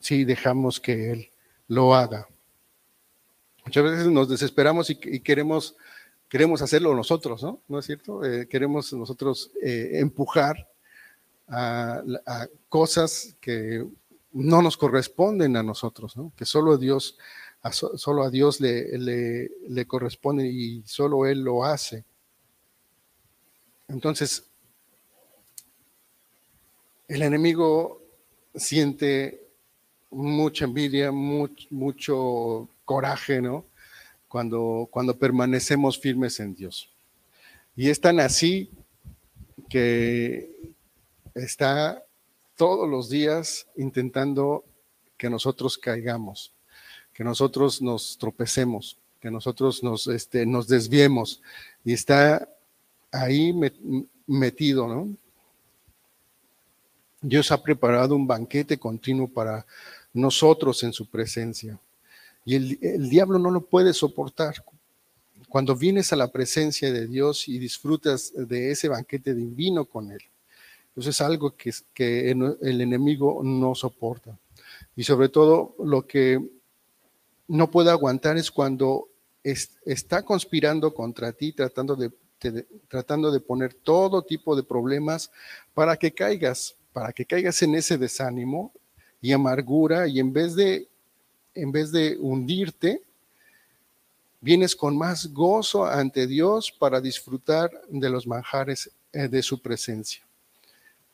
Si 0.00 0.24
dejamos 0.24 0.80
que 0.80 1.12
Él 1.12 1.30
lo 1.68 1.94
haga. 1.94 2.26
Muchas 3.64 3.84
veces 3.84 4.06
nos 4.06 4.28
desesperamos 4.28 4.90
y, 4.90 5.20
queremos, 5.20 5.76
queremos 6.34 6.60
hacerlo 6.62 6.96
nosotros, 6.96 7.44
¿no? 7.44 7.60
¿No 7.68 7.78
es 7.78 7.86
cierto? 7.86 8.24
Eh, 8.24 8.48
queremos 8.48 8.92
nosotros 8.92 9.52
eh, 9.62 10.00
empujar 10.00 10.68
a, 11.46 12.02
cosas 12.68 13.36
que 13.40 13.86
no 14.32 14.60
nos 14.60 14.76
corresponden 14.76 15.56
a 15.56 15.62
nosotros, 15.62 16.16
¿no? 16.16 16.32
Que 16.36 16.44
solo 16.44 16.76
Dios, 16.76 17.16
solo 17.70 18.24
a 18.24 18.30
Dios 18.30 18.60
le, 18.60 18.98
le, 18.98 19.48
le 19.68 19.86
corresponde 19.86 20.48
y 20.48 20.82
solo 20.86 21.24
Él 21.24 21.44
lo 21.44 21.64
hace. 21.64 22.04
Entonces, 23.86 24.42
el 27.06 27.22
enemigo 27.22 28.02
siente 28.56 29.40
mucha 30.10 30.64
envidia, 30.64 31.12
mucho, 31.12 32.68
coraje, 32.84 33.40
¿no? 33.40 33.66
Cuando, 34.34 34.88
cuando 34.90 35.16
permanecemos 35.16 35.96
firmes 35.96 36.40
en 36.40 36.56
Dios. 36.56 36.90
Y 37.76 37.88
es 37.88 38.00
tan 38.00 38.18
así 38.18 38.68
que 39.68 40.74
está 41.36 42.02
todos 42.56 42.90
los 42.90 43.08
días 43.08 43.68
intentando 43.76 44.64
que 45.16 45.30
nosotros 45.30 45.78
caigamos, 45.78 46.52
que 47.12 47.22
nosotros 47.22 47.80
nos 47.80 48.18
tropecemos, 48.18 48.98
que 49.20 49.30
nosotros 49.30 49.84
nos, 49.84 50.08
este, 50.08 50.44
nos 50.44 50.66
desviemos. 50.66 51.40
Y 51.84 51.92
está 51.92 52.48
ahí 53.12 53.54
metido, 54.26 54.88
¿no? 54.88 55.16
Dios 57.20 57.52
ha 57.52 57.62
preparado 57.62 58.16
un 58.16 58.26
banquete 58.26 58.78
continuo 58.78 59.28
para 59.28 59.64
nosotros 60.12 60.82
en 60.82 60.92
su 60.92 61.06
presencia. 61.06 61.78
Y 62.44 62.56
el, 62.56 63.08
diablo 63.08 63.38
no 63.38 63.50
lo 63.50 63.62
puede 63.62 63.92
soportar. 63.94 64.64
Cuando 65.48 65.76
vienes 65.76 66.12
a 66.12 66.16
la 66.16 66.30
presencia 66.30 66.92
de 66.92 67.06
Dios 67.06 67.48
y 67.48 67.58
disfrutas 67.58 68.32
de 68.34 68.70
ese 68.70 68.88
banquete 68.88 69.34
divino 69.34 69.84
con 69.84 70.10
Él. 70.10 70.20
Entonces 70.88 71.16
es 71.16 71.20
algo 71.20 71.56
que, 71.56 71.72
que 71.92 72.30
el 72.30 72.80
enemigo 72.80 73.40
no 73.42 73.74
soporta. 73.74 74.38
Y 74.96 75.04
sobre 75.04 75.28
todo 75.28 75.74
lo 75.82 76.06
que 76.06 76.40
no 77.48 77.70
puede 77.70 77.90
aguantar 77.90 78.36
es 78.36 78.50
cuando 78.50 79.08
está 79.42 80.22
conspirando 80.22 80.94
contra 80.94 81.32
ti, 81.32 81.52
tratando 81.52 81.96
de 81.96 82.10
tratando 82.88 83.30
de 83.30 83.40
poner 83.40 83.74
todo 83.74 84.22
tipo 84.22 84.56
de 84.56 84.62
problemas 84.62 85.30
para 85.72 85.96
que 85.96 86.12
caigas, 86.12 86.76
para 86.92 87.12
que 87.12 87.24
caigas 87.24 87.62
en 87.62 87.74
ese 87.74 87.98
desánimo 87.98 88.72
y 89.20 89.32
amargura 89.32 90.06
y 90.06 90.20
en 90.20 90.32
vez 90.32 90.54
de, 90.54 90.88
en 91.54 91.72
vez 91.72 91.92
de 91.92 92.16
hundirte, 92.18 93.02
vienes 94.40 94.76
con 94.76 94.96
más 94.96 95.32
gozo 95.32 95.86
ante 95.86 96.26
Dios 96.26 96.70
para 96.70 97.00
disfrutar 97.00 97.70
de 97.88 98.10
los 98.10 98.26
manjares 98.26 98.90
eh, 99.12 99.28
de 99.28 99.42
su 99.42 99.60
presencia. 99.62 100.22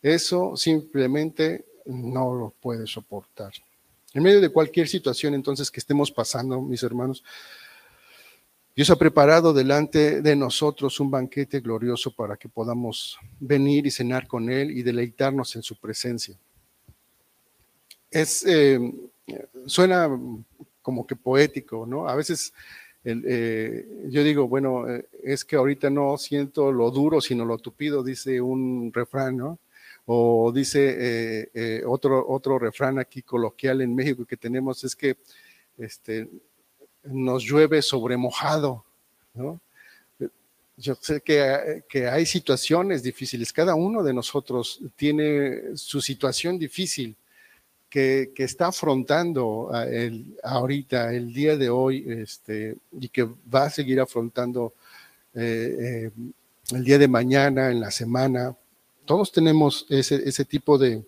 Eso 0.03 0.57
simplemente 0.57 1.65
no 1.87 2.35
lo 2.35 2.51
puede 2.51 2.87
soportar. 2.87 3.53
En 4.13 4.23
medio 4.23 4.41
de 4.41 4.49
cualquier 4.49 4.89
situación 4.89 5.35
entonces 5.35 5.71
que 5.71 5.79
estemos 5.79 6.11
pasando, 6.11 6.61
mis 6.61 6.83
hermanos, 6.83 7.23
Dios 8.75 8.91
ha 8.91 8.97
preparado 8.97 9.53
delante 9.53 10.23
de 10.23 10.35
nosotros 10.35 10.99
un 11.01 11.11
banquete 11.11 11.61
glorioso 11.61 12.11
para 12.11 12.37
que 12.37 12.49
podamos 12.49 13.19
venir 13.39 13.87
y 13.87 13.91
cenar 13.91 14.27
con 14.27 14.49
Él 14.49 14.71
y 14.71 14.83
deleitarnos 14.83 15.55
en 15.55 15.63
su 15.63 15.77
presencia. 15.77 16.37
Es, 18.11 18.45
eh, 18.47 18.81
suena 19.67 20.09
como 20.83 21.07
que 21.07 21.17
poético, 21.17 21.87
¿no? 21.87 22.09
A 22.09 22.15
veces 22.15 22.53
eh, 23.05 23.87
yo 24.09 24.23
digo, 24.23 24.49
bueno, 24.49 24.89
eh, 24.89 25.07
es 25.23 25.45
que 25.45 25.57
ahorita 25.57 25.91
no 25.91 26.19
siento 26.19 26.73
lo 26.73 26.91
duro, 26.91 27.21
sino 27.21 27.45
lo 27.45 27.59
tupido, 27.59 28.03
dice 28.03 28.41
un 28.41 28.93
refrán, 28.93 29.37
¿no? 29.37 29.59
O 30.07 30.51
dice 30.53 31.83
otro, 31.87 32.27
otro 32.29 32.59
refrán 32.59 32.99
aquí 32.99 33.23
coloquial 33.23 33.81
en 33.81 33.95
México 33.95 34.25
que 34.25 34.37
tenemos, 34.37 34.83
es 34.83 34.97
que 34.97 35.17
este, 35.79 36.29
nos 37.05 37.45
llueve 37.45 37.83
sobre 37.83 38.17
mojado. 38.17 38.85
¿no? 39.35 39.61
Yo 40.77 40.95
sé 41.01 41.21
que, 41.21 41.85
que, 41.89 42.09
hay 42.09 42.25
situaciones 42.25 43.03
difíciles, 43.03 43.53
cada 43.53 43.75
uno 43.75 44.03
de 44.03 44.15
nosotros 44.15 44.81
tiene 44.97 45.77
su 45.77 46.01
situación 46.01 46.59
difícil 46.59 47.17
que, 47.91 48.33
está 48.37 48.69
afrontando 48.69 49.71
el, 49.87 50.39
ahorita, 50.43 51.13
el 51.13 51.33
día 51.35 51.57
de 51.57 51.69
hoy, 51.69 52.05
este, 52.09 52.77
y 52.93 53.09
que 53.09 53.29
va 53.53 53.65
a 53.65 53.71
seguir 53.71 54.01
afrontando 54.01 54.73
eh, 55.35 55.77
eh, 55.79 56.11
el 56.71 56.85
día 56.85 56.99
de 56.99 57.09
mañana, 57.09 57.71
en 57.71 57.81
la 57.81 57.91
semana. 57.91 58.57
Todos 59.05 59.33
tenemos 59.33 59.87
ese, 59.91 60.23
ese 60.27 60.45
tipo 60.45 60.79
de, 60.79 61.03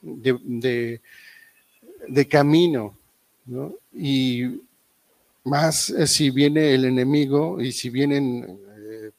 de, 0.00 1.00
camino, 2.28 2.96
¿no? 3.44 3.74
Y 3.92 4.62
más 5.44 5.90
eh, 5.90 6.06
si 6.06 6.30
viene 6.30 6.72
el 6.74 6.86
enemigo 6.86 7.60
y 7.60 7.72
si 7.72 7.90
vienen 7.90 8.58
eh, 8.78 9.10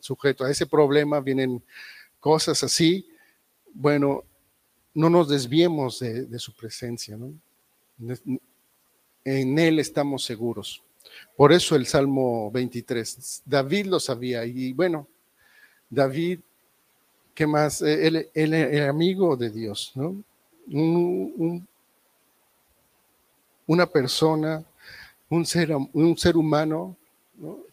sujeto 0.00 0.44
a 0.44 0.50
ese 0.50 0.66
problema, 0.66 1.20
vienen 1.20 1.62
cosas 2.18 2.64
así, 2.64 3.08
bueno, 3.72 4.24
no 4.98 5.08
nos 5.08 5.28
desviemos 5.28 6.00
de, 6.00 6.38
su 6.40 6.52
presencia, 6.52 7.16
¿no? 7.16 7.32
En 9.24 9.58
Él 9.58 9.78
estamos 9.78 10.24
seguros. 10.24 10.82
Por 11.36 11.52
eso 11.52 11.76
el 11.76 11.86
Salmo 11.86 12.50
23, 12.50 13.42
David 13.44 13.86
lo 13.86 14.00
sabía 14.00 14.44
y 14.44 14.72
bueno, 14.72 15.06
David, 15.88 16.40
¿qué 17.32 17.46
más? 17.46 17.80
Él, 17.80 18.28
el 18.34 18.88
amigo 18.88 19.36
de 19.36 19.50
Dios, 19.50 19.92
¿no? 19.94 20.22
una 23.66 23.86
persona 23.86 24.64
un 25.30 25.46
ser, 25.46 25.76
un 25.92 26.18
ser 26.18 26.36
humano 26.36 26.96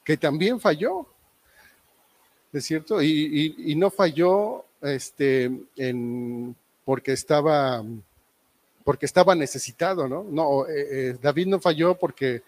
que 0.04 0.16
también 0.16 0.60
falló, 0.60 1.08
¿es 2.54 2.66
cierto? 2.66 3.02
Y, 3.02 3.74
no 3.76 3.90
falló 3.90 4.66
este, 4.82 5.52
en, 5.76 6.56
porque, 6.86 7.12
estaba, 7.12 7.84
porque 8.84 9.08
estaba 9.08 9.36
necesitado, 9.36 10.08
¿no? 10.08 10.24
No, 10.24 10.68
eh, 10.68 10.88
eh, 11.10 11.18
David 11.22 11.48
no 11.48 11.60
falló 11.60 11.96
porque 11.96 12.44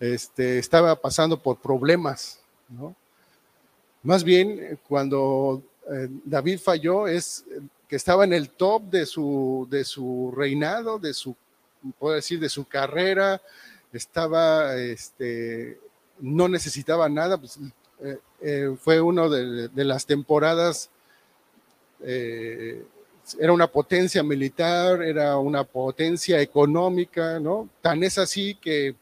este, 0.00 0.58
estaba 0.58 0.96
pasando 0.96 1.40
por 1.40 1.58
problemas, 1.58 2.40
¿no? 2.68 2.94
Más 4.02 4.22
bien, 4.24 4.78
cuando 4.88 5.62
eh, 5.90 6.08
David 6.24 6.58
falló 6.58 7.08
es 7.08 7.44
que 7.88 7.96
estaba 7.96 8.24
en 8.24 8.32
el 8.32 8.50
top 8.50 8.82
de 8.90 9.06
su, 9.06 9.66
de 9.70 9.84
su 9.84 10.32
reinado, 10.36 10.98
de 10.98 11.14
su, 11.14 11.34
puedo 11.98 12.16
decir, 12.16 12.40
de 12.40 12.48
su 12.48 12.66
carrera, 12.66 13.40
estaba, 13.92 14.74
este, 14.74 15.78
no 16.18 16.48
necesitaba 16.48 17.08
nada, 17.08 17.38
pues, 17.38 17.58
fue 18.80 19.00
una 19.00 19.28
de, 19.28 19.84
las 19.84 20.04
temporadas, 20.04 20.90
era 23.38 23.52
una 23.52 23.66
potencia 23.66 24.22
militar, 24.22 25.02
era 25.02 25.38
una 25.38 25.64
potencia 25.64 26.40
económica, 26.40 27.40
¿no? 27.40 27.68
Tan 27.80 28.02
es 28.02 28.18
así 28.18 28.54
que 28.54 28.94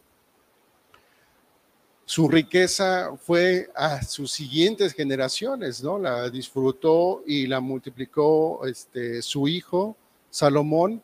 su 2.06 2.28
riqueza 2.28 3.12
fue 3.16 3.70
a 3.74 4.02
sus 4.02 4.30
siguientes 4.30 4.92
generaciones, 4.92 5.82
¿no? 5.82 5.98
La 5.98 6.28
disfrutó 6.28 7.22
y 7.26 7.46
la 7.46 7.60
multiplicó 7.60 8.66
este, 8.66 9.22
su 9.22 9.48
hijo, 9.48 9.96
Salomón, 10.30 11.02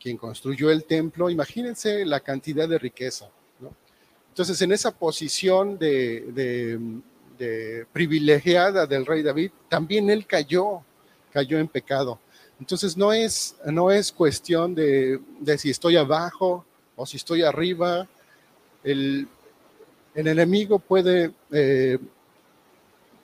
quien 0.00 0.16
construyó 0.16 0.70
el 0.70 0.84
templo, 0.84 1.28
imagínense 1.28 2.04
la 2.04 2.20
cantidad 2.20 2.68
de 2.68 2.78
riqueza. 2.78 3.28
Entonces, 4.28 4.60
en 4.60 4.72
esa 4.72 4.90
posición 4.90 5.78
de, 5.78 7.00
privilegiada 7.90 8.86
del 8.86 9.06
rey 9.06 9.22
David, 9.22 9.50
también 9.68 10.10
él 10.10 10.26
cayó, 10.26 10.82
cayó 11.32 11.58
en 11.58 11.68
pecado. 11.68 12.18
Entonces, 12.58 12.96
no 12.96 13.12
es, 13.12 13.56
no 13.64 13.90
es 13.90 14.10
cuestión 14.10 14.74
de, 14.74 15.20
si 15.58 15.70
estoy 15.70 15.96
abajo 15.96 16.64
o 16.96 17.04
si 17.04 17.18
estoy 17.18 17.42
arriba. 17.42 18.08
El, 18.82 19.28
el 20.14 20.26
enemigo 20.26 20.78
puede 20.78 21.32
eh, 21.52 21.98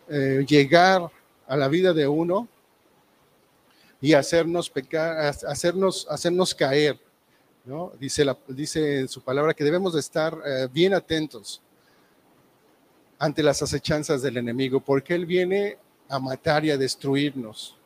eh, 0.09 0.45
llegar 0.47 1.11
a 1.47 1.57
la 1.57 1.69
vida 1.69 1.93
de 1.95 2.07
uno 2.07 2.47
y 4.01 4.13
hacernos 4.13 4.69
pecar, 4.69 5.17
hacernos, 5.49 6.07
hacernos 6.11 6.55
caer. 6.55 6.99
¿no? 7.65 7.93
Dice, 7.99 8.25
la, 8.25 8.37
dice 8.49 9.01
en 9.01 9.09
su 9.09 9.23
palabra 9.23 9.55
que 9.55 9.65
debemos 9.65 9.95
de 9.95 10.01
estar 10.01 10.37
eh, 10.45 10.69
bien 10.71 10.93
atentos 10.93 11.63
ante 13.19 13.43
las 13.43 13.63
acechanzas 13.63 14.21
del 14.21 14.37
enemigo, 14.37 14.81
porque 14.81 15.15
él 15.15 15.25
viene 15.25 15.79
a 16.09 16.19
matar 16.19 16.65
y 16.65 16.73
a 16.73 16.77
destruirnos. 16.77 17.77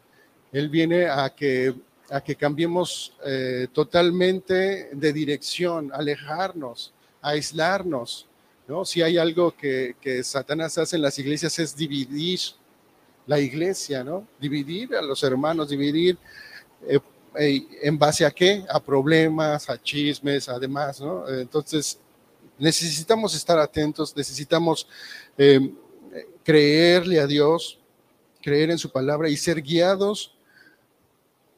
Él 0.52 0.68
viene 0.68 1.06
a 1.06 1.30
que, 1.30 1.74
a 2.10 2.20
que 2.20 2.36
cambiemos 2.36 3.14
eh, 3.24 3.68
totalmente 3.72 4.90
de 4.92 5.12
dirección, 5.12 5.90
alejarnos, 5.92 6.92
aislarnos. 7.20 8.26
¿no? 8.68 8.84
Si 8.84 9.02
hay 9.02 9.18
algo 9.18 9.56
que, 9.56 9.96
que 10.00 10.22
Satanás 10.22 10.78
hace 10.78 10.96
en 10.96 11.02
las 11.02 11.18
iglesias 11.18 11.58
es 11.58 11.76
dividir 11.76 12.40
la 13.26 13.40
iglesia, 13.40 14.04
¿no? 14.04 14.26
Dividir 14.40 14.94
a 14.94 15.02
los 15.02 15.22
hermanos, 15.24 15.68
dividir 15.68 16.16
eh, 16.86 17.00
eh, 17.36 17.66
en 17.82 17.98
base 17.98 18.24
a 18.24 18.30
qué? 18.30 18.64
A 18.68 18.78
problemas, 18.78 19.68
a 19.68 19.82
chismes, 19.82 20.48
además, 20.48 21.00
¿no? 21.00 21.28
Entonces, 21.28 21.98
necesitamos 22.56 23.34
estar 23.34 23.58
atentos, 23.58 24.16
necesitamos 24.16 24.86
creerle 26.44 27.18
a 27.18 27.26
Dios, 27.26 27.80
creer 28.40 28.70
en 28.70 28.78
su 28.78 28.90
palabra 28.90 29.28
y 29.28 29.36
ser 29.36 29.60
guiados 29.60 30.35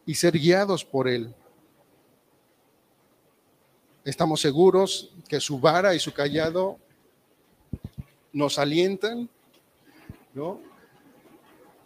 y 0.08 0.14
ser 0.14 0.38
guiados 0.38 0.86
por 0.86 1.06
Él. 1.06 1.34
Estamos 4.06 4.40
seguros 4.40 5.12
que 5.28 5.38
su 5.38 5.60
vara 5.60 5.94
y 5.94 6.00
su 6.00 6.14
callado 6.14 6.78
nos 8.32 8.58
alientan, 8.58 9.28
¿no? 10.32 10.62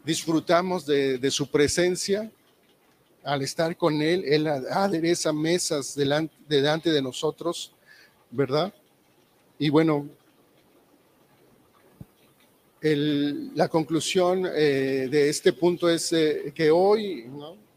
disfrutamos 0.05 0.87
de, 0.87 1.31
su 1.33 1.51
presencia. 1.51 2.31
Al 3.25 3.43
estar 3.43 3.77
con 3.77 4.01
Él, 4.01 4.23
Él 4.25 4.47
adereza 4.47 5.33
mesas 5.33 5.97
delante, 5.97 6.33
delante 6.49 6.91
de 6.93 7.03
nosotros, 7.03 7.73
¿verdad? 8.31 8.73
Y 9.59 9.69
bueno, 9.69 10.09
la 12.81 13.69
conclusión 13.69 14.47
eh, 14.47 15.09
de 15.11 15.29
este 15.29 15.53
punto 15.53 15.91
es 15.91 16.13
eh, 16.13 16.53
que 16.55 16.71
hoy 16.71 17.29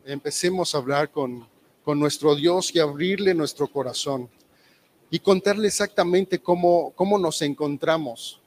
empecemos 0.05 0.73
a 0.73 0.77
hablar 0.77 1.11
con, 1.11 1.47
con, 1.83 1.99
nuestro 1.99 2.35
Dios 2.35 2.73
y 2.73 2.79
abrirle 2.79 3.33
nuestro 3.33 3.67
corazón 3.67 4.29
y 5.09 5.19
contarle 5.19 5.67
exactamente 5.67 6.39
cómo, 6.39 6.93
cómo 6.95 7.17
nos 7.17 7.41
encontramos 7.41 8.41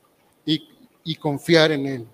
y, 0.45 0.69
y 1.05 1.17
confiar 1.17 1.73
en 1.73 1.87
Él 1.87 2.07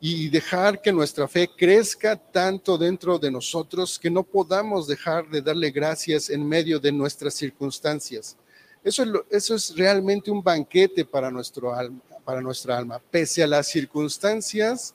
y 0.00 0.28
dejar 0.28 0.80
que 0.80 0.92
nuestra 0.92 1.26
fe 1.26 1.50
crezca 1.56 2.16
tanto 2.16 2.76
dentro 2.76 3.18
de 3.18 3.30
nosotros 3.30 3.98
que 3.98 4.10
no 4.10 4.22
podamos 4.22 4.86
dejar 4.86 5.28
de 5.28 5.40
darle 5.40 5.70
gracias 5.70 6.28
en 6.28 6.46
medio 6.46 6.78
de 6.78 6.92
nuestras 6.92 7.34
circunstancias. 7.34 8.36
Eso 8.84 9.02
es, 9.02 9.10
eso 9.30 9.54
es 9.54 9.74
realmente 9.76 10.30
un 10.30 10.42
banquete 10.42 11.04
para, 11.04 11.30
nuestro 11.30 11.74
alma, 11.74 12.00
para 12.24 12.40
nuestra 12.40 12.76
alma. 12.76 13.00
Pese 13.10 13.42
a 13.42 13.46
las 13.46 13.68
circunstancias, 13.68 14.94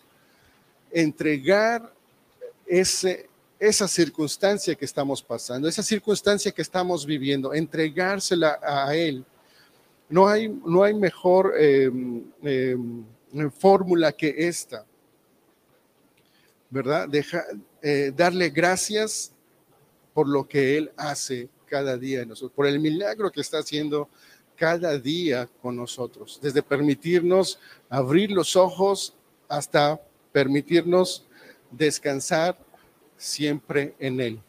entregar 0.92 1.94
esa 3.60 3.88
circunstancia 3.88 4.76
que 4.76 4.86
estamos 4.86 5.22
pasando, 5.22 5.68
esa 5.68 5.84
circunstancia 5.84 6.52
que 6.52 6.62
estamos 6.62 7.06
viviendo, 7.06 7.54
entregársela 7.54 8.60
a 8.62 8.96
Él. 8.96 9.26
No 10.10 10.28
hay, 10.28 10.50
no 10.50 10.84
hay 10.84 10.94
mejor 10.94 11.54
em, 11.58 12.24
em, 12.44 13.52
fórmula 13.52 14.12
que 14.12 14.34
esta. 14.38 14.86
¿verdad? 16.70 17.08
Deja, 17.10 17.44
eh, 17.82 18.14
darle 18.16 18.50
gracias 18.50 19.34
por 20.14 20.28
lo 20.28 20.48
que 20.48 20.78
Él 20.78 20.92
hace 20.96 21.50
cada 21.66 21.98
día 21.98 22.22
en 22.22 22.30
nosotros, 22.30 22.54
por 22.56 22.68
el 22.68 22.80
milagro 22.80 23.32
que 23.32 23.42
está 23.42 23.60
haciendo 23.60 24.10
cada 24.56 24.98
día 24.98 25.50
con 25.62 25.76
nosotros, 25.76 26.40
desde 26.42 26.62
permitirnos 26.62 27.60
abrir 27.90 28.32
los 28.32 28.56
ojos 28.56 29.16
hasta 29.48 30.02
permitirnos 30.32 31.26
descansar 31.72 32.58
siempre 33.18 33.96
en 34.00 34.20
Él. 34.20 34.40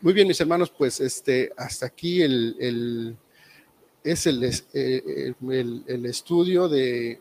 Muy 0.00 0.12
bien, 0.12 0.28
mis 0.28 0.40
hermanos, 0.40 0.70
pues 0.70 1.00
este, 1.00 1.52
hasta 1.56 1.86
aquí 1.86 2.20
el, 2.22 3.16
es 4.02 4.26
el, 4.26 4.44
eh, 4.44 5.34
el, 5.48 5.84
el, 5.86 6.06
estudio 6.06 6.68
de 6.68 7.20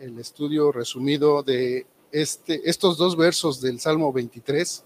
el 0.00 0.18
estudio 0.18 0.70
resumido 0.72 1.42
de 1.42 1.86
este, 2.12 2.68
estos 2.68 2.96
dos 2.96 3.16
versos 3.16 3.60
del 3.60 3.80
Salmo 3.80 4.12
23, 4.12 4.84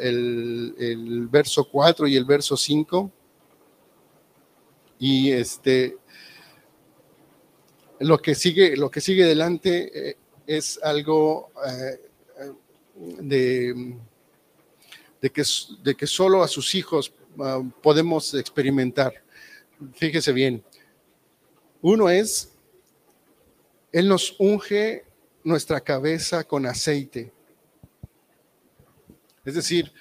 el, 0.00 1.28
verso 1.30 1.68
4 1.70 2.06
y 2.08 2.16
el 2.16 2.24
verso 2.24 2.56
5. 2.56 3.10
Y 4.98 5.30
este, 5.32 5.96
lo 8.00 8.18
que 8.18 8.34
sigue, 8.34 8.76
lo 8.76 8.90
que 8.90 9.00
sigue 9.00 9.24
delante 9.24 10.10
eh, 10.10 10.16
es 10.46 10.78
algo 10.82 11.50
eh, 11.66 12.00
de, 13.20 13.96
de, 15.20 15.30
que, 15.30 15.42
de 15.82 15.94
que 15.94 16.06
solo 16.06 16.42
a 16.42 16.48
sus 16.48 16.74
hijos 16.74 17.12
ah, 17.38 17.62
podemos 17.82 18.34
experimentar. 18.34 19.14
Fíjese 19.94 20.32
bien. 20.32 20.62
Uno 21.80 22.08
es, 22.08 22.52
Él 23.90 24.08
nos 24.08 24.36
unge 24.38 25.04
nuestra 25.42 25.80
cabeza 25.80 26.44
con 26.44 26.66
aceite. 26.66 27.32
Es 29.44 29.54
decir, 29.54 29.92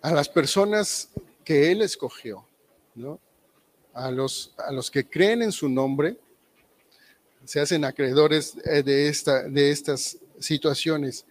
a 0.00 0.12
las 0.12 0.28
personas 0.28 1.10
que 1.44 1.72
Él 1.72 1.82
escogió, 1.82 2.46
¿no? 2.94 3.20
a, 3.98 4.10
los, 4.10 4.54
a 4.56 4.72
los 4.72 4.90
que 4.90 5.08
creen 5.08 5.42
en 5.42 5.52
su 5.52 5.68
nombre, 5.68 6.16
se 7.48 7.60
hacen 7.60 7.82
acreedores 7.82 8.58
eh, 8.62 8.82
de, 8.82 9.08
esta, 9.08 9.44
de 9.44 9.70
estas 9.70 10.18
situaciones. 10.38 11.24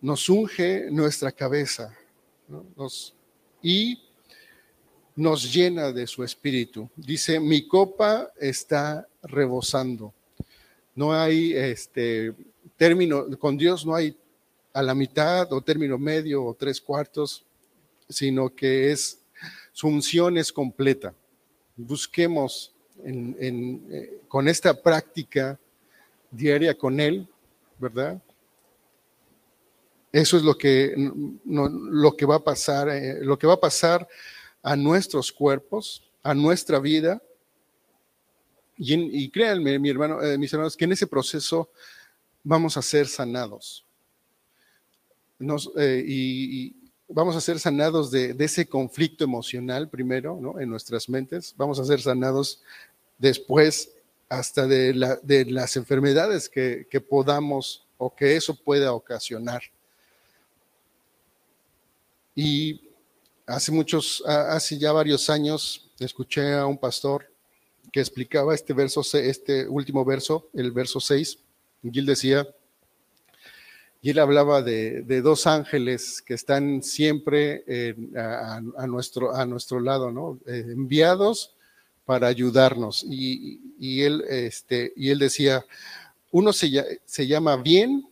Nos 0.00 0.28
unge 0.28 0.90
nuestra 0.90 1.30
cabeza 1.30 1.96
y 3.62 4.02
nos 5.14 5.54
llena 5.54 5.92
de 5.92 6.08
su 6.08 6.24
espíritu. 6.24 6.90
Dice, 6.96 7.38
mi 7.38 7.68
copa 7.68 8.32
está 8.36 9.06
rebosando. 9.22 10.12
No 10.96 11.12
hay 11.12 11.52
este 11.52 12.34
término, 12.76 13.26
con 13.38 13.56
Dios 13.56 13.86
no 13.86 13.94
hay 13.94 14.16
a 14.72 14.82
la 14.82 14.96
mitad 14.96 15.52
o 15.52 15.60
término 15.62 15.98
medio 15.98 16.44
o 16.44 16.52
tres 16.52 16.80
cuartos, 16.80 17.44
sino 18.08 18.52
que 18.52 18.90
es, 18.90 19.20
su 19.70 19.86
unción 19.86 20.36
es 20.36 20.52
completa. 20.52 21.14
Busquemos 21.76 22.72
eh, 23.04 24.20
con 24.28 24.48
esta 24.48 24.80
práctica 24.80 25.58
diaria 26.30 26.76
con 26.76 27.00
Él, 27.00 27.26
¿verdad? 27.78 28.20
Eso 30.12 30.36
es 30.36 30.42
lo 30.42 30.56
que, 30.56 30.94
lo 31.44 32.16
que 32.16 32.26
va 32.26 32.36
a 32.36 32.44
pasar, 32.44 32.88
eh, 32.88 33.18
lo 33.22 33.38
que 33.38 33.46
va 33.46 33.54
a 33.54 33.60
pasar 33.60 34.08
a 34.62 34.74
nuestros 34.76 35.30
cuerpos, 35.30 36.10
a 36.22 36.34
nuestra 36.34 36.78
vida, 36.78 37.22
y, 38.78 39.30
créanme, 39.30 39.78
mi 39.78 39.88
hermano, 39.88 40.22
eh, 40.22 40.36
mis 40.36 40.52
hermanos, 40.52 40.76
que 40.76 40.84
en 40.84 40.92
ese 40.92 41.06
proceso 41.06 41.70
vamos 42.44 42.76
a 42.76 42.82
ser 42.82 43.06
sanados. 43.06 43.86
Y, 45.38 46.74
vamos 47.08 47.36
a 47.36 47.40
ser 47.40 47.58
sanados 47.58 48.10
de, 48.10 48.36
ese 48.38 48.66
conflicto 48.66 49.24
emocional 49.24 49.88
primero, 49.88 50.38
¿no? 50.40 50.60
En 50.60 50.68
nuestras 50.68 51.08
mentes. 51.08 51.54
Vamos 51.56 51.78
a 51.78 51.84
ser 51.84 52.00
sanados 52.00 52.62
después 53.18 53.90
hasta 54.28 54.66
de, 54.66 54.94
las 55.48 55.76
enfermedades 55.76 56.48
que, 56.48 56.86
que 56.90 57.00
podamos 57.00 57.86
o 57.98 58.14
que 58.14 58.36
eso 58.36 58.54
pueda 58.54 58.92
ocasionar. 58.92 59.62
Y 62.34 62.90
hace 63.46 63.72
muchos, 63.72 64.22
hace 64.26 64.78
ya 64.78 64.92
varios 64.92 65.30
años, 65.30 65.90
escuché 65.98 66.52
a 66.52 66.66
un 66.66 66.76
pastor 66.76 67.30
que 67.92 68.00
explicaba 68.00 68.54
este 68.54 68.74
verso, 68.74 69.00
este 69.14 69.66
último 69.66 70.04
verso, 70.04 70.50
el 70.52 70.72
verso 70.72 71.00
6, 71.00 71.38
y 71.82 71.98
él 71.98 72.06
decía, 72.06 72.46
y 74.02 74.10
él 74.10 74.18
hablaba 74.18 74.60
de, 74.60 75.02
dos 75.22 75.46
ángeles 75.46 76.20
que 76.20 76.34
están 76.34 76.82
siempre 76.82 77.64
a, 78.16 78.86
nuestro, 78.86 79.34
a 79.34 79.46
nuestro 79.46 79.80
lado, 79.80 80.10
¿no? 80.10 80.38
Eh, 80.46 80.64
enviados 80.68 81.55
para 82.06 82.28
ayudarnos. 82.28 83.04
Y, 83.06 84.00
él, 84.00 84.24
este, 84.28 84.92
y 84.96 85.10
él 85.10 85.18
decía, 85.18 85.66
uno 86.30 86.52
se, 86.52 87.00
se 87.04 87.26
llama 87.26 87.56
bien, 87.56 88.08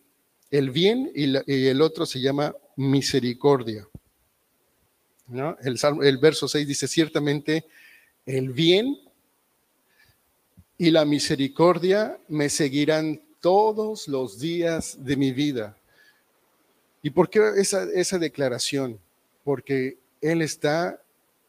el 0.51 0.71
bien, 0.71 1.11
y, 1.15 1.37
el 1.47 1.81
otro 1.81 2.05
se 2.05 2.21
llama 2.21 2.55
misericordia. 2.77 3.89
¿no? 5.29 5.57
El, 5.63 5.79
el 6.03 6.19
verso 6.19 6.49
6 6.49 6.67
dice, 6.67 6.89
ciertamente, 6.89 7.65
el 8.27 8.51
bien 8.51 8.99
y 10.77 10.91
la 10.91 11.05
misericordia 11.05 12.19
me 12.29 12.51
seguirán 12.51 13.23
todos 13.41 14.09
los 14.09 14.41
días 14.41 14.97
de 14.99 15.17
mi 15.17 15.33
vida. 15.33 15.77
¿Y 17.01 17.11
por 17.11 17.29
qué 17.29 17.53
esa, 17.59 17.85
esa 17.93 18.19
declaración? 18.19 18.99
Porque 19.45 19.99
Él 20.21 20.43
está 20.43 21.01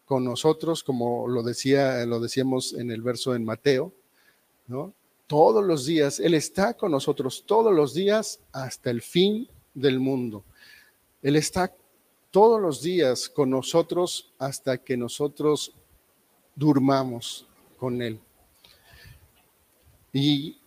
con 0.06 0.24
nosotros, 0.24 0.84
como 0.84 1.28
lo 1.28 1.44
decía, 1.44 2.06
lo 2.06 2.20
decíamos 2.20 2.74
en 2.74 2.92
el 2.92 3.02
verso 3.02 3.36
en 3.36 3.44
Mateo, 3.44 3.92
¿no? 4.68 4.94
Todos 5.28 5.66
los 5.66 5.86
días, 5.86 6.20
Él 6.20 6.36
está 6.36 6.76
con 6.76 6.92
nosotros 6.92 7.44
todos 7.48 7.74
los 7.74 7.96
días 7.96 8.40
hasta 8.52 8.92
el 8.92 9.02
fin 9.02 9.48
del 9.74 10.00
mundo. 10.00 10.44
Él 11.24 11.36
está 11.36 11.74
todos 12.30 12.62
los 12.62 12.84
días 12.84 13.28
con 13.30 13.50
nosotros 13.50 14.32
hasta 14.38 14.78
que 14.78 14.96
nosotros 14.96 15.74
durmamos 16.56 17.48
con 17.78 18.02
Él. 18.02 18.20
Y 20.14 20.60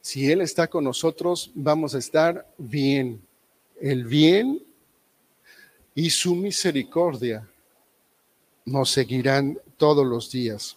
si 0.00 0.30
Él 0.30 0.40
está 0.40 0.68
con 0.68 0.84
nosotros, 0.84 1.50
vamos 1.54 1.94
a 1.94 1.98
estar 1.98 2.50
bien. 2.56 3.20
El 3.78 4.04
bien 4.04 4.62
y 5.94 6.08
su 6.08 6.34
misericordia 6.34 7.49
nos 8.64 8.90
seguirán 8.90 9.58
todos 9.76 10.06
los 10.06 10.30
días. 10.30 10.76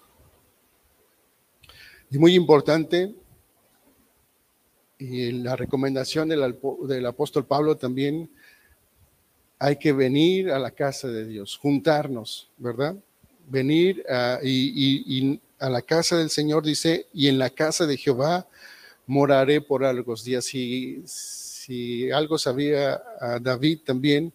Y 2.10 2.18
muy 2.18 2.36
importante, 2.36 3.14
y 5.00 5.32
la 5.32 5.56
recomendación 5.56 6.30
del, 6.30 6.58
del, 6.88 7.06
apóstol 7.06 7.46
Pablo 7.46 7.76
también, 7.76 8.30
hay 9.60 9.78
que 9.78 9.94
venir 9.94 10.52
a 10.52 10.60
la 10.60 10.72
casa 10.72 11.08
de 11.08 11.26
Dios, 11.26 11.58
juntarnos, 11.58 12.50
¿verdad? 12.58 12.96
Venir 13.48 14.04
a, 14.10 14.40
y, 14.44 15.40
a 15.60 15.70
la 15.70 15.82
casa 15.82 16.18
del 16.18 16.30
Señor, 16.30 16.64
dice, 16.64 17.08
y 17.14 17.28
en 17.28 17.40
la 17.40 17.50
casa 17.50 17.86
de 17.86 17.98
Jehová 17.98 18.48
moraré 19.08 19.62
por 19.62 19.84
algos 19.84 20.24
días. 20.24 20.46
Si, 20.46 21.02
si 21.06 22.12
algo 22.12 22.38
sabía 22.38 23.02
a 23.20 23.40
David 23.40 23.80
también, 23.86 24.34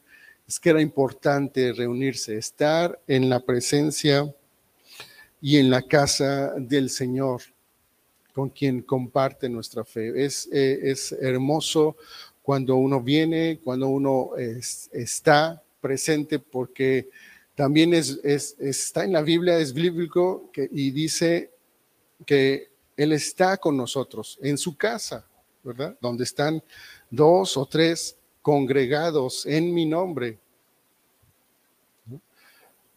es 0.48 0.58
que 0.58 0.70
era 0.70 0.80
importante 0.80 1.74
reunirse, 1.74 2.38
estar 2.38 2.98
en 3.06 3.28
la 3.28 3.40
presencia 3.40 4.34
y 5.42 5.58
en 5.58 5.68
la 5.68 5.82
casa 5.82 6.54
del 6.56 6.88
Señor, 6.88 7.42
con 8.32 8.48
quien 8.48 8.80
comparte 8.80 9.50
nuestra 9.50 9.84
fe. 9.84 10.24
Es, 10.24 10.48
eh, 10.50 10.80
es 10.84 11.12
hermoso 11.12 11.96
cuando 12.40 12.76
uno 12.76 13.02
viene, 13.02 13.60
cuando 13.62 13.88
uno 13.88 14.30
está 14.38 15.62
presente, 15.82 16.38
porque 16.38 17.10
también 17.54 17.92
es, 17.92 18.18
está 18.24 19.04
en 19.04 19.12
la 19.12 19.20
Biblia, 19.20 19.58
es 19.58 19.74
bíblico, 19.74 20.48
que, 20.50 20.66
y 20.72 20.90
dice 20.92 21.50
que 22.24 22.70
Él 22.96 23.12
está 23.12 23.58
con 23.58 23.76
nosotros 23.76 24.38
en 24.40 24.56
su 24.56 24.78
casa, 24.78 25.26
¿verdad? 25.62 25.94
Donde 26.00 26.24
están 26.24 26.62
dos 27.10 27.58
o 27.58 27.66
tres 27.66 28.17
congregados 28.48 29.44
en 29.44 29.74
mi 29.74 29.84
nombre. 29.84 30.38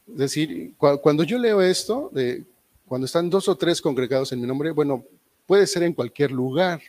Es 0.08 0.18
decir, 0.18 0.74
cuando 0.78 1.26
yo 1.26 1.38
leo 1.38 1.62
esto, 1.62 2.10
de 2.14 2.46
cuando 2.88 3.04
están 3.04 3.30
dos 3.30 3.50
o 3.50 3.58
tres 3.58 3.82
congregados 3.82 4.32
en 4.32 4.40
mi 4.40 4.48
nombre, 4.48 4.72
bueno, 4.72 5.04
puede 5.46 5.68
ser 5.68 5.84
en 5.84 5.92
cualquier 5.92 6.32
lugar, 6.32 6.82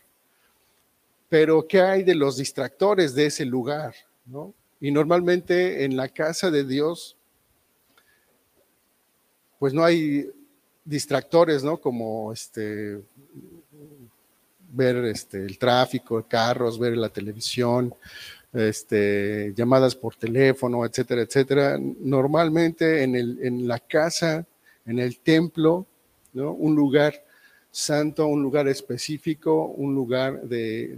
pero 1.29 1.67
¿qué 1.67 1.81
hay 1.81 2.05
de 2.05 2.15
los 2.15 2.37
distractores 2.37 3.17
de 3.17 3.27
ese 3.27 3.45
lugar? 3.45 3.97
¿no? 4.27 4.55
Y 4.81 4.93
normalmente 4.93 5.83
en 5.85 5.97
la 5.97 6.07
casa 6.07 6.49
de 6.49 6.63
Dios, 6.63 7.17
pues 9.59 9.75
no 9.75 9.83
hay 9.83 10.31
distractores, 10.85 11.65
¿no? 11.65 11.79
Como 11.79 12.33
este, 12.33 13.03
ver 14.73 14.99
este, 15.07 15.39
el 15.39 15.59
tráfico, 15.59 16.25
carros, 16.29 16.79
ver 16.79 16.97
la 16.97 17.09
televisión, 17.09 17.93
este, 18.53 19.53
llamadas 19.57 19.97
por 19.97 20.17
teléfono, 20.17 20.85
etcétera, 20.85 21.23
etcétera. 21.23 21.79
Normalmente 21.79 23.03
en, 23.03 23.15
el, 23.17 23.39
en 23.43 23.67
la 23.67 23.79
casa, 23.79 24.47
en 24.87 24.99
el 24.99 25.19
templo, 25.19 25.87
¿no? 26.33 26.53
un 26.53 26.75
lugar 26.75 27.25
santo, 27.71 28.27
un 28.27 28.43
lugar 28.43 28.69
específico, 28.69 29.67
un 29.67 29.95
lugar 29.95 30.43
de, 30.43 30.97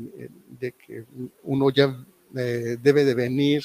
de 0.59 0.73
que 0.73 1.05
uno 1.45 1.71
ya 1.71 2.05
eh, 2.37 2.77
debe 2.83 3.05
de 3.05 3.15
venir 3.15 3.63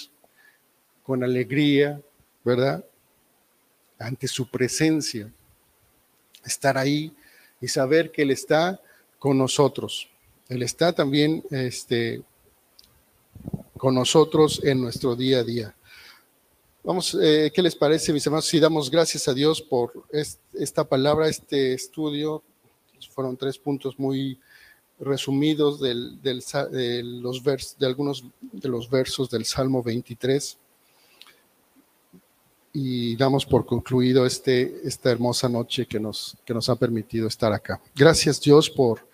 con 1.04 1.24
alegría, 1.24 2.00
¿verdad? 2.44 2.86
Ante 3.98 4.28
su 4.28 4.48
presencia, 4.48 5.32
estar 6.46 6.78
ahí 6.78 7.12
y 7.60 7.68
saber 7.68 8.12
que 8.12 8.22
Él 8.22 8.30
está 8.30 8.80
con 9.18 9.40
nosotros. 9.40 10.08
Él 10.48 10.62
está 10.62 10.94
también 10.94 11.44
este, 11.50 12.22
con 13.80 13.96
nosotros 13.96 14.62
en 14.64 14.80
nuestro 14.82 15.16
día 15.16 15.40
a 15.40 15.44
día. 15.44 15.76
Vamos, 16.84 17.18
eh, 17.20 17.52
¿qué 17.54 17.64
les 17.64 17.76
parece, 17.76 18.14
mis 18.14 18.26
hermanos? 18.26 18.46
Si 18.46 18.60
damos 18.60 18.92
gracias 18.92 19.28
a 19.28 19.34
Dios 19.34 19.62
por 19.62 19.92
esta 20.54 20.84
palabra, 20.84 21.28
este 21.28 21.74
estudio. 21.74 22.44
Fueron 23.12 23.38
tres 23.38 23.58
puntos 23.58 23.98
muy 23.98 24.38
resumidos 25.00 25.80
del, 25.80 26.22
de, 26.22 27.02
los 27.04 27.42
vers, 27.42 27.76
de 27.80 27.86
algunos 27.88 28.24
de 28.42 28.70
los 28.70 28.90
versos 28.90 29.30
del 29.30 29.46
Salmo 29.46 29.82
23 29.82 30.58
y 32.74 33.16
damos 33.16 33.46
por 33.46 33.66
concluido 33.66 34.26
este, 34.26 34.82
esta 34.84 35.10
hermosa 35.10 35.48
noche 35.48 35.86
que 35.86 36.00
nos, 36.00 36.38
que 36.46 36.54
nos 36.54 36.70
ha 36.70 36.76
permitido 36.76 37.28
estar 37.28 37.54
acá. 37.54 37.82
Gracias 37.96 38.42
Dios 38.42 38.70
por, 38.70 39.08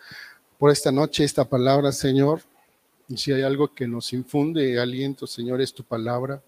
por 0.57 0.71
esta 0.71 0.91
noche, 0.91 1.23
esta 1.23 1.45
palabra, 1.45 1.91
Señor. 1.91 2.41
Y 3.07 3.17
si 3.17 3.31
hay 3.31 3.43
algo 3.43 3.73
que 3.73 3.87
nos 3.87 4.13
infunde 4.13 4.79
aliento, 4.79 5.27
Señor, 5.27 5.61
es 5.61 5.73
tu 5.73 5.83
palabra. 5.83 6.41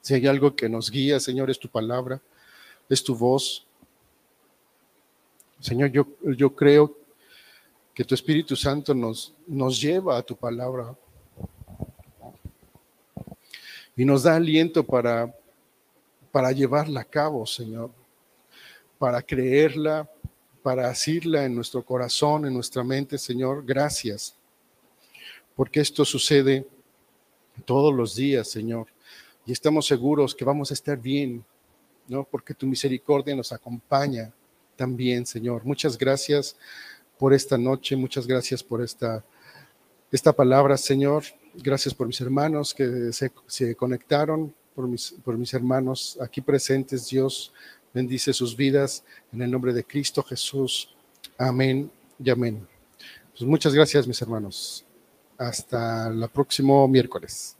Si 0.00 0.14
hay 0.14 0.26
algo 0.26 0.54
que 0.54 0.68
nos 0.68 0.90
guía, 0.90 1.18
Señor, 1.18 1.50
es 1.50 1.58
tu 1.58 1.68
palabra, 1.68 2.20
es 2.88 3.02
tu 3.02 3.16
voz. 3.16 3.66
Señor, 5.58 5.90
yo, 5.90 6.06
yo 6.22 6.54
creo 6.54 6.96
que 7.92 8.04
tu 8.04 8.14
Espíritu 8.14 8.54
Santo 8.54 8.94
nos, 8.94 9.34
nos 9.46 9.80
lleva 9.80 10.16
a 10.16 10.22
tu 10.22 10.36
palabra 10.36 10.94
y 13.96 14.04
nos 14.04 14.22
da 14.22 14.36
aliento 14.36 14.84
para, 14.84 15.34
para 16.30 16.52
llevarla 16.52 17.00
a 17.00 17.04
cabo, 17.04 17.44
Señor, 17.44 17.90
para 18.98 19.20
creerla, 19.22 20.08
para 20.62 20.88
asirla 20.88 21.44
en 21.44 21.54
nuestro 21.56 21.84
corazón, 21.84 22.46
en 22.46 22.54
nuestra 22.54 22.84
mente, 22.84 23.18
Señor. 23.18 23.64
Gracias 23.64 24.35
porque 25.56 25.80
esto 25.80 26.04
sucede 26.04 26.66
todos 27.64 27.92
los 27.92 28.14
días, 28.14 28.48
Señor. 28.48 28.86
Y 29.46 29.52
estamos 29.52 29.86
seguros 29.86 30.34
que 30.34 30.44
vamos 30.44 30.70
a 30.70 30.74
estar 30.74 31.00
bien, 31.00 31.44
¿no? 32.06 32.24
Porque 32.24 32.54
tu 32.54 32.66
misericordia 32.66 33.34
nos 33.34 33.52
acompaña 33.52 34.32
también, 34.76 35.24
Señor. 35.24 35.64
Muchas 35.64 35.96
gracias 35.96 36.56
por 37.18 37.32
esta 37.32 37.56
noche, 37.56 37.96
muchas 37.96 38.26
gracias 38.26 38.62
por 38.62 38.82
esta, 38.82 39.24
esta 40.12 40.32
palabra, 40.32 40.76
Señor. 40.76 41.24
Gracias 41.54 41.94
por 41.94 42.06
mis 42.06 42.20
hermanos 42.20 42.74
que 42.74 43.10
se, 43.46 43.74
conectaron, 43.74 44.54
por 44.74 44.86
mis, 44.86 45.14
por 45.24 45.38
mis 45.38 45.54
hermanos 45.54 46.18
aquí 46.20 46.42
presentes. 46.42 47.08
Dios 47.08 47.52
bendice 47.94 48.34
sus 48.34 48.54
vidas 48.54 49.04
en 49.32 49.40
el 49.40 49.50
nombre 49.50 49.72
de 49.72 49.84
Cristo 49.84 50.22
Jesús. 50.22 50.94
Amén 51.38 51.90
y 52.22 52.28
amén. 52.28 52.66
Pues 53.30 53.48
muchas 53.48 53.72
gracias, 53.72 54.06
mis 54.06 54.20
hermanos. 54.20 54.85
Hasta 55.38 56.08
el 56.08 56.28
próximo 56.28 56.86
miércoles. 56.88 57.56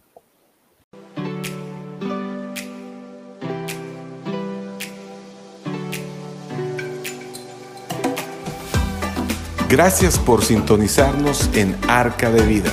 Gracias 9.68 10.16
por 10.18 10.44
sintonizarnos 10.44 11.50
en 11.54 11.76
Arca 11.88 12.30
de 12.30 12.42
Vida. 12.46 12.72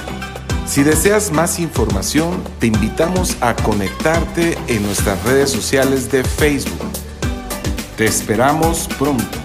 Si 0.68 0.84
deseas 0.84 1.32
más 1.32 1.60
información, 1.60 2.43
te 2.60 2.68
invitamos 2.68 3.36
a 3.41 3.56
conectarte 3.56 4.58
en 4.68 4.84
nuestras 4.84 5.22
redes 5.24 5.49
sociales 5.49 6.12
de 6.12 6.24
Facebook. 6.24 6.91
Te 7.97 8.06
esperamos 8.06 8.88
pronto. 8.99 9.42